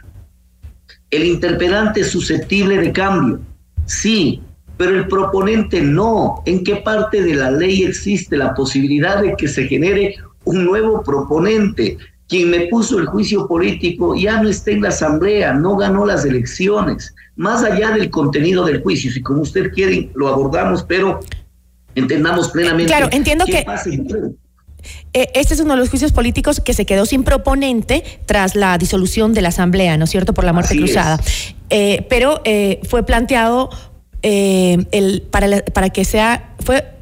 El 1.10 1.24
interpelante 1.24 2.02
es 2.02 2.12
susceptible 2.12 2.78
de 2.78 2.92
cambio, 2.92 3.40
sí, 3.86 4.42
pero 4.78 4.98
el 4.98 5.08
proponente 5.08 5.82
no. 5.82 6.44
¿En 6.46 6.64
qué 6.64 6.78
parte 6.78 7.22
de 7.22 7.36
la 7.36 7.52
ley 7.52 7.84
existe 7.84 8.36
la 8.36 8.54
posibilidad 8.54 9.22
de 9.22 9.36
que 9.38 9.48
se 9.48 9.68
genere 9.68 10.16
un 10.44 10.66
nuevo 10.66 11.02
proponente? 11.02 11.98
Quien 12.28 12.50
me 12.50 12.68
puso 12.68 13.00
el 13.00 13.06
juicio 13.06 13.48
político 13.48 14.16
ya 14.16 14.42
no 14.42 14.50
está 14.50 14.72
en 14.72 14.82
la 14.82 14.90
asamblea, 14.90 15.54
no 15.54 15.78
ganó 15.78 16.06
las 16.06 16.26
elecciones 16.26 17.14
más 17.36 17.64
allá 17.64 17.92
del 17.92 18.10
contenido 18.10 18.66
del 18.66 18.82
juicio, 18.82 19.12
si 19.12 19.22
como 19.22 19.42
usted 19.42 19.72
quiere 19.72 20.12
lo 20.14 20.28
abordamos, 20.28 20.84
pero 20.84 21.20
entendamos 21.96 22.50
plenamente. 22.50 22.92
Claro, 22.92 23.10
entiendo 23.12 23.46
que... 23.46 23.66
este 25.14 25.54
es 25.54 25.60
uno 25.60 25.74
de 25.74 25.80
los 25.80 25.90
juicios 25.90 26.12
políticos 26.12 26.60
que 26.60 26.74
se 26.74 26.86
quedó 26.86 27.06
sin 27.06 27.24
proponente 27.24 28.04
tras 28.26 28.56
la 28.56 28.78
disolución 28.78 29.34
de 29.34 29.42
la 29.42 29.50
Asamblea, 29.50 29.98
¿no 29.98 30.06
es 30.06 30.10
cierto?, 30.10 30.34
por 30.34 30.44
la 30.44 30.54
muerte 30.54 30.76
cruzada. 30.78 31.20
Eh, 31.70 32.06
pero 32.10 32.42
eh, 32.46 32.80
fue 32.88 33.06
planteado 33.06 33.70
el, 34.22 35.22
para, 35.30 35.64
para 35.66 35.90
que 35.90 36.06
sea, 36.06 36.54
fue 36.60 36.94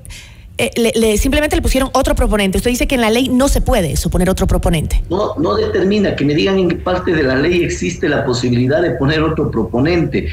eh, 0.62 0.92
le, 0.96 1.18
simplemente 1.18 1.56
le 1.56 1.62
pusieron 1.64 1.90
otro 1.94 2.14
proponente. 2.14 2.60
Usted 2.60 2.70
dice 2.70 2.86
que 2.86 2.94
en 2.94 3.02
la 3.02 3.10
ley 3.10 3.30
no 3.30 3.48
se 3.48 3.62
puede 3.62 3.98
suponer 3.98 4.30
otro 4.30 4.46
proponente. 4.46 5.04
No, 5.10 5.34
no 5.40 5.56
determina 5.56 6.16
que 6.16 6.24
me 6.24 6.36
digan 6.36 6.60
en 6.60 6.70
qué 6.70 6.76
parte 6.76 7.14
de 7.14 7.24
la 7.24 7.36
ley 7.36 7.64
existe 7.64 8.08
la 8.08 8.24
posibilidad 8.24 8.80
de 8.80 8.92
poner 8.92 9.24
otro 9.24 9.50
proponente. 9.50 10.28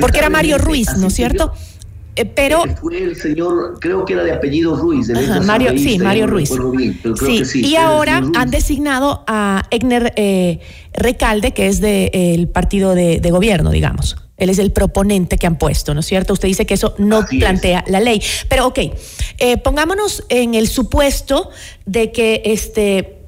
Porque 0.00 0.18
era 0.18 0.28
Mario 0.28 0.58
Ruiz, 0.58 0.96
¿no 0.96 1.06
es 1.06 1.14
cierto? 1.14 1.52
Eh, 2.16 2.24
pero 2.24 2.64
fue 2.80 3.02
el 3.02 3.16
señor, 3.16 3.78
creo 3.80 4.04
que 4.04 4.14
era 4.14 4.24
de 4.24 4.32
apellido 4.32 4.76
Ruiz. 4.76 5.08
Mario, 5.44 5.70
sí, 5.78 5.98
Mario 5.98 6.26
Ruiz. 6.26 6.50
sí, 7.44 7.66
y 7.66 7.76
ahora 7.76 8.22
han 8.34 8.50
designado 8.50 9.24
a 9.26 9.62
Egner 9.70 10.12
eh, 10.16 10.60
Recalde, 10.92 11.52
que 11.52 11.66
es 11.68 11.80
del 11.80 12.48
partido 12.48 12.94
de 12.94 13.30
gobierno, 13.30 13.70
digamos. 13.70 14.16
Él 14.40 14.48
es 14.48 14.58
el 14.58 14.72
proponente 14.72 15.36
que 15.36 15.46
han 15.46 15.58
puesto, 15.58 15.94
¿no 15.94 16.00
es 16.00 16.06
cierto? 16.06 16.32
Usted 16.32 16.48
dice 16.48 16.66
que 16.66 16.74
eso 16.74 16.94
no 16.98 17.24
plantea 17.26 17.84
la 17.86 18.00
ley. 18.00 18.20
Pero 18.48 18.66
ok, 18.68 18.78
eh, 19.38 19.58
pongámonos 19.58 20.24
en 20.30 20.54
el 20.54 20.66
supuesto 20.66 21.50
de 21.84 22.10
que 22.10 22.42
este 22.46 23.19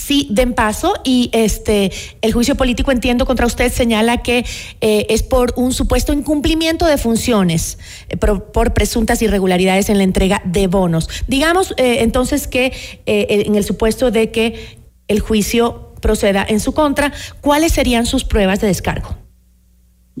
sí 0.00 0.28
den 0.30 0.54
paso 0.54 0.94
y 1.04 1.30
este 1.32 1.92
el 2.22 2.32
juicio 2.32 2.54
político 2.54 2.90
entiendo 2.90 3.26
contra 3.26 3.46
usted 3.46 3.72
señala 3.72 4.22
que 4.22 4.44
eh, 4.80 5.06
es 5.08 5.22
por 5.22 5.52
un 5.56 5.72
supuesto 5.72 6.12
incumplimiento 6.12 6.86
de 6.86 6.96
funciones 6.96 7.78
eh, 8.08 8.16
por, 8.16 8.72
presuntas 8.72 9.20
irregularidades 9.22 9.90
en 9.90 9.98
la 9.98 10.04
entrega 10.04 10.42
de 10.44 10.66
bonos. 10.66 11.08
Digamos 11.26 11.74
entonces 11.76 12.46
que 12.46 12.72
en 13.06 13.54
el 13.54 13.64
supuesto 13.64 14.10
de 14.10 14.30
que 14.30 14.78
el 15.08 15.20
juicio 15.20 15.92
proceda 16.00 16.44
en 16.48 16.60
su 16.60 16.72
contra 16.72 17.12
cuáles 17.40 17.72
serían 17.72 18.06
sus 18.06 18.24
pruebas 18.24 18.60
de 18.60 18.68
descargo 18.68 19.16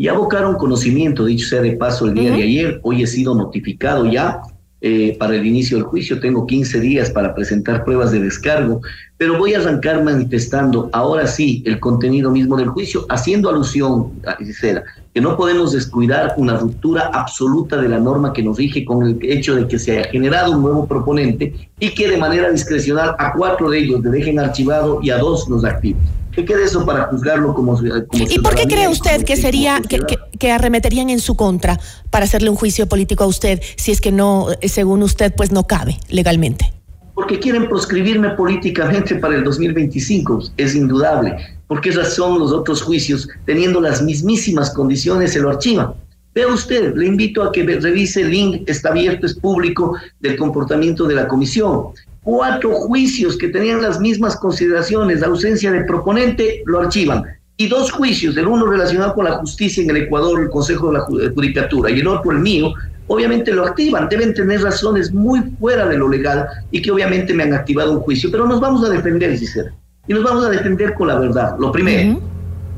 y 0.00 0.08
abocaron 0.08 0.56
conocimiento, 0.56 1.26
dicho 1.26 1.46
sea 1.46 1.60
de 1.60 1.72
paso, 1.72 2.06
el 2.06 2.14
día 2.14 2.30
de 2.30 2.42
ayer. 2.42 2.80
Hoy 2.82 3.02
he 3.02 3.06
sido 3.06 3.34
notificado 3.34 4.10
ya 4.10 4.40
eh, 4.82 5.16
para 5.18 5.36
el 5.36 5.46
inicio 5.46 5.76
del 5.76 5.86
juicio. 5.86 6.20
Tengo 6.20 6.46
15 6.46 6.80
días 6.80 7.10
para 7.10 7.34
presentar 7.34 7.84
pruebas 7.84 8.12
de 8.12 8.20
descargo, 8.20 8.80
pero 9.18 9.36
voy 9.38 9.52
a 9.52 9.58
arrancar 9.58 10.02
manifestando 10.02 10.88
ahora 10.92 11.26
sí 11.26 11.62
el 11.66 11.78
contenido 11.78 12.30
mismo 12.30 12.56
del 12.56 12.68
juicio, 12.68 13.04
haciendo 13.10 13.50
alusión, 13.50 14.12
Gisela, 14.38 14.82
que 15.12 15.20
no 15.20 15.36
podemos 15.36 15.72
descuidar 15.72 16.34
una 16.36 16.56
ruptura 16.56 17.10
absoluta 17.12 17.76
de 17.76 17.88
la 17.88 17.98
norma 17.98 18.32
que 18.32 18.42
nos 18.42 18.56
rige 18.56 18.84
con 18.84 19.06
el 19.06 19.18
hecho 19.22 19.54
de 19.54 19.68
que 19.68 19.78
se 19.78 19.98
haya 19.98 20.10
generado 20.10 20.52
un 20.52 20.62
nuevo 20.62 20.86
proponente 20.86 21.68
y 21.78 21.94
que 21.94 22.08
de 22.08 22.16
manera 22.16 22.50
discrecional 22.50 23.14
a 23.18 23.32
cuatro 23.34 23.70
de 23.70 23.80
ellos 23.80 24.00
le 24.02 24.10
dejen 24.10 24.38
archivado 24.38 25.00
y 25.02 25.10
a 25.10 25.18
dos 25.18 25.48
los 25.48 25.64
activos. 25.64 26.02
¿Qué 26.32 26.44
queda 26.44 26.64
eso 26.64 26.86
para 26.86 27.04
juzgarlo 27.06 27.54
como, 27.54 27.78
¿Y 28.12 28.38
por 28.38 28.54
qué 28.54 28.64
cree 28.68 28.88
usted 28.88 29.24
que 29.24 29.36
sería 29.36 29.80
que, 29.80 29.98
que, 30.38 30.52
arremeterían 30.52 31.10
en 31.10 31.18
su 31.18 31.34
contra 31.34 31.78
para 32.10 32.24
hacerle 32.24 32.50
un 32.50 32.56
juicio 32.56 32.86
político 32.88 33.24
a 33.24 33.26
usted 33.26 33.60
si 33.76 33.90
es 33.90 34.00
que 34.00 34.12
no, 34.12 34.46
según 34.62 35.02
usted, 35.02 35.34
pues 35.34 35.50
no 35.50 35.66
cabe 35.66 35.98
legalmente? 36.08 36.72
Porque 37.14 37.38
quieren 37.38 37.68
proscribirme 37.68 38.30
políticamente 38.30 39.16
para 39.16 39.34
el 39.34 39.44
2025, 39.44 40.44
es 40.56 40.74
indudable. 40.74 41.36
¿Por 41.66 41.80
qué 41.80 41.90
razón 41.90 42.38
los 42.38 42.52
otros 42.52 42.82
juicios, 42.82 43.28
teniendo 43.44 43.80
las 43.80 44.00
mismísimas 44.00 44.70
condiciones, 44.70 45.32
se 45.32 45.40
lo 45.40 45.50
archivan? 45.50 45.94
Vea 46.32 46.46
usted, 46.46 46.94
le 46.94 47.06
invito 47.06 47.42
a 47.42 47.50
que 47.50 47.64
revise 47.64 48.20
el 48.20 48.30
link, 48.30 48.62
está 48.68 48.90
abierto, 48.90 49.26
es 49.26 49.34
público, 49.34 49.96
del 50.20 50.36
comportamiento 50.36 51.06
de 51.06 51.16
la 51.16 51.26
comisión 51.26 51.88
cuatro 52.22 52.72
juicios 52.72 53.36
que 53.36 53.48
tenían 53.48 53.82
las 53.82 54.00
mismas 54.00 54.36
consideraciones, 54.36 55.20
la 55.20 55.28
ausencia 55.28 55.70
de 55.70 55.84
proponente, 55.84 56.62
lo 56.66 56.80
archivan. 56.80 57.24
Y 57.56 57.68
dos 57.68 57.92
juicios, 57.92 58.36
el 58.36 58.46
uno 58.46 58.66
relacionado 58.66 59.14
con 59.14 59.26
la 59.26 59.36
justicia 59.36 59.82
en 59.82 59.90
el 59.90 59.98
Ecuador, 59.98 60.40
el 60.40 60.48
Consejo 60.48 60.88
de 60.88 60.98
la 60.98 61.00
Judicatura, 61.34 61.90
y 61.90 62.00
el 62.00 62.08
otro, 62.08 62.32
el 62.32 62.38
mío, 62.38 62.72
obviamente 63.06 63.52
lo 63.52 63.66
activan. 63.66 64.08
Deben 64.08 64.32
tener 64.32 64.62
razones 64.62 65.12
muy 65.12 65.40
fuera 65.58 65.86
de 65.86 65.98
lo 65.98 66.08
legal 66.08 66.46
y 66.70 66.80
que 66.80 66.90
obviamente 66.90 67.34
me 67.34 67.42
han 67.42 67.52
activado 67.52 67.92
un 67.92 68.00
juicio. 68.00 68.30
Pero 68.30 68.46
nos 68.46 68.60
vamos 68.60 68.82
a 68.84 68.88
defender, 68.88 69.36
Gisela. 69.36 69.74
Y 70.06 70.14
nos 70.14 70.24
vamos 70.24 70.44
a 70.46 70.50
defender 70.50 70.94
con 70.94 71.08
la 71.08 71.18
verdad. 71.18 71.56
Lo 71.58 71.70
primero, 71.70 72.20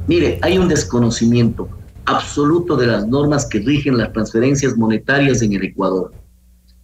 mire, 0.09 0.38
hay 0.43 0.59
un 0.59 0.68
desconocimiento 0.68 1.68
absoluto 2.07 2.76
de 2.76 2.88
las 2.88 3.07
normas 3.07 3.47
que 3.47 3.61
rigen 3.61 3.97
las 3.97 4.12
transferencias 4.12 4.76
monetarias 4.76 5.43
en 5.43 5.53
el 5.53 5.62
Ecuador. 5.62 6.12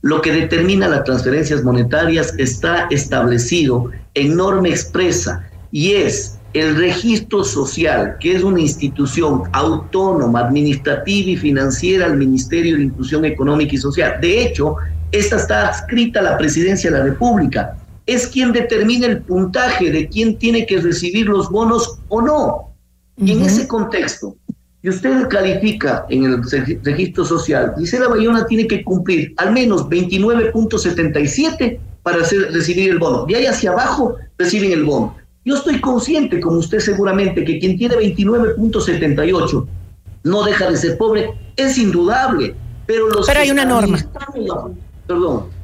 Lo 0.02 0.22
que 0.22 0.32
determina 0.32 0.88
las 0.88 1.04
transferencias 1.04 1.64
monetarias 1.64 2.32
está 2.38 2.86
establecido 2.90 3.90
en 4.14 4.36
norma 4.36 4.68
expresa 4.68 5.48
y 5.72 5.92
es 5.92 6.38
el 6.54 6.76
registro 6.76 7.44
social, 7.44 8.16
que 8.20 8.34
es 8.34 8.42
una 8.42 8.60
institución 8.60 9.42
autónoma, 9.52 10.40
administrativa 10.40 11.30
y 11.30 11.36
financiera 11.36 12.06
al 12.06 12.16
Ministerio 12.16 12.76
de 12.76 12.84
Inclusión 12.84 13.24
Económica 13.24 13.74
y 13.74 13.78
Social. 13.78 14.18
De 14.20 14.42
hecho, 14.42 14.76
esta 15.12 15.36
está 15.36 15.68
adscrita 15.68 16.20
a 16.20 16.22
la 16.22 16.38
Presidencia 16.38 16.90
de 16.90 16.98
la 16.98 17.04
República. 17.04 17.76
Es 18.06 18.26
quien 18.26 18.52
determina 18.52 19.06
el 19.06 19.22
puntaje 19.22 19.90
de 19.90 20.08
quién 20.08 20.38
tiene 20.38 20.64
que 20.64 20.80
recibir 20.80 21.26
los 21.26 21.50
bonos 21.50 21.98
o 22.08 22.22
no. 22.22 22.72
Y 23.16 23.32
en 23.32 23.42
ese 23.42 23.66
contexto, 23.66 24.36
y 24.88 24.90
usted 24.90 25.28
califica 25.28 26.06
en 26.08 26.24
el 26.24 26.42
registro 26.82 27.22
social, 27.22 27.74
Gisela 27.78 28.08
Bayona 28.08 28.46
tiene 28.46 28.66
que 28.66 28.82
cumplir 28.82 29.34
al 29.36 29.52
menos 29.52 29.86
29.77 29.88 31.78
para 32.02 32.22
hacer, 32.22 32.50
recibir 32.52 32.88
el 32.90 32.98
bono. 32.98 33.26
De 33.26 33.36
ahí 33.36 33.44
hacia 33.44 33.72
abajo 33.72 34.16
reciben 34.38 34.72
el 34.72 34.84
bono. 34.84 35.14
Yo 35.44 35.56
estoy 35.56 35.78
consciente, 35.82 36.40
como 36.40 36.56
usted 36.56 36.78
seguramente, 36.78 37.44
que 37.44 37.58
quien 37.58 37.76
tiene 37.76 37.96
29.78 37.96 39.66
no 40.24 40.42
deja 40.42 40.70
de 40.70 40.76
ser 40.78 40.96
pobre, 40.96 41.34
es 41.56 41.76
indudable. 41.76 42.54
Pero, 42.86 43.08
los 43.10 43.26
pero 43.26 43.40
hay 43.40 43.50
una 43.50 43.66
norma. 43.66 43.98
Perdón. 45.06 45.57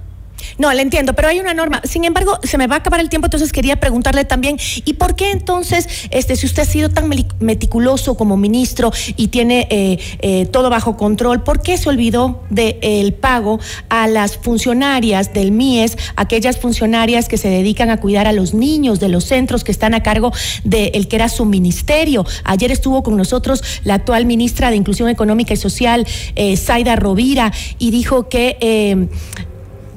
No, 0.59 0.72
le 0.72 0.82
entiendo, 0.82 1.14
pero 1.14 1.28
hay 1.28 1.40
una 1.40 1.55
norma. 1.55 1.80
Sin 1.84 2.05
embargo, 2.05 2.38
se 2.42 2.59
me 2.59 2.66
va 2.66 2.76
a 2.76 2.78
acabar 2.78 3.01
el 3.01 3.09
tiempo, 3.09 3.26
entonces 3.26 3.53
quería 3.53 3.76
preguntarle 3.76 4.24
también, 4.24 4.57
¿y 4.84 4.95
por 4.95 5.16
qué 5.16 5.30
entonces, 5.30 5.88
este, 6.11 6.36
si 6.36 6.47
usted 6.47 6.62
ha 6.62 6.66
sido 6.66 6.90
tan 6.90 7.11
meticuloso 7.40 8.16
como 8.16 8.36
ministro 8.36 8.92
y 9.16 9.28
tiene 9.28 9.66
eh, 9.70 9.99
eh, 10.20 10.47
todo 10.47 10.70
bajo 10.70 10.97
control, 10.97 11.42
¿por 11.42 11.62
qué 11.62 11.76
se 11.76 11.88
olvidó 11.88 12.42
del 12.51 13.12
pago 13.14 13.61
a 13.88 14.07
las 14.07 14.36
funcionarias 14.36 15.32
del 15.32 15.53
MIES, 15.53 15.97
aquellas 16.16 16.59
funcionarias 16.59 17.28
que 17.28 17.36
se 17.36 17.49
dedican 17.49 17.90
a 17.90 18.01
cuidar 18.01 18.26
a 18.26 18.32
los 18.32 18.55
niños 18.55 19.01
de 19.01 19.09
los 19.09 19.24
centros 19.24 19.64
que 19.64 19.72
están 19.72 19.95
a 19.95 20.03
cargo 20.03 20.32
del 20.64 21.09
que 21.09 21.16
era 21.16 21.28
su 21.28 21.45
ministerio? 21.45 22.24
Ayer 22.45 22.70
estuvo 22.70 23.03
con 23.03 23.16
nosotros 23.16 23.62
la 23.84 23.95
actual 23.95 24.26
ministra 24.26 24.70
de 24.70 24.76
Inclusión 24.76 25.09
Económica 25.09 25.55
y 25.55 25.57
Social, 25.57 26.07
eh, 26.36 26.57
Zaida 26.57 26.97
Rovira, 26.97 27.53
y 27.78 27.90
dijo 27.90 28.28
que 28.28 28.57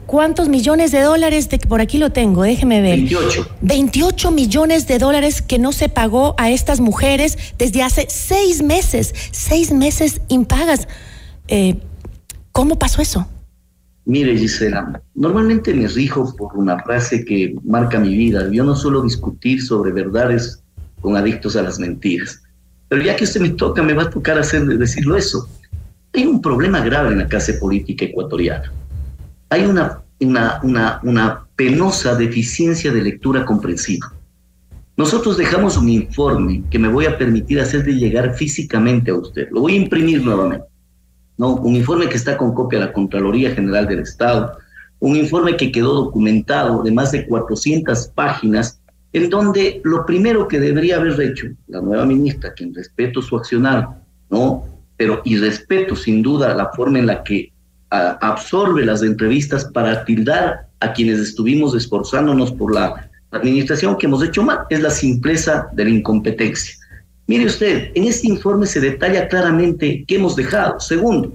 ¿Cuántos 0.08 0.48
millones 0.48 0.94
de 0.94 1.02
dólares? 1.02 1.50
De, 1.50 1.60
por 1.60 1.82
aquí 1.82 1.98
lo 1.98 2.12
tengo, 2.12 2.44
déjeme 2.44 2.82
ver. 2.82 2.98
28. 2.98 3.58
28 3.62 4.32
millones 4.32 4.88
de 4.88 5.00
dólares 5.00 5.42
que 5.42 5.60
no 5.60 5.74
se 5.74 5.90
pagó 5.90 6.34
a 6.38 6.50
estas 6.50 6.80
mujeres 6.80 7.38
desde 7.58 7.84
hace 7.84 8.08
seis 8.10 8.64
meses. 8.64 9.14
Seis 9.32 9.74
meses 9.74 10.22
impagas. 10.30 10.88
Eh, 11.50 11.76
¿Cómo 12.54 12.80
pasó 12.80 13.02
eso? 13.02 13.28
Mire, 14.06 14.38
Gisela, 14.38 15.02
normalmente 15.14 15.74
me 15.74 15.90
rijo 15.90 16.34
por 16.38 16.56
una 16.56 16.82
frase 16.84 17.26
que 17.26 17.54
marca 17.66 18.00
mi 18.00 18.16
vida. 18.16 18.50
Yo 18.50 18.64
no 18.64 18.78
suelo 18.78 19.02
discutir 19.02 19.62
sobre 19.62 19.92
verdades 19.92 20.64
con 21.02 21.18
adictos 21.18 21.58
a 21.58 21.64
las 21.64 21.80
mentiras. 21.80 22.42
Pero 22.88 23.04
ya 23.04 23.18
que 23.18 23.26
usted 23.26 23.42
me 23.42 23.50
toca, 23.50 23.84
me 23.84 23.94
va 23.94 24.04
a 24.04 24.10
tocar 24.10 24.40
hacer, 24.40 24.66
decirlo 24.66 25.18
eso. 25.18 25.50
Hay 26.14 26.26
un 26.26 26.42
problema 26.42 26.80
grave 26.80 27.12
en 27.12 27.18
la 27.18 27.28
clase 27.28 27.56
política 27.56 28.06
ecuatoriana 28.06 28.72
hay 29.50 29.66
una, 29.66 30.04
una, 30.20 31.00
una, 31.04 31.44
penosa 31.56 32.16
deficiencia 32.16 32.92
de 32.92 33.02
lectura 33.02 33.44
comprensiva. 33.44 34.14
Nosotros 34.96 35.38
dejamos 35.38 35.76
un 35.76 35.90
informe 35.90 36.64
que 36.70 36.78
me 36.78 36.88
voy 36.88 37.06
a 37.06 37.18
permitir 37.18 37.60
hacer 37.60 37.84
de 37.84 37.94
llegar 37.94 38.36
físicamente 38.36 39.10
a 39.10 39.16
usted. 39.16 39.48
Lo 39.52 39.62
voy 39.62 39.74
a 39.74 39.78
imprimir 39.78 40.24
nuevamente. 40.24 40.66
¿no? 41.38 41.56
Un 41.56 41.76
informe 41.76 42.10
que 42.10 42.18
está 42.18 42.38
con 42.38 42.54
copia 42.54 42.80
de 42.80 42.86
la 42.86 42.94
Contraloría 42.94 43.56
General 43.56 43.88
del 43.88 44.00
Estado, 44.00 44.58
un 45.00 45.16
informe 45.16 45.56
que 45.56 45.72
quedó 45.72 45.94
documentado 45.94 46.84
de 46.84 46.92
más 46.92 47.12
de 47.12 47.26
400 47.28 48.08
páginas, 48.10 48.80
en 49.14 49.30
donde 49.30 49.82
lo 49.84 50.06
primero 50.06 50.48
que 50.48 50.60
debería 50.60 50.98
haber 50.98 51.20
hecho 51.22 51.48
la 51.68 51.82
nueva 51.82 52.06
ministra, 52.06 52.54
quien 52.54 52.74
respeto 52.74 53.22
su 53.22 53.38
accionar, 53.38 54.02
¿no? 54.30 54.66
Pero 54.98 55.22
y 55.24 55.38
respeto 55.38 55.96
sin 55.96 56.22
duda 56.22 56.56
la 56.56 56.72
forma 56.72 57.00
en 57.00 57.08
la 57.08 57.24
que 57.24 57.52
absorbe 57.90 58.86
las 58.86 59.02
entrevistas 59.02 59.66
para 59.66 60.04
tildar 60.06 60.68
a 60.80 60.94
quienes 60.94 61.20
estuvimos 61.20 61.76
esforzándonos 61.76 62.52
por 62.52 62.74
la 62.74 63.10
administración 63.32 63.98
que 63.98 64.06
hemos 64.06 64.24
hecho 64.24 64.44
mal, 64.44 64.60
es 64.70 64.82
la 64.82 64.90
simpleza 64.90 65.68
de 65.74 65.84
la 65.86 65.90
incompetencia. 65.90 66.76
Mire 67.28 67.46
usted, 67.46 67.92
en 67.94 68.06
este 68.06 68.28
informe 68.28 68.66
se 68.66 68.80
detalla 68.80 69.28
claramente 69.28 70.06
qué 70.08 70.16
hemos 70.16 70.36
dejado. 70.36 70.80
Segundo, 70.80 71.34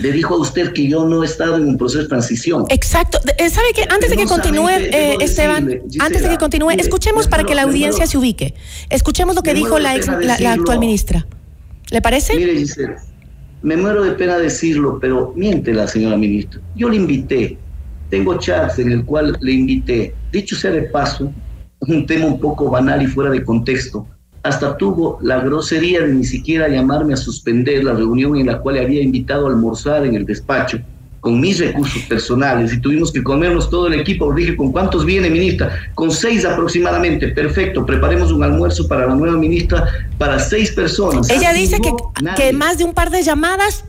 le 0.00 0.12
dijo 0.12 0.34
a 0.34 0.38
usted 0.38 0.72
que 0.72 0.88
yo 0.88 1.04
no 1.04 1.22
he 1.22 1.26
estado 1.26 1.56
en 1.56 1.68
un 1.68 1.76
proceso 1.76 2.02
de 2.02 2.08
transición. 2.08 2.64
Exacto. 2.70 3.18
Eh, 3.36 3.50
¿Sabe 3.50 3.66
que 3.74 3.82
Antes 3.82 4.10
de 4.10 4.16
que 4.16 4.24
continúe, 4.24 4.70
eh, 4.70 5.18
Esteban, 5.20 5.82
antes 6.00 6.22
de 6.22 6.28
que 6.30 6.38
continúe, 6.38 6.70
escuchemos 6.70 7.28
para 7.28 7.44
que 7.44 7.54
la 7.54 7.62
audiencia 7.62 8.06
se 8.06 8.16
ubique. 8.16 8.54
Escuchemos 8.88 9.34
lo 9.34 9.42
que 9.42 9.52
dijo 9.52 9.78
la, 9.78 9.94
la, 10.40 10.52
actual 10.52 10.78
ministra. 10.78 11.26
¿Le 11.90 12.00
parece? 12.00 12.34
Mire, 12.34 12.56
Gisela, 12.56 12.96
me 13.64 13.78
muero 13.78 14.04
de 14.04 14.12
pena 14.12 14.38
decirlo, 14.38 14.98
pero 15.00 15.32
miente 15.34 15.72
la 15.72 15.88
señora 15.88 16.18
ministra. 16.18 16.60
Yo 16.76 16.90
le 16.90 16.96
invité, 16.96 17.58
tengo 18.10 18.38
chats 18.38 18.78
en 18.78 18.92
el 18.92 19.04
cual 19.06 19.36
le 19.40 19.52
invité, 19.52 20.14
dicho 20.30 20.54
sea 20.54 20.70
de 20.70 20.82
paso, 20.82 21.32
un 21.80 22.04
tema 22.04 22.26
un 22.26 22.38
poco 22.38 22.70
banal 22.70 23.02
y 23.02 23.06
fuera 23.06 23.30
de 23.30 23.42
contexto, 23.42 24.06
hasta 24.42 24.76
tuvo 24.76 25.18
la 25.22 25.40
grosería 25.40 26.02
de 26.02 26.12
ni 26.12 26.24
siquiera 26.24 26.68
llamarme 26.68 27.14
a 27.14 27.16
suspender 27.16 27.82
la 27.82 27.94
reunión 27.94 28.36
en 28.36 28.46
la 28.46 28.60
cual 28.60 28.74
le 28.74 28.82
había 28.82 29.02
invitado 29.02 29.46
a 29.46 29.50
almorzar 29.50 30.04
en 30.04 30.14
el 30.14 30.26
despacho 30.26 30.78
con 31.24 31.40
mis 31.40 31.58
recursos 31.58 32.02
personales 32.02 32.74
y 32.74 32.80
tuvimos 32.82 33.10
que 33.10 33.22
comernos 33.22 33.70
todo 33.70 33.86
el 33.86 33.98
equipo. 33.98 34.30
Dije, 34.34 34.54
¿con 34.54 34.70
cuántos 34.70 35.06
viene, 35.06 35.30
ministra? 35.30 35.70
Con 35.94 36.10
seis 36.10 36.44
aproximadamente. 36.44 37.28
Perfecto, 37.28 37.86
preparemos 37.86 38.30
un 38.30 38.44
almuerzo 38.44 38.86
para 38.86 39.06
la 39.06 39.14
nueva 39.14 39.38
ministra 39.38 39.88
para 40.18 40.38
seis 40.38 40.72
personas. 40.72 41.30
Ella 41.30 41.54
dice 41.54 41.78
que, 41.80 41.90
que 42.36 42.52
más 42.52 42.76
de 42.76 42.84
un 42.84 42.92
par 42.92 43.10
de 43.10 43.22
llamadas 43.22 43.86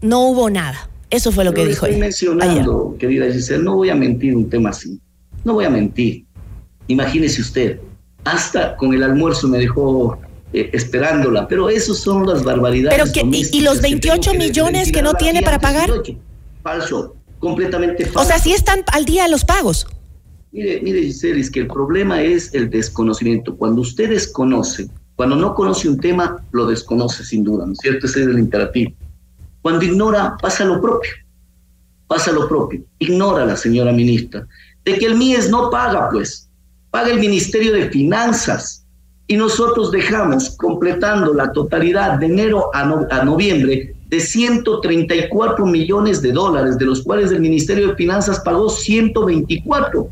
no 0.00 0.28
hubo 0.28 0.48
nada. 0.48 0.88
Eso 1.10 1.32
fue 1.32 1.44
lo 1.44 1.52
que 1.52 1.66
dijo 1.66 1.86
estoy 1.86 2.00
mencionando, 2.00 2.94
querida 3.00 3.32
Giselle, 3.32 3.64
no 3.64 3.74
voy 3.74 3.90
a 3.90 3.96
mentir 3.96 4.36
un 4.36 4.48
tema 4.48 4.70
así. 4.70 5.00
No 5.42 5.54
voy 5.54 5.64
a 5.64 5.70
mentir. 5.70 6.24
Imagínese 6.86 7.40
usted, 7.40 7.80
hasta 8.22 8.76
con 8.76 8.94
el 8.94 9.02
almuerzo 9.02 9.48
me 9.48 9.58
dejó 9.58 10.20
eh, 10.52 10.70
esperándola, 10.72 11.48
pero 11.48 11.68
esos 11.68 11.98
son 11.98 12.28
las 12.28 12.44
barbaridades. 12.44 12.96
Pero 12.96 13.12
que, 13.12 13.38
y, 13.52 13.60
los 13.62 13.82
28 13.82 14.34
millones 14.34 14.92
que 14.92 15.02
no 15.02 15.14
tiene 15.14 15.42
para 15.42 15.58
pagar? 15.58 15.90
Falso, 16.66 17.14
completamente 17.38 18.04
falso. 18.06 18.20
O 18.20 18.24
sea, 18.24 18.38
sí 18.40 18.52
están 18.52 18.82
al 18.92 19.04
día 19.04 19.28
los 19.28 19.44
pagos. 19.44 19.86
Mire, 20.50 20.80
mire, 20.82 21.02
Giselle, 21.02 21.40
es 21.40 21.50
que 21.50 21.60
el 21.60 21.68
problema 21.68 22.22
es 22.22 22.52
el 22.54 22.68
desconocimiento. 22.70 23.56
Cuando 23.56 23.82
usted 23.82 24.10
desconoce, 24.10 24.88
cuando 25.14 25.36
no 25.36 25.54
conoce 25.54 25.88
un 25.88 26.00
tema, 26.00 26.42
lo 26.50 26.66
desconoce 26.66 27.24
sin 27.24 27.44
duda, 27.44 27.66
¿no 27.66 27.72
es 27.72 27.78
cierto? 27.78 28.06
Ese 28.06 28.22
es 28.22 28.26
el 28.26 28.38
imperativo. 28.38 28.92
Cuando 29.62 29.84
ignora, 29.84 30.36
pasa 30.42 30.64
lo 30.64 30.80
propio. 30.80 31.12
Pasa 32.08 32.32
lo 32.32 32.48
propio. 32.48 32.82
Ignora 32.98 33.44
la 33.46 33.56
señora 33.56 33.92
ministra. 33.92 34.46
De 34.84 34.98
que 34.98 35.06
el 35.06 35.16
MIES 35.16 35.50
no 35.50 35.70
paga, 35.70 36.08
pues. 36.10 36.48
Paga 36.90 37.10
el 37.10 37.20
Ministerio 37.20 37.72
de 37.72 37.90
Finanzas. 37.90 38.84
Y 39.28 39.36
nosotros 39.36 39.90
dejamos, 39.92 40.56
completando 40.56 41.34
la 41.34 41.52
totalidad 41.52 42.18
de 42.18 42.26
enero 42.26 42.70
a, 42.74 42.80
a 42.82 43.24
noviembre, 43.24 43.95
de 44.08 44.20
134 44.20 45.66
millones 45.66 46.22
de 46.22 46.32
dólares, 46.32 46.78
de 46.78 46.86
los 46.86 47.02
cuales 47.02 47.32
el 47.32 47.40
Ministerio 47.40 47.88
de 47.88 47.96
Finanzas 47.96 48.40
pagó 48.40 48.68
124. 48.68 50.08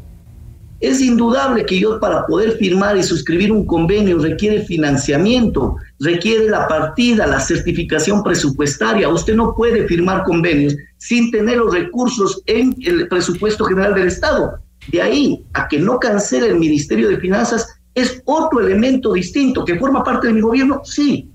Es 0.81 1.01
indudable 1.01 1.65
que 1.65 1.79
yo 1.79 2.01
para 2.01 2.27
poder 2.27 2.59
firmar 2.59 2.97
y 2.97 3.03
suscribir 3.03 3.53
un 3.53 3.65
convenio 3.65 4.19
requiere 4.19 4.65
financiamiento, 4.65 5.77
requiere 6.01 6.51
la 6.51 6.67
partida, 6.69 7.27
la 7.27 7.41
certificación 7.41 8.23
presupuestaria. 8.23 9.09
Usted 9.09 9.35
no 9.35 9.55
puede 9.55 9.87
firmar 9.87 10.25
convenios 10.25 10.77
sin 10.99 11.31
tener 11.31 11.59
los 11.59 11.73
recursos 11.73 12.43
en 12.47 12.75
el 12.85 13.09
presupuesto 13.09 13.65
general 13.65 13.95
del 13.95 14.09
Estado. 14.09 14.59
De 14.91 15.01
ahí 15.01 15.43
a 15.55 15.69
que 15.69 15.79
no 15.79 15.99
cancele 15.99 16.49
el 16.49 16.59
Ministerio 16.59 17.09
de 17.09 17.19
Finanzas 17.19 17.81
es 17.95 18.21
otro 18.25 18.61
elemento 18.61 19.13
distinto 19.13 19.65
que 19.65 19.79
forma 19.79 20.03
parte 20.03 20.27
de 20.27 20.35
mi 20.35 20.41
gobierno, 20.41 20.83
sí, 20.85 21.31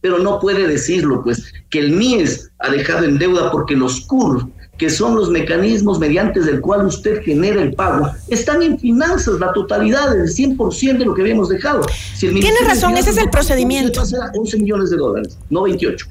pero 0.00 0.18
no 0.18 0.38
puede 0.40 0.66
decirlo, 0.66 1.22
pues, 1.22 1.52
que 1.70 1.80
el 1.80 1.92
MIES 1.92 2.50
ha 2.58 2.70
dejado 2.70 3.04
en 3.04 3.18
deuda 3.18 3.50
porque 3.50 3.74
los 3.74 4.00
CUR, 4.02 4.48
que 4.78 4.88
son 4.88 5.16
los 5.16 5.28
mecanismos 5.28 5.98
mediante 5.98 6.38
el 6.40 6.60
cual 6.60 6.86
usted 6.86 7.22
genera 7.22 7.60
el 7.60 7.74
pago, 7.74 8.10
están 8.28 8.62
en 8.62 8.78
finanzas, 8.78 9.40
la 9.40 9.52
totalidad 9.52 10.10
del 10.10 10.28
100% 10.28 10.98
de 10.98 11.04
lo 11.04 11.14
que 11.14 11.22
habíamos 11.22 11.48
dejado. 11.48 11.82
Tiene 12.18 12.60
razón, 12.64 12.96
ese 12.96 13.10
es 13.10 13.18
el 13.18 13.28
procedimiento. 13.28 14.02
11 14.34 14.58
millones 14.58 14.90
de 14.90 14.96
dólares, 14.96 15.36
no 15.50 15.62
28. 15.62 16.06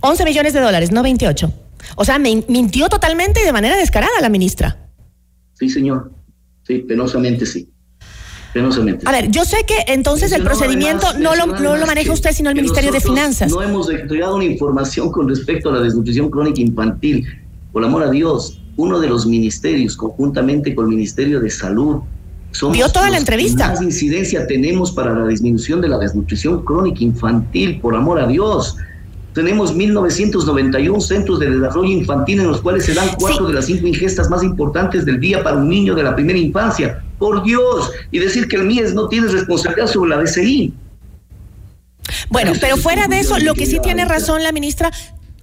11 0.00 0.24
millones 0.24 0.52
de 0.52 0.60
dólares, 0.60 0.92
no 0.92 1.02
28. 1.02 1.52
O 1.96 2.04
sea, 2.04 2.18
mintió 2.18 2.88
totalmente 2.88 3.40
y 3.40 3.44
de 3.44 3.52
manera 3.52 3.76
descarada 3.76 4.20
la 4.20 4.28
ministra. 4.28 4.76
Sí, 5.54 5.70
señor. 5.70 6.10
Sí, 6.64 6.78
penosamente 6.80 7.46
sí. 7.46 7.70
A 9.06 9.12
ver, 9.12 9.30
yo 9.30 9.44
sé 9.44 9.58
que 9.66 9.92
entonces 9.92 10.32
el 10.32 10.42
procedimiento 10.42 11.06
no, 11.18 11.34
lo, 11.34 11.46
lo 11.46 11.86
maneja 11.86 12.12
usted, 12.12 12.32
sino 12.32 12.50
el 12.50 12.56
Ministerio 12.56 12.92
de 12.92 13.00
Finanzas. 13.00 13.50
No 13.50 13.62
hemos 13.62 13.90
entregado 13.90 14.36
una 14.36 14.44
información 14.44 15.10
con 15.10 15.28
respecto 15.28 15.70
a 15.70 15.74
la 15.74 15.80
desnutrición 15.80 16.30
crónica 16.30 16.60
infantil. 16.60 17.26
Por 17.72 17.84
amor 17.84 18.02
a 18.02 18.10
Dios, 18.10 18.60
uno 18.76 18.98
de 19.00 19.08
los 19.08 19.26
ministerios, 19.26 19.96
conjuntamente 19.96 20.74
con 20.74 20.86
el 20.86 20.90
Ministerio 20.92 21.40
de 21.40 21.50
Salud, 21.50 22.00
¿Vio 22.72 22.88
toda 22.88 23.10
la 23.10 23.18
entrevista? 23.18 23.68
más 23.68 23.82
incidencia 23.82 24.46
tenemos 24.46 24.90
para 24.92 25.12
la 25.12 25.26
disminución 25.26 25.80
de 25.80 25.88
la 25.88 25.98
desnutrición 25.98 26.64
crónica 26.64 27.04
infantil, 27.04 27.80
por 27.80 27.94
amor 27.94 28.18
a 28.18 28.26
Dios. 28.26 28.76
Tenemos 29.34 29.74
1.991 29.74 31.00
centros 31.00 31.38
de 31.40 31.50
desarrollo 31.50 31.90
infantil 31.90 32.40
en 32.40 32.48
los 32.48 32.62
cuales 32.62 32.86
se 32.86 32.94
dan 32.94 33.08
cuatro 33.18 33.48
de 33.48 33.54
las 33.54 33.66
cinco 33.66 33.86
ingestas 33.86 34.30
más 34.30 34.42
importantes 34.42 35.04
del 35.04 35.20
día 35.20 35.42
para 35.42 35.58
un 35.58 35.68
niño 35.68 35.94
de 35.94 36.02
la 36.02 36.14
primera 36.14 36.38
infancia. 36.38 37.02
Por 37.18 37.42
Dios. 37.44 37.90
Y 38.10 38.18
decir 38.18 38.48
que 38.48 38.56
el 38.56 38.64
MIES 38.64 38.94
no 38.94 39.08
tiene 39.08 39.28
responsabilidad 39.28 39.86
sobre 39.86 40.10
la 40.10 40.22
DCI. 40.22 40.74
Bueno, 42.28 42.52
pero 42.60 42.76
fuera 42.76 43.08
de 43.08 43.20
eso, 43.20 43.38
lo 43.38 43.54
que 43.54 43.66
sí 43.66 43.80
tiene 43.82 44.04
razón 44.04 44.42
la 44.42 44.52
ministra 44.52 44.90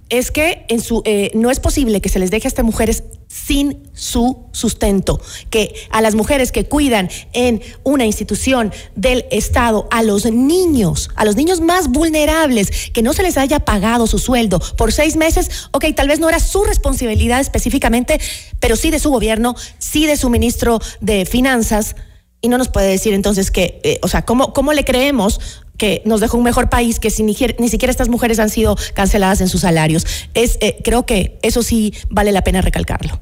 es 0.08 0.30
que 0.30 0.64
en 0.68 0.80
su, 0.80 1.02
eh, 1.04 1.30
no 1.34 1.50
es 1.50 1.60
posible 1.60 2.00
que 2.00 2.08
se 2.08 2.18
les 2.18 2.30
deje 2.30 2.46
a 2.46 2.48
estas 2.48 2.64
mujeres 2.64 3.04
sin 3.34 3.90
su 3.94 4.46
sustento, 4.52 5.20
que 5.50 5.74
a 5.90 6.00
las 6.00 6.14
mujeres 6.14 6.52
que 6.52 6.66
cuidan 6.66 7.10
en 7.32 7.60
una 7.82 8.06
institución 8.06 8.72
del 8.94 9.24
Estado, 9.32 9.88
a 9.90 10.04
los 10.04 10.24
niños, 10.24 11.10
a 11.16 11.24
los 11.24 11.34
niños 11.34 11.60
más 11.60 11.88
vulnerables, 11.88 12.90
que 12.92 13.02
no 13.02 13.12
se 13.12 13.24
les 13.24 13.36
haya 13.36 13.58
pagado 13.58 14.06
su 14.06 14.20
sueldo 14.20 14.60
por 14.76 14.92
seis 14.92 15.16
meses, 15.16 15.68
ok, 15.72 15.86
tal 15.96 16.06
vez 16.06 16.20
no 16.20 16.28
era 16.28 16.38
su 16.38 16.62
responsabilidad 16.62 17.40
específicamente, 17.40 18.20
pero 18.60 18.76
sí 18.76 18.92
de 18.92 19.00
su 19.00 19.10
gobierno, 19.10 19.56
sí 19.78 20.06
de 20.06 20.16
su 20.16 20.30
ministro 20.30 20.80
de 21.00 21.26
Finanzas, 21.26 21.96
y 22.40 22.48
no 22.48 22.56
nos 22.56 22.68
puede 22.68 22.88
decir 22.88 23.14
entonces 23.14 23.50
que, 23.50 23.80
eh, 23.82 23.98
o 24.02 24.08
sea, 24.08 24.24
¿cómo, 24.24 24.52
¿cómo 24.52 24.72
le 24.74 24.84
creemos 24.84 25.40
que 25.76 26.02
nos 26.04 26.20
dejó 26.20 26.38
un 26.38 26.44
mejor 26.44 26.68
país, 26.68 27.00
que 27.00 27.12
ni, 27.20 27.36
ni 27.58 27.68
siquiera 27.68 27.90
estas 27.90 28.08
mujeres 28.08 28.38
han 28.38 28.50
sido 28.50 28.76
canceladas 28.94 29.40
en 29.40 29.48
sus 29.48 29.62
salarios? 29.62 30.06
Es, 30.34 30.58
eh, 30.60 30.78
creo 30.82 31.06
que 31.06 31.38
eso 31.42 31.62
sí 31.62 31.94
vale 32.10 32.32
la 32.32 32.44
pena 32.44 32.60
recalcarlo. 32.60 33.20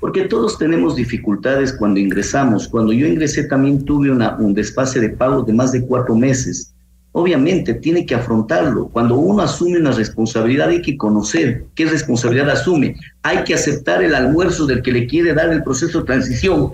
Porque 0.00 0.22
todos 0.22 0.58
tenemos 0.58 0.96
dificultades 0.96 1.72
cuando 1.72 2.00
ingresamos. 2.00 2.66
Cuando 2.66 2.92
yo 2.92 3.06
ingresé 3.06 3.44
también 3.44 3.84
tuve 3.84 4.10
una, 4.10 4.36
un 4.36 4.52
desfase 4.52 4.98
de 4.98 5.10
pago 5.10 5.42
de 5.42 5.52
más 5.52 5.70
de 5.70 5.86
cuatro 5.86 6.16
meses. 6.16 6.74
Obviamente 7.12 7.74
tiene 7.74 8.04
que 8.04 8.16
afrontarlo. 8.16 8.88
Cuando 8.88 9.16
uno 9.16 9.42
asume 9.42 9.78
una 9.78 9.92
responsabilidad 9.92 10.70
hay 10.70 10.82
que 10.82 10.96
conocer 10.96 11.66
qué 11.76 11.84
responsabilidad 11.84 12.50
asume. 12.50 12.96
Hay 13.22 13.44
que 13.44 13.54
aceptar 13.54 14.02
el 14.02 14.14
almuerzo 14.14 14.66
del 14.66 14.82
que 14.82 14.90
le 14.90 15.06
quiere 15.06 15.34
dar 15.34 15.52
el 15.52 15.62
proceso 15.62 16.00
de 16.00 16.06
transición 16.06 16.72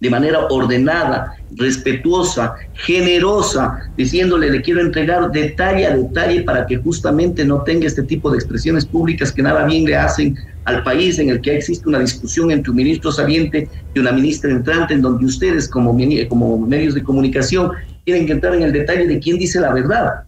de 0.00 0.10
manera 0.10 0.46
ordenada, 0.50 1.34
respetuosa, 1.56 2.54
generosa, 2.74 3.90
diciéndole 3.96 4.50
le 4.50 4.60
quiero 4.60 4.80
entregar 4.80 5.30
detalle 5.30 5.86
a 5.86 5.96
detalle 5.96 6.42
para 6.42 6.66
que 6.66 6.76
justamente 6.76 7.44
no 7.44 7.62
tenga 7.62 7.86
este 7.86 8.02
tipo 8.02 8.30
de 8.30 8.36
expresiones 8.36 8.84
públicas 8.84 9.32
que 9.32 9.42
nada 9.42 9.64
bien 9.64 9.84
le 9.84 9.96
hacen 9.96 10.36
al 10.64 10.82
país 10.82 11.18
en 11.18 11.30
el 11.30 11.40
que 11.40 11.56
existe 11.56 11.88
una 11.88 12.00
discusión 12.00 12.50
entre 12.50 12.70
un 12.70 12.76
ministro 12.76 13.10
saliente 13.10 13.68
y 13.94 13.98
una 13.98 14.12
ministra 14.12 14.50
entrante, 14.50 14.94
en 14.94 15.00
donde 15.00 15.24
ustedes 15.24 15.68
como, 15.68 15.96
como 16.28 16.58
medios 16.58 16.94
de 16.94 17.02
comunicación 17.02 17.70
tienen 18.04 18.26
que 18.26 18.32
entrar 18.32 18.54
en 18.54 18.62
el 18.62 18.72
detalle 18.72 19.06
de 19.06 19.18
quién 19.18 19.38
dice 19.38 19.60
la 19.60 19.72
verdad. 19.72 20.24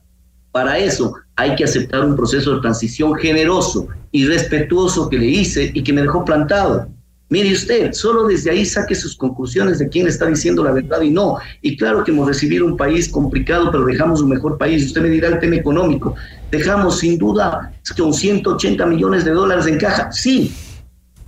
Para 0.50 0.78
eso 0.78 1.14
hay 1.36 1.54
que 1.56 1.64
aceptar 1.64 2.04
un 2.04 2.16
proceso 2.16 2.54
de 2.54 2.60
transición 2.62 3.14
generoso 3.16 3.88
y 4.12 4.26
respetuoso 4.26 5.10
que 5.10 5.18
le 5.18 5.26
hice 5.26 5.70
y 5.74 5.82
que 5.82 5.92
me 5.92 6.02
dejó 6.02 6.24
plantado 6.24 6.88
Mire 7.30 7.52
usted, 7.52 7.92
solo 7.92 8.26
desde 8.26 8.50
ahí 8.50 8.64
saque 8.64 8.94
sus 8.94 9.14
conclusiones 9.14 9.78
de 9.78 9.88
quién 9.88 10.06
está 10.06 10.26
diciendo 10.26 10.64
la 10.64 10.72
verdad 10.72 11.02
y 11.02 11.10
no. 11.10 11.36
Y 11.60 11.76
claro 11.76 12.02
que 12.02 12.10
hemos 12.10 12.26
recibido 12.26 12.64
un 12.64 12.76
país 12.76 13.06
complicado, 13.08 13.70
pero 13.70 13.84
dejamos 13.84 14.22
un 14.22 14.30
mejor 14.30 14.56
país. 14.56 14.86
Usted 14.86 15.02
me 15.02 15.10
dirá 15.10 15.28
el 15.28 15.38
tema 15.38 15.56
económico. 15.56 16.14
Dejamos 16.50 17.00
sin 17.00 17.18
duda 17.18 17.72
con 17.98 18.14
180 18.14 18.86
millones 18.86 19.26
de 19.26 19.32
dólares 19.32 19.66
en 19.66 19.78
caja. 19.78 20.10
Sí, 20.10 20.54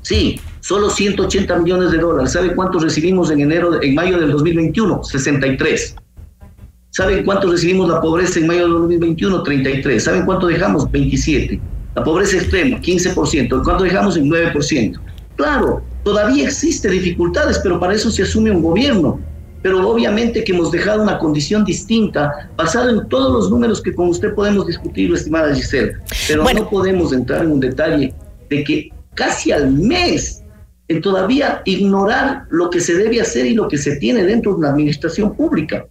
sí, 0.00 0.40
solo 0.60 0.88
180 0.88 1.58
millones 1.58 1.92
de 1.92 1.98
dólares. 1.98 2.32
¿Sabe 2.32 2.54
cuántos 2.54 2.82
recibimos 2.82 3.30
en 3.30 3.40
enero, 3.40 3.82
en 3.82 3.94
mayo 3.94 4.18
del 4.18 4.30
2021? 4.30 5.04
63. 5.04 5.96
¿Saben 6.92 7.24
cuánto 7.24 7.50
recibimos 7.50 7.90
la 7.90 8.00
pobreza 8.00 8.40
en 8.40 8.46
mayo 8.46 8.62
del 8.62 8.72
2021? 8.72 9.42
33. 9.42 10.02
¿Saben 10.02 10.24
cuánto 10.24 10.46
dejamos? 10.46 10.90
27. 10.90 11.60
La 11.94 12.02
pobreza 12.02 12.38
extrema, 12.38 12.80
15%. 12.80 13.62
¿Cuánto 13.62 13.84
dejamos? 13.84 14.16
En 14.16 14.30
9%. 14.30 14.98
Claro, 15.36 15.82
todavía 16.02 16.44
existe 16.44 16.88
dificultades, 16.88 17.58
pero 17.62 17.78
para 17.78 17.94
eso 17.94 18.10
se 18.10 18.22
asume 18.22 18.50
un 18.50 18.62
gobierno. 18.62 19.20
Pero 19.62 19.86
obviamente 19.86 20.42
que 20.42 20.52
hemos 20.52 20.70
dejado 20.70 21.02
una 21.02 21.18
condición 21.18 21.64
distinta, 21.64 22.50
basada 22.56 22.90
en 22.90 23.06
todos 23.08 23.32
los 23.32 23.50
números 23.50 23.82
que 23.82 23.94
con 23.94 24.08
usted 24.08 24.34
podemos 24.34 24.66
discutir, 24.66 25.12
estimada 25.12 25.54
Giselle. 25.54 25.96
Pero 26.28 26.44
no 26.44 26.70
podemos 26.70 27.12
entrar 27.12 27.44
en 27.44 27.52
un 27.52 27.60
detalle 27.60 28.14
de 28.48 28.64
que 28.64 28.90
casi 29.14 29.52
al 29.52 29.70
mes 29.70 30.42
en 30.88 31.00
todavía 31.00 31.62
ignorar 31.66 32.46
lo 32.50 32.70
que 32.70 32.80
se 32.80 32.94
debe 32.94 33.20
hacer 33.20 33.46
y 33.46 33.54
lo 33.54 33.68
que 33.68 33.78
se 33.78 33.96
tiene 33.96 34.24
dentro 34.24 34.52
de 34.52 34.58
una 34.58 34.70
administración 34.70 35.34
pública. 35.36 35.86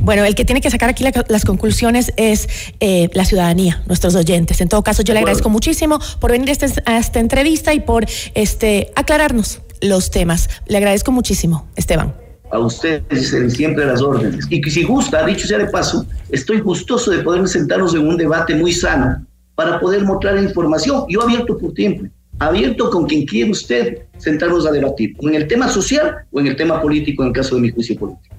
Bueno, 0.00 0.24
el 0.24 0.34
que 0.34 0.44
tiene 0.44 0.60
que 0.60 0.70
sacar 0.70 0.88
aquí 0.88 1.04
las 1.28 1.44
conclusiones 1.44 2.12
es 2.16 2.48
eh, 2.80 3.08
la 3.12 3.24
ciudadanía, 3.24 3.82
nuestros 3.86 4.14
oyentes. 4.14 4.60
En 4.60 4.68
todo 4.68 4.82
caso, 4.82 5.02
yo 5.02 5.12
le 5.12 5.20
agradezco 5.20 5.48
muchísimo 5.48 5.98
por 6.20 6.30
venir 6.30 6.48
a, 6.48 6.52
este, 6.52 6.82
a 6.86 6.98
esta 6.98 7.20
entrevista 7.20 7.74
y 7.74 7.80
por 7.80 8.06
este, 8.34 8.90
aclararnos 8.94 9.60
los 9.80 10.10
temas. 10.10 10.48
Le 10.66 10.78
agradezco 10.78 11.12
muchísimo, 11.12 11.66
Esteban. 11.76 12.14
A 12.50 12.58
ustedes 12.58 13.34
siempre 13.52 13.84
las 13.84 14.00
órdenes. 14.00 14.46
Y 14.48 14.60
que 14.60 14.70
si 14.70 14.84
gusta, 14.84 15.24
dicho 15.26 15.46
sea 15.46 15.58
de 15.58 15.66
paso, 15.66 16.06
estoy 16.30 16.60
gustoso 16.60 17.10
de 17.10 17.18
poder 17.18 17.46
sentarnos 17.46 17.94
en 17.94 18.06
un 18.06 18.16
debate 18.16 18.54
muy 18.54 18.72
sano 18.72 19.26
para 19.54 19.78
poder 19.80 20.04
mostrar 20.04 20.38
información. 20.38 21.04
Yo 21.08 21.22
abierto 21.22 21.58
por 21.58 21.74
tiempo, 21.74 22.06
abierto 22.38 22.90
con 22.90 23.06
quien 23.06 23.26
quiera 23.26 23.50
usted 23.50 23.98
sentarnos 24.16 24.66
a 24.66 24.70
debatir, 24.70 25.14
en 25.20 25.34
el 25.34 25.46
tema 25.46 25.68
social 25.68 26.18
o 26.30 26.40
en 26.40 26.46
el 26.46 26.56
tema 26.56 26.80
político, 26.80 27.22
en 27.22 27.28
el 27.28 27.34
caso 27.34 27.56
de 27.56 27.62
mi 27.62 27.70
juicio 27.70 27.98
político. 27.98 28.37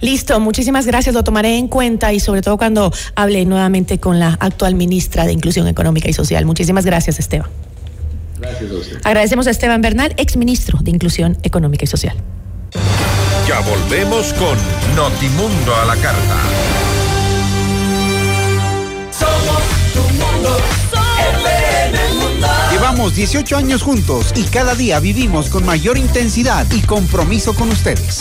Listo, 0.00 0.38
muchísimas 0.40 0.86
gracias, 0.86 1.14
lo 1.14 1.24
tomaré 1.24 1.56
en 1.56 1.68
cuenta 1.68 2.12
y 2.12 2.20
sobre 2.20 2.42
todo 2.42 2.56
cuando 2.56 2.92
hable 3.14 3.44
nuevamente 3.44 3.98
con 3.98 4.18
la 4.18 4.36
actual 4.40 4.74
ministra 4.74 5.26
de 5.26 5.32
Inclusión 5.32 5.68
Económica 5.68 6.08
y 6.08 6.12
Social. 6.12 6.44
Muchísimas 6.46 6.84
gracias, 6.84 7.18
Esteban. 7.18 7.48
Gracias 8.38 8.70
a 8.70 8.74
usted. 8.74 9.00
Agradecemos 9.04 9.46
a 9.46 9.50
Esteban 9.50 9.82
Bernal, 9.82 10.14
exministro 10.16 10.78
de 10.80 10.90
Inclusión 10.90 11.38
Económica 11.42 11.84
y 11.84 11.88
Social. 11.88 12.16
Ya 13.46 13.60
volvemos 13.60 14.32
con 14.34 14.56
Notimundo 14.94 15.74
a 15.74 15.84
la 15.84 15.96
carta. 15.96 16.36
Somos 19.10 19.62
tu 19.92 20.00
mundo, 20.14 20.58
mundo. 22.16 22.48
Llevamos 22.70 23.14
18 23.14 23.56
años 23.56 23.82
juntos 23.82 24.32
y 24.36 24.44
cada 24.44 24.74
día 24.74 25.00
vivimos 25.00 25.48
con 25.48 25.66
mayor 25.66 25.98
intensidad 25.98 26.66
y 26.70 26.80
compromiso 26.82 27.54
con 27.54 27.70
ustedes. 27.70 28.20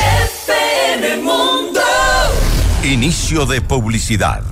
Mundo. 1.23 1.79
Inicio 2.83 3.45
de 3.45 3.61
publicidad. 3.61 4.43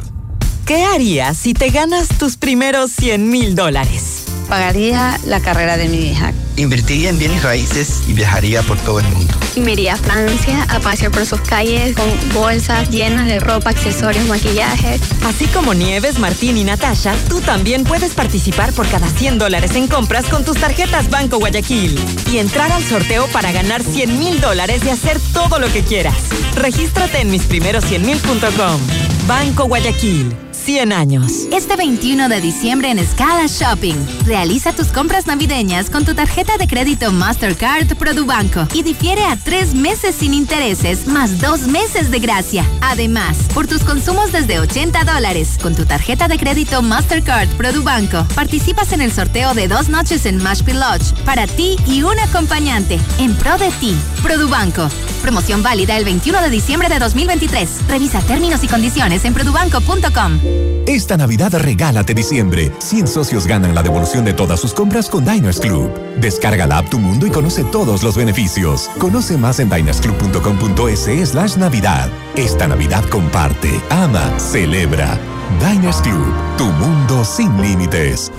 ¿Qué 0.65 0.83
harías 0.83 1.37
si 1.37 1.53
te 1.53 1.69
ganas 1.69 2.07
tus 2.17 2.37
primeros 2.37 2.91
100 2.91 3.29
mil 3.29 3.55
dólares? 3.55 4.26
Pagaría 4.47 5.19
la 5.25 5.41
carrera 5.41 5.77
de 5.77 5.89
mi 5.89 5.97
hija. 6.09 6.33
Invertiría 6.55 7.09
en 7.09 7.19
bienes 7.19 7.43
raíces 7.43 8.01
y 8.07 8.13
viajaría 8.13 8.63
por 8.63 8.77
todo 8.79 8.99
el 8.99 9.07
mundo. 9.09 9.33
Y 9.55 9.59
me 9.59 9.73
iría 9.73 9.93
a 9.93 9.97
Francia 9.97 10.65
a 10.69 10.79
pasear 10.79 11.11
por 11.11 11.25
sus 11.25 11.41
calles 11.41 11.95
con 11.95 12.05
bolsas 12.33 12.89
llenas 12.89 13.27
de 13.27 13.39
ropa, 13.39 13.69
accesorios, 13.69 14.25
maquillaje. 14.27 14.99
Así 15.25 15.45
como 15.47 15.73
Nieves, 15.73 16.17
Martín 16.17 16.57
y 16.57 16.63
Natasha, 16.63 17.13
tú 17.29 17.41
también 17.41 17.83
puedes 17.83 18.13
participar 18.13 18.73
por 18.73 18.87
cada 18.87 19.07
100 19.07 19.37
dólares 19.37 19.75
en 19.75 19.87
compras 19.87 20.25
con 20.25 20.45
tus 20.45 20.57
tarjetas 20.57 21.09
Banco 21.09 21.37
Guayaquil 21.37 21.99
y 22.31 22.37
entrar 22.37 22.71
al 22.71 22.83
sorteo 22.83 23.27
para 23.27 23.51
ganar 23.51 23.83
100 23.83 24.17
mil 24.17 24.41
dólares 24.41 24.81
y 24.85 24.89
hacer 24.89 25.19
todo 25.33 25.59
lo 25.59 25.71
que 25.71 25.83
quieras. 25.83 26.15
Regístrate 26.55 27.21
en 27.21 27.31
misprimeros100mil.com. 27.31 28.81
Banco 29.27 29.65
Guayaquil. 29.65 30.46
100 30.67 30.91
años. 30.91 31.47
Este 31.53 31.77
21 31.77 32.27
de 32.27 32.41
diciembre 32.41 32.91
en 32.91 32.99
Scala 33.07 33.47
Shopping. 33.47 33.95
Realiza 34.25 34.73
tus 34.73 34.87
compras 34.87 35.25
navideñas 35.25 35.89
con 35.89 36.03
tu 36.03 36.13
tarjeta 36.13 36.57
de 36.57 36.67
crédito 36.67 37.13
Mastercard 37.13 37.95
Produbanco 37.95 38.67
y 38.73 38.83
difiere 38.83 39.23
a 39.23 39.37
tres 39.37 39.73
meses 39.73 40.15
sin 40.15 40.33
intereses 40.33 41.07
más 41.07 41.39
dos 41.39 41.67
meses 41.69 42.11
de 42.11 42.19
gracia. 42.19 42.65
Además, 42.81 43.37
por 43.53 43.65
tus 43.65 43.85
consumos 43.85 44.33
desde 44.33 44.59
80 44.59 45.05
dólares 45.05 45.57
con 45.61 45.73
tu 45.73 45.85
tarjeta 45.85 46.27
de 46.27 46.37
crédito 46.37 46.81
Mastercard 46.81 47.47
Produbanco, 47.55 48.25
participas 48.35 48.91
en 48.91 49.01
el 49.01 49.13
sorteo 49.13 49.53
de 49.53 49.69
dos 49.69 49.87
noches 49.87 50.25
en 50.25 50.43
Mashpee 50.43 50.73
Lodge 50.73 51.13
para 51.23 51.47
ti 51.47 51.77
y 51.87 52.03
un 52.03 52.19
acompañante 52.19 52.99
en 53.19 53.33
pro 53.35 53.57
de 53.57 53.71
ti. 53.79 53.95
Produbanco. 54.21 54.89
Promoción 55.21 55.63
válida 55.63 55.97
el 55.97 56.05
21 56.05 56.41
de 56.41 56.49
diciembre 56.49 56.89
de 56.89 56.99
2023. 56.99 57.87
Revisa 57.87 58.21
términos 58.21 58.63
y 58.63 58.67
condiciones 58.67 59.25
en 59.25 59.33
produbanco.com. 59.33 60.39
Esta 60.87 61.17
Navidad 61.17 61.53
regálate 61.53 62.13
diciembre. 62.13 62.71
100 62.79 63.07
socios 63.07 63.45
ganan 63.45 63.75
la 63.75 63.83
devolución 63.83 64.23
de 64.23 64.33
todas 64.33 64.59
sus 64.59 64.73
compras 64.73 65.09
con 65.09 65.25
Diners 65.25 65.59
Club. 65.59 65.91
Descarga 66.19 66.65
la 66.65 66.77
app 66.77 66.89
Tu 66.89 66.99
Mundo 66.99 67.27
y 67.27 67.29
conoce 67.29 67.63
todos 67.65 68.03
los 68.03 68.15
beneficios. 68.15 68.89
Conoce 68.97 69.37
más 69.37 69.59
en 69.59 69.69
dinersclub.com.es 69.69 71.29
slash 71.29 71.57
Navidad. 71.57 72.09
Esta 72.35 72.67
Navidad 72.67 73.03
comparte, 73.09 73.81
ama, 73.89 74.39
celebra. 74.39 75.19
Diners 75.59 75.97
Club, 75.97 76.33
tu 76.57 76.65
mundo 76.65 77.25
sin 77.25 77.61
límites. 77.61 78.31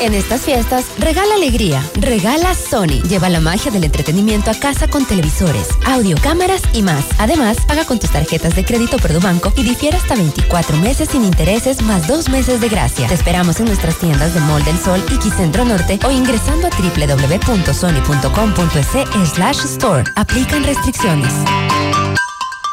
En 0.00 0.14
estas 0.14 0.40
fiestas, 0.40 0.86
regala 0.98 1.34
alegría, 1.34 1.84
regala 1.94 2.54
Sony. 2.54 3.02
Lleva 3.06 3.28
la 3.28 3.40
magia 3.40 3.70
del 3.70 3.84
entretenimiento 3.84 4.50
a 4.50 4.54
casa 4.54 4.88
con 4.88 5.04
televisores, 5.04 5.68
audio, 5.84 6.16
cámaras 6.22 6.62
y 6.72 6.80
más. 6.80 7.04
Además, 7.18 7.58
paga 7.66 7.84
con 7.84 7.98
tus 7.98 8.10
tarjetas 8.10 8.56
de 8.56 8.64
crédito 8.64 8.96
Banco 9.20 9.52
y 9.56 9.62
difiere 9.62 9.98
hasta 9.98 10.14
24 10.14 10.78
meses 10.78 11.10
sin 11.10 11.22
intereses 11.24 11.82
más 11.82 12.08
dos 12.08 12.30
meses 12.30 12.62
de 12.62 12.70
gracia. 12.70 13.08
Te 13.08 13.14
esperamos 13.14 13.60
en 13.60 13.66
nuestras 13.66 13.98
tiendas 13.98 14.32
de 14.32 14.40
Mall 14.40 14.64
del 14.64 14.78
Sol 14.78 15.04
y 15.12 15.18
Quicentro 15.18 15.66
Norte 15.66 15.98
o 16.06 16.10
ingresando 16.10 16.68
a 16.68 16.70
www.sony.com.es 16.70 17.68
slash 19.28 19.64
store. 19.66 20.04
Aplican 20.16 20.64
restricciones. 20.64 21.34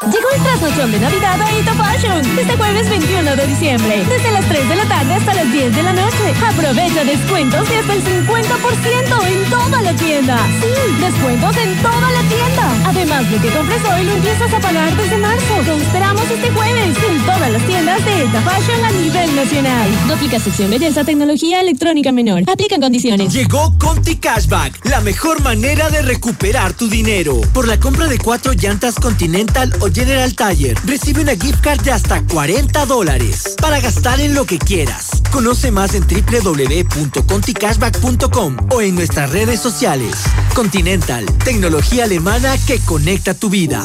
Llegó 0.06 0.30
el 0.32 0.42
trasnochón 0.42 0.92
de 0.92 1.00
Navidad 1.00 1.42
a 1.42 1.58
Ito 1.58 1.74
Fashion. 1.74 2.38
Este 2.38 2.56
jueves 2.56 2.88
21 2.88 3.34
de 3.34 3.46
diciembre. 3.48 4.04
Desde 4.08 4.30
las 4.30 4.46
3 4.46 4.68
de 4.68 4.76
la 4.76 4.84
tarde 4.84 5.14
hasta 5.14 5.34
las 5.34 5.52
10 5.52 5.74
de 5.74 5.82
la 5.82 5.92
noche. 5.92 6.34
Aprovecha 6.46 7.04
descuentos 7.04 7.68
de 7.68 7.76
hasta 7.78 7.94
el 7.94 8.04
50% 8.04 9.26
en 9.26 9.50
toda 9.50 9.82
la 9.82 9.92
tienda. 9.94 10.38
Sí, 10.60 11.02
descuentos 11.02 11.56
en 11.56 11.82
toda 11.82 12.12
la 12.12 12.22
tienda. 12.30 12.88
Además, 12.88 13.28
lo 13.28 13.42
que 13.42 13.48
compres 13.48 13.80
hoy 13.92 14.04
lo 14.04 14.12
empiezas 14.12 14.54
a 14.54 14.60
pagar 14.60 14.96
desde 14.96 15.18
marzo. 15.18 15.54
Te 15.66 15.76
esperamos 15.76 16.30
este 16.30 16.50
jueves 16.52 16.96
en 17.10 17.26
todas 17.26 17.50
las 17.50 17.66
tiendas 17.66 18.04
de 18.04 18.24
Ita 18.24 18.40
Fashion 18.42 18.84
a 18.84 18.90
nivel 18.92 19.36
nacional. 19.36 19.90
No 20.06 20.14
aplica 20.14 20.38
sección 20.38 20.70
belleza, 20.70 21.02
tecnología 21.02 21.60
electrónica 21.60 22.12
menor. 22.12 22.44
Aplican 22.46 22.80
condiciones. 22.80 23.32
Llegó 23.32 23.76
Conti 23.78 24.16
Cashback, 24.16 24.86
la 24.86 25.00
mejor 25.00 25.42
manera 25.42 25.90
de 25.90 26.02
recuperar 26.02 26.72
tu 26.72 26.88
dinero. 26.88 27.40
Por 27.52 27.66
la 27.66 27.80
compra 27.80 28.06
de 28.06 28.18
cuatro 28.18 28.52
llantas 28.52 28.94
Continental 28.94 29.74
o 29.80 29.87
General 29.92 30.34
Tire, 30.34 30.74
recibe 30.84 31.20
una 31.22 31.32
gift 31.32 31.60
card 31.60 31.82
de 31.82 31.90
hasta 31.92 32.22
40 32.22 32.86
dólares 32.86 33.54
para 33.60 33.80
gastar 33.80 34.20
en 34.20 34.34
lo 34.34 34.44
que 34.44 34.58
quieras. 34.58 35.22
Conoce 35.30 35.70
más 35.70 35.94
en 35.94 36.04
www.conticashback.com 36.06 38.56
o 38.70 38.80
en 38.80 38.94
nuestras 38.94 39.30
redes 39.30 39.60
sociales. 39.60 40.14
Continental, 40.54 41.26
tecnología 41.44 42.04
alemana 42.04 42.56
que 42.66 42.78
conecta 42.80 43.34
tu 43.34 43.50
vida. 43.50 43.84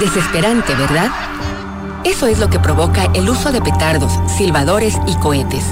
Desesperante, 0.00 0.74
¿verdad? 0.76 1.10
Eso 2.04 2.26
es 2.26 2.38
lo 2.38 2.48
que 2.48 2.58
provoca 2.58 3.10
el 3.14 3.28
uso 3.28 3.52
de 3.52 3.60
petardos, 3.60 4.12
silbadores 4.36 4.98
y 5.06 5.14
cohetes. 5.16 5.64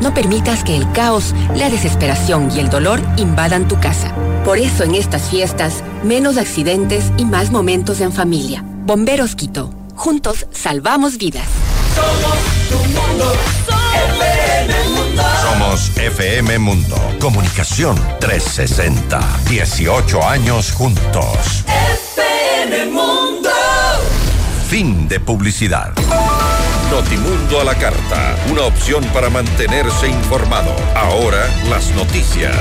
No 0.00 0.14
permitas 0.14 0.64
que 0.64 0.76
el 0.76 0.90
caos, 0.92 1.34
la 1.54 1.68
desesperación 1.68 2.50
y 2.54 2.60
el 2.60 2.70
dolor 2.70 3.00
invadan 3.16 3.68
tu 3.68 3.78
casa. 3.80 4.14
Por 4.44 4.58
eso 4.58 4.84
en 4.84 4.94
estas 4.94 5.28
fiestas, 5.28 5.82
menos 6.02 6.38
accidentes 6.38 7.12
y 7.18 7.24
más 7.24 7.50
momentos 7.50 8.00
en 8.00 8.12
familia. 8.12 8.64
Bomberos 8.84 9.34
Quito. 9.34 9.72
Juntos 9.94 10.46
salvamos 10.52 11.18
vidas. 11.18 11.46
Somos 11.94 12.38
tu 12.70 12.78
mundo. 12.98 13.32
FM 14.16 14.88
Mundo. 14.88 15.22
Somos 15.42 15.96
FM 15.96 16.58
Mundo. 16.58 16.96
Comunicación 17.20 17.96
360. 18.20 19.20
18 19.48 20.26
años 20.26 20.72
juntos. 20.72 21.64
FM 22.56 22.86
Mundo. 22.86 23.29
Fin 24.70 25.08
de 25.08 25.18
publicidad. 25.18 25.92
Notimundo 26.92 27.60
a 27.60 27.64
la 27.64 27.74
carta. 27.74 28.36
Una 28.52 28.62
opción 28.62 29.02
para 29.12 29.28
mantenerse 29.28 30.08
informado. 30.08 30.70
Ahora 30.94 31.48
las 31.68 31.92
noticias. 31.96 32.54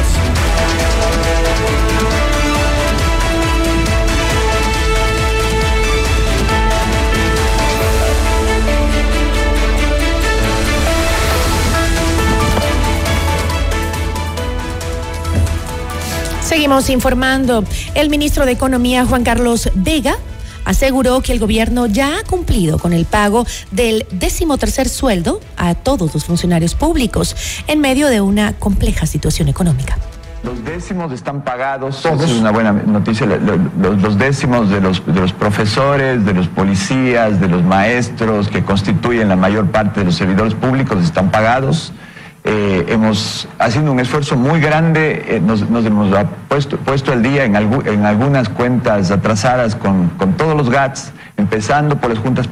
Seguimos 16.41 16.89
informando. 16.89 17.63
El 17.93 18.09
ministro 18.09 18.47
de 18.47 18.53
Economía, 18.53 19.05
Juan 19.05 19.23
Carlos 19.23 19.69
Vega, 19.75 20.17
aseguró 20.73 21.21
que 21.21 21.31
el 21.33 21.39
gobierno 21.39 21.87
ya 21.87 22.19
ha 22.19 22.23
cumplido 22.23 22.77
con 22.77 22.93
el 22.93 23.05
pago 23.05 23.43
del 23.71 24.05
decimotercer 24.11 24.87
sueldo 24.87 25.41
a 25.57 25.73
todos 25.73 26.13
los 26.13 26.25
funcionarios 26.25 26.75
públicos 26.75 27.35
en 27.67 27.81
medio 27.81 28.07
de 28.07 28.21
una 28.21 28.53
compleja 28.53 29.07
situación 29.07 29.47
económica. 29.47 29.97
Los 30.43 30.63
décimos 30.63 31.11
están 31.11 31.41
pagados, 31.43 31.99
Esa 32.05 32.13
es 32.23 32.31
una 32.31 32.51
buena 32.51 32.71
noticia, 32.71 33.25
lo- 33.25 33.37
lo- 33.37 33.57
los, 33.81 34.01
los 34.01 34.17
décimos 34.17 34.69
de 34.69 34.79
los, 34.79 35.03
de 35.05 35.19
los 35.19 35.33
profesores, 35.33 36.23
de 36.23 36.33
los 36.33 36.47
policías, 36.47 37.41
de 37.41 37.47
los 37.47 37.63
maestros 37.63 38.47
que 38.47 38.63
constituyen 38.63 39.27
la 39.27 39.35
mayor 39.35 39.69
parte 39.71 40.01
de 40.01 40.05
los 40.05 40.15
servidores 40.15 40.53
públicos 40.53 41.03
están 41.03 41.31
pagados. 41.31 41.91
Eh, 42.45 42.85
hemos, 42.87 43.47
haciendo 43.59 43.91
un 43.91 43.99
esfuerzo 43.99 44.35
muy 44.37 44.59
grande, 44.61 45.25
eh, 45.27 45.41
nos, 45.45 45.69
nos 45.69 45.85
hemos 45.85 46.09
puesto, 46.47 46.77
puesto 46.77 47.11
al 47.11 47.21
día 47.21 47.43
en, 47.43 47.53
algu- 47.53 47.85
en 47.85 48.05
algunas 48.05 48.47
cuentas 48.49 49.11
atrasadas 49.11 49.75
con, 49.75 50.07
con 50.17 50.33
todos 50.33 50.55
los 50.55 50.69
GATS, 50.69 51.11
empezando 51.37 51.97
por 51.97 52.09
las 52.11 52.19
juntas 52.19 52.47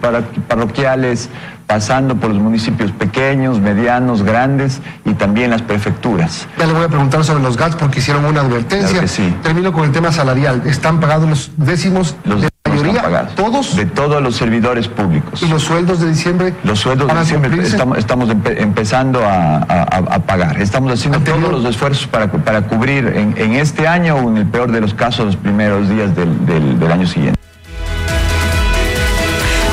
parroquiales, 0.47 1.29
pasando 1.67 2.15
por 2.15 2.29
los 2.31 2.39
municipios 2.41 2.91
pequeños, 2.91 3.59
medianos, 3.59 4.23
grandes 4.23 4.81
y 5.05 5.13
también 5.13 5.49
las 5.51 5.61
prefecturas. 5.61 6.47
Ya 6.57 6.65
le 6.67 6.73
voy 6.73 6.83
a 6.85 6.87
preguntar 6.89 7.23
sobre 7.23 7.43
los 7.43 7.57
GATS 7.57 7.75
porque 7.75 7.99
hicieron 7.99 8.25
una 8.25 8.41
advertencia. 8.41 8.87
Claro 8.89 9.01
que 9.01 9.07
sí. 9.07 9.35
Termino 9.43 9.71
con 9.73 9.83
el 9.85 9.91
tema 9.91 10.11
salarial. 10.11 10.63
¿Están 10.65 10.99
pagados 10.99 11.27
los 11.29 11.51
décimos 11.57 12.15
Los 12.23 12.41
de 12.41 12.47
la 12.47 12.49
mayoría? 12.81 12.97
están 13.01 13.11
pagados. 13.11 13.35
¿Todos? 13.35 13.75
De 13.75 13.85
todos 13.85 14.21
los 14.21 14.35
servidores 14.35 14.87
públicos. 14.87 15.41
¿Y 15.41 15.47
los 15.47 15.63
sueldos 15.63 15.99
de 15.99 16.09
diciembre? 16.09 16.53
Los 16.63 16.79
sueldos 16.79 17.07
de 17.07 17.19
diciembre 17.19 17.49
cumplirse? 17.49 17.75
estamos, 17.75 17.97
estamos 17.97 18.29
empe- 18.29 18.55
empezando 18.61 19.23
a, 19.23 19.57
a- 19.57 20.19
pagar. 20.19 20.61
Estamos 20.61 20.91
haciendo 20.93 21.19
todos 21.19 21.51
los 21.51 21.65
esfuerzos 21.65 22.07
para, 22.07 22.31
para 22.31 22.61
cubrir 22.63 23.07
en, 23.15 23.33
en 23.37 23.53
este 23.53 23.87
año 23.87 24.15
o 24.15 24.29
en 24.29 24.37
el 24.37 24.45
peor 24.45 24.71
de 24.71 24.81
los 24.81 24.93
casos 24.93 25.25
los 25.25 25.35
primeros 25.35 25.89
días 25.89 26.15
del, 26.15 26.45
del- 26.45 26.79
del 26.79 26.91
año 26.91 27.07
siguiente. 27.07 27.37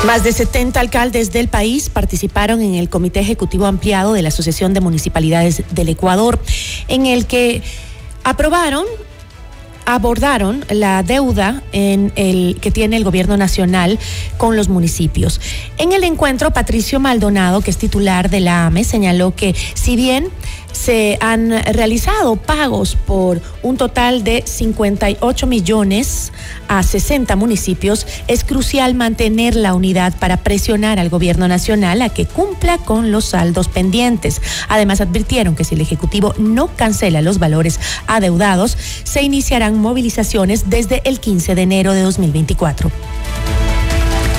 Más 0.05 0.23
de 0.23 0.31
70 0.33 0.79
alcaldes 0.79 1.31
del 1.33 1.47
país 1.47 1.89
participaron 1.89 2.61
en 2.61 2.75
el 2.75 2.89
Comité 2.89 3.21
Ejecutivo 3.21 3.65
Ampliado 3.65 4.13
de 4.13 4.21
la 4.21 4.27
Asociación 4.27 4.73
de 4.75 4.79
Municipalidades 4.79 5.63
del 5.71 5.89
Ecuador, 5.89 6.37
en 6.87 7.07
el 7.07 7.25
que 7.25 7.63
aprobaron 8.23 8.85
abordaron 9.85 10.65
la 10.69 11.03
deuda 11.03 11.63
en 11.71 12.11
el 12.15 12.57
que 12.61 12.71
tiene 12.71 12.97
el 12.97 13.03
gobierno 13.03 13.37
nacional 13.37 13.99
con 14.37 14.55
los 14.55 14.69
municipios. 14.69 15.39
En 15.77 15.91
el 15.91 16.03
encuentro, 16.03 16.51
Patricio 16.51 16.99
Maldonado, 16.99 17.61
que 17.61 17.71
es 17.71 17.77
titular 17.77 18.29
de 18.29 18.39
la 18.39 18.65
AME, 18.65 18.83
señaló 18.83 19.35
que 19.35 19.55
si 19.73 19.95
bien 19.95 20.29
se 20.75 21.17
han 21.21 21.51
realizado 21.73 22.35
pagos 22.35 22.95
por 23.07 23.41
un 23.63 23.77
total 23.77 24.23
de 24.23 24.43
58 24.45 25.47
millones 25.47 26.31
a 26.67 26.83
60 26.83 27.35
municipios, 27.35 28.05
es 28.27 28.43
crucial 28.43 28.93
mantener 28.93 29.55
la 29.55 29.73
unidad 29.73 30.13
para 30.19 30.37
presionar 30.37 30.99
al 30.99 31.09
gobierno 31.09 31.47
nacional 31.47 32.01
a 32.01 32.09
que 32.09 32.25
cumpla 32.25 32.77
con 32.77 33.11
los 33.11 33.25
saldos 33.25 33.69
pendientes. 33.69 34.41
Además, 34.67 35.01
advirtieron 35.01 35.55
que 35.55 35.63
si 35.63 35.75
el 35.75 35.81
Ejecutivo 35.81 36.33
no 36.37 36.67
cancela 36.67 37.21
los 37.21 37.39
valores 37.39 37.79
adeudados, 38.07 38.77
se 39.03 39.21
iniciarán 39.21 39.79
movilizaciones 39.79 40.69
desde 40.69 41.01
el 41.05 41.19
15 41.19 41.55
de 41.55 41.61
enero 41.61 41.93
de 41.93 42.01
2024. 42.01 42.91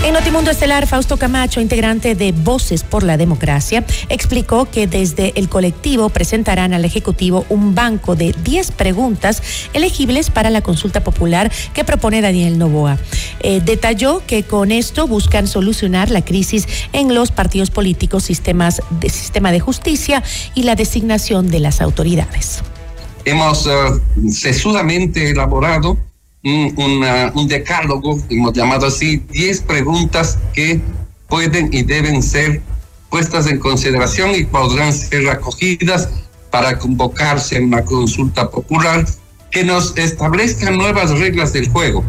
En 0.07 0.13
Notimundo 0.13 0.53
Estelar, 0.53 0.87
Fausto 0.87 1.17
Camacho, 1.17 1.61
integrante 1.61 2.15
de 2.15 2.31
Voces 2.31 2.85
por 2.85 3.03
la 3.03 3.17
Democracia, 3.17 3.85
explicó 4.09 4.71
que 4.71 4.87
desde 4.87 5.33
el 5.35 5.49
colectivo 5.49 6.11
presentarán 6.11 6.73
al 6.75 6.85
Ejecutivo 6.85 7.45
un 7.49 7.75
banco 7.75 8.15
de 8.15 8.33
10 8.45 8.71
preguntas 8.71 9.43
elegibles 9.73 10.31
para 10.31 10.51
la 10.51 10.61
consulta 10.61 11.03
popular 11.03 11.51
que 11.75 11.83
propone 11.83 12.23
Daniel 12.23 12.57
Novoa. 12.57 12.99
Eh, 13.41 13.61
detalló 13.65 14.23
que 14.25 14.45
con 14.45 14.71
esto 14.71 15.09
buscan 15.09 15.49
solucionar 15.49 16.13
la 16.13 16.25
crisis 16.25 16.69
en 16.93 17.13
los 17.13 17.33
partidos 17.33 17.71
políticos, 17.71 18.23
sistemas 18.23 18.83
de 19.01 19.09
sistema 19.09 19.51
de 19.51 19.59
justicia 19.59 20.23
y 20.55 20.63
la 20.63 20.77
designación 20.77 21.49
de 21.49 21.59
las 21.59 21.81
autoridades. 21.81 22.63
hemos 23.25 23.67
uh, 23.67 24.01
sesudamente 24.31 25.31
elaborado 25.31 25.99
un, 26.47 26.75
una, 26.77 27.33
un 27.35 27.49
decálogo, 27.49 28.19
hemos 28.31 28.53
llamado 28.53 28.87
así, 28.87 29.17
10 29.31 29.63
preguntas 29.63 30.39
que 30.55 30.81
pueden 31.29 31.71
y 31.73 31.83
deben 31.83 32.23
ser 32.23 32.63
puestas 33.11 33.49
en 33.49 33.59
consideración 33.59 34.33
y 34.35 34.45
podrán 34.45 34.93
ser 34.93 35.29
acogidas 35.29 36.09
para 36.51 36.79
convocarse 36.79 37.57
en 37.57 37.65
una 37.65 37.85
consulta 37.85 38.49
popular 38.49 39.05
que 39.51 39.65
nos 39.65 39.97
establezca 39.97 40.71
nuevas 40.71 41.19
reglas 41.19 41.53
del 41.53 41.69
juego, 41.69 42.05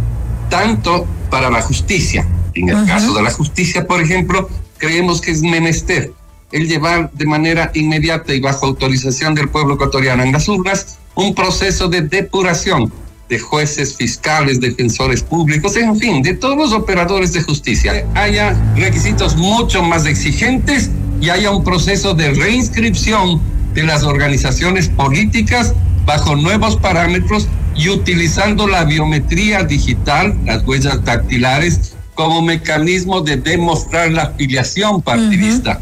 tanto 0.50 1.08
para 1.32 1.50
la 1.50 1.62
justicia. 1.62 2.28
En 2.54 2.70
el 2.70 2.76
-huh. 2.76 2.88
caso 2.88 3.14
de 3.14 3.24
la 3.24 3.32
justicia, 3.32 3.88
por 3.88 4.02
ejemplo, 4.02 4.50
creemos 4.78 5.20
que 5.20 5.32
es 5.32 5.42
menester 5.42 6.14
el 6.52 6.68
llevar 6.68 7.12
de 7.12 7.26
manera 7.26 7.72
inmediata 7.74 8.34
y 8.34 8.40
bajo 8.40 8.68
autorización 8.68 9.36
del 9.36 9.50
pueblo 9.50 9.74
ecuatoriano 9.76 10.24
en 10.24 10.32
las 10.32 10.48
urnas 10.48 10.98
un 11.16 11.34
proceso 11.34 11.90
de 11.90 12.02
depuración 12.02 12.92
de 13.30 13.40
jueces, 13.40 13.96
fiscales, 13.96 14.62
defensores 14.62 15.22
públicos, 15.22 15.76
en 15.76 15.98
fin, 15.98 16.22
de 16.22 16.34
todos 16.34 16.58
los 16.58 16.74
operadores 16.74 17.34
de 17.34 17.42
justicia. 17.42 18.06
Haya 18.16 18.56
requisitos 18.76 19.36
mucho 19.36 19.84
más 19.84 20.06
exigentes 20.06 20.90
y 21.20 21.30
haya 21.30 21.52
un 21.52 21.64
proceso 21.64 22.14
de 22.14 22.32
reinscripción 22.32 23.42
de 23.74 23.84
las 23.84 24.04
organizaciones 24.04 24.90
políticas 24.90 25.74
bajo 26.06 26.36
nuevos 26.36 26.78
parámetros 26.78 27.48
y 27.76 27.90
utilizando 27.90 28.68
la 28.68 28.86
biometría 28.86 29.64
digital, 29.64 30.36
las 30.46 30.66
huellas 30.66 31.04
dactilares, 31.04 31.94
como 32.16 32.42
mecanismo 32.42 33.22
de 33.22 33.38
demostrar 33.38 34.12
la 34.12 34.24
afiliación 34.24 35.02
partidista. 35.02 35.80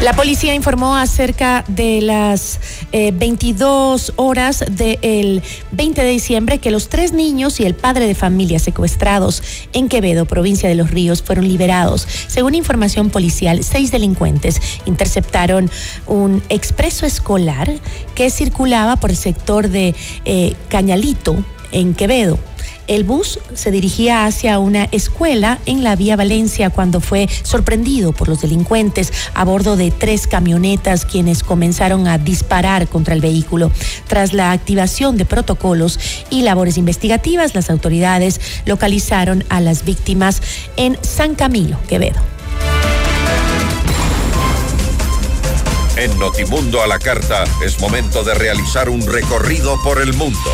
La 0.00 0.12
policía 0.12 0.54
informó 0.54 0.96
acerca 0.96 1.64
de 1.66 2.00
las 2.00 2.60
eh, 2.92 3.10
22 3.12 4.12
horas 4.14 4.64
del 4.70 5.42
20 5.72 6.02
de 6.04 6.08
diciembre 6.08 6.58
que 6.58 6.70
los 6.70 6.88
tres 6.88 7.12
niños 7.12 7.58
y 7.58 7.66
el 7.66 7.74
padre 7.74 8.06
de 8.06 8.14
familia 8.14 8.60
secuestrados 8.60 9.42
en 9.72 9.88
Quevedo, 9.88 10.24
provincia 10.24 10.68
de 10.68 10.76
Los 10.76 10.92
Ríos, 10.92 11.20
fueron 11.20 11.48
liberados. 11.48 12.06
Según 12.28 12.54
información 12.54 13.10
policial, 13.10 13.64
seis 13.64 13.90
delincuentes 13.90 14.60
interceptaron 14.86 15.68
un 16.06 16.44
expreso 16.48 17.04
escolar 17.04 17.68
que 18.14 18.30
circulaba 18.30 18.96
por 18.96 19.10
el 19.10 19.16
sector 19.16 19.68
de 19.68 19.96
eh, 20.24 20.54
Cañalito, 20.68 21.44
en 21.72 21.94
Quevedo. 21.94 22.38
El 22.88 23.04
bus 23.04 23.38
se 23.52 23.70
dirigía 23.70 24.24
hacia 24.24 24.58
una 24.58 24.84
escuela 24.92 25.58
en 25.66 25.84
la 25.84 25.94
vía 25.94 26.16
Valencia 26.16 26.70
cuando 26.70 27.00
fue 27.00 27.28
sorprendido 27.42 28.12
por 28.12 28.28
los 28.28 28.40
delincuentes 28.40 29.12
a 29.34 29.44
bordo 29.44 29.76
de 29.76 29.90
tres 29.90 30.26
camionetas 30.26 31.04
quienes 31.04 31.42
comenzaron 31.42 32.08
a 32.08 32.16
disparar 32.16 32.88
contra 32.88 33.12
el 33.14 33.20
vehículo. 33.20 33.70
Tras 34.06 34.32
la 34.32 34.52
activación 34.52 35.18
de 35.18 35.26
protocolos 35.26 36.00
y 36.30 36.42
labores 36.42 36.78
investigativas, 36.78 37.54
las 37.54 37.68
autoridades 37.68 38.40
localizaron 38.64 39.44
a 39.50 39.60
las 39.60 39.84
víctimas 39.84 40.40
en 40.76 40.96
San 41.02 41.34
Camilo, 41.34 41.78
Quevedo. 41.88 42.20
En 45.98 46.18
Notimundo 46.18 46.80
a 46.80 46.86
la 46.86 46.98
Carta 46.98 47.44
es 47.62 47.80
momento 47.80 48.24
de 48.24 48.32
realizar 48.32 48.88
un 48.88 49.06
recorrido 49.06 49.76
por 49.82 50.00
el 50.00 50.14
mundo. 50.14 50.52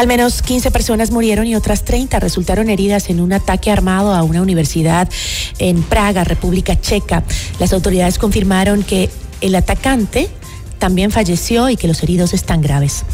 Al 0.00 0.06
menos 0.06 0.40
15 0.40 0.70
personas 0.70 1.10
murieron 1.10 1.46
y 1.46 1.54
otras 1.54 1.84
30 1.84 2.20
resultaron 2.20 2.70
heridas 2.70 3.10
en 3.10 3.20
un 3.20 3.34
ataque 3.34 3.70
armado 3.70 4.14
a 4.14 4.22
una 4.22 4.40
universidad 4.40 5.10
en 5.58 5.82
Praga, 5.82 6.24
República 6.24 6.80
Checa. 6.80 7.22
Las 7.58 7.74
autoridades 7.74 8.16
confirmaron 8.16 8.82
que 8.82 9.10
el 9.42 9.54
atacante 9.54 10.30
también 10.78 11.10
falleció 11.10 11.68
y 11.68 11.76
que 11.76 11.86
los 11.86 12.02
heridos 12.02 12.32
están 12.32 12.62
graves. 12.62 13.04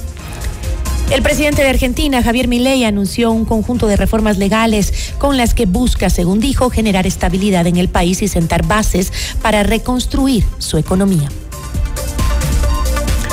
El 1.10 1.22
presidente 1.22 1.62
de 1.64 1.70
Argentina, 1.70 2.22
Javier 2.22 2.46
Milei, 2.46 2.84
anunció 2.84 3.32
un 3.32 3.46
conjunto 3.46 3.88
de 3.88 3.96
reformas 3.96 4.38
legales 4.38 4.92
con 5.18 5.36
las 5.36 5.54
que 5.54 5.66
busca, 5.66 6.08
según 6.08 6.38
dijo, 6.38 6.70
generar 6.70 7.04
estabilidad 7.04 7.66
en 7.66 7.78
el 7.78 7.88
país 7.88 8.22
y 8.22 8.28
sentar 8.28 8.64
bases 8.64 9.12
para 9.42 9.64
reconstruir 9.64 10.44
su 10.58 10.78
economía. 10.78 11.28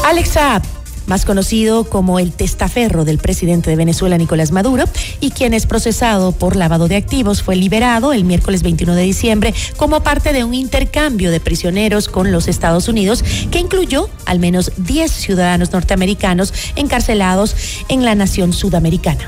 Alex 0.03 0.29
Saab 0.29 0.63
más 1.05 1.25
conocido 1.25 1.83
como 1.83 2.19
el 2.19 2.31
testaferro 2.31 3.05
del 3.05 3.17
presidente 3.17 3.69
de 3.69 3.75
Venezuela, 3.75 4.17
Nicolás 4.17 4.51
Maduro, 4.51 4.85
y 5.19 5.31
quien 5.31 5.53
es 5.53 5.65
procesado 5.65 6.31
por 6.31 6.55
lavado 6.55 6.87
de 6.87 6.95
activos, 6.95 7.41
fue 7.41 7.55
liberado 7.55 8.13
el 8.13 8.23
miércoles 8.23 8.63
21 8.63 8.95
de 8.95 9.03
diciembre 9.03 9.53
como 9.77 10.01
parte 10.01 10.33
de 10.33 10.43
un 10.43 10.53
intercambio 10.53 11.31
de 11.31 11.39
prisioneros 11.39 12.07
con 12.07 12.31
los 12.31 12.47
Estados 12.47 12.87
Unidos 12.87 13.23
que 13.51 13.59
incluyó 13.59 14.09
al 14.25 14.39
menos 14.39 14.71
10 14.77 15.11
ciudadanos 15.11 15.71
norteamericanos 15.71 16.53
encarcelados 16.75 17.55
en 17.89 18.05
la 18.05 18.15
nación 18.15 18.53
sudamericana. 18.53 19.27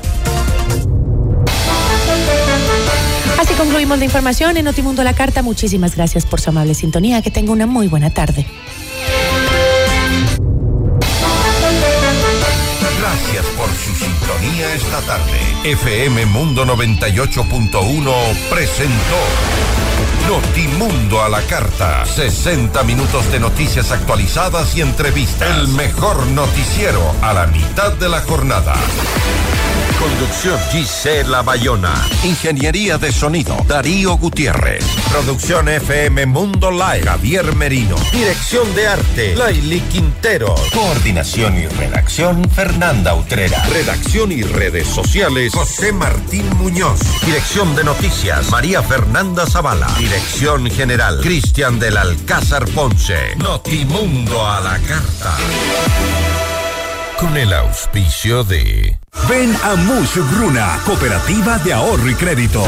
Así 3.38 3.52
concluimos 3.54 3.98
la 3.98 4.04
información 4.06 4.56
en 4.56 4.64
Notimundo 4.64 5.04
La 5.04 5.12
Carta. 5.12 5.42
Muchísimas 5.42 5.94
gracias 5.94 6.24
por 6.24 6.40
su 6.40 6.50
amable 6.50 6.74
sintonía. 6.74 7.20
Que 7.20 7.30
tenga 7.30 7.52
una 7.52 7.66
muy 7.66 7.86
buena 7.86 8.10
tarde. 8.10 8.46
Esta 14.64 15.00
tarde. 15.02 15.38
FM 15.64 16.26
Mundo 16.26 16.64
98.1 16.64 18.34
presentó 18.48 19.95
Notimundo 20.28 21.22
a 21.22 21.28
la 21.28 21.40
carta. 21.42 22.04
60 22.04 22.82
minutos 22.84 23.30
de 23.30 23.40
noticias 23.40 23.92
actualizadas 23.92 24.76
y 24.76 24.80
entrevistas. 24.80 25.48
El 25.56 25.68
mejor 25.68 26.26
noticiero 26.26 27.00
a 27.22 27.32
la 27.32 27.46
mitad 27.46 27.92
de 27.92 28.08
la 28.08 28.20
jornada. 28.22 28.74
Conducción 29.98 30.58
Gisela 30.70 31.42
Bayona. 31.42 31.94
Ingeniería 32.22 32.98
de 32.98 33.10
sonido 33.10 33.56
Darío 33.66 34.16
Gutiérrez. 34.18 34.84
Producción 35.10 35.68
FM 35.68 36.26
Mundo 36.26 36.70
Live 36.70 37.04
Javier 37.06 37.54
Merino. 37.54 37.96
Dirección 38.12 38.72
de 38.74 38.88
arte 38.88 39.34
Laili 39.34 39.80
Quintero. 39.80 40.54
Coordinación 40.74 41.56
y 41.56 41.66
redacción 41.66 42.48
Fernanda 42.50 43.14
Utrera. 43.14 43.64
Redacción 43.66 44.32
y 44.32 44.42
redes 44.42 44.86
sociales 44.86 45.52
José 45.54 45.92
Martín 45.92 46.48
Muñoz. 46.56 47.00
Dirección 47.24 47.74
de 47.74 47.84
noticias 47.84 48.50
María 48.50 48.82
Fernanda 48.82 49.46
Zavala. 49.46 49.85
Dirección 49.98 50.70
general 50.70 51.20
Cristian 51.22 51.78
del 51.78 51.96
Alcázar 51.96 52.64
Ponce. 52.66 53.36
Notimundo 53.36 54.46
a 54.46 54.60
la 54.60 54.78
carta. 54.78 55.36
Con 57.18 57.36
el 57.36 57.52
auspicio 57.52 58.44
de 58.44 58.98
Ven 59.28 59.56
a 59.64 59.74
Mush 59.74 60.18
Bruna, 60.32 60.78
Cooperativa 60.84 61.58
de 61.58 61.72
Ahorro 61.72 62.10
y 62.10 62.14
Crédito. 62.14 62.62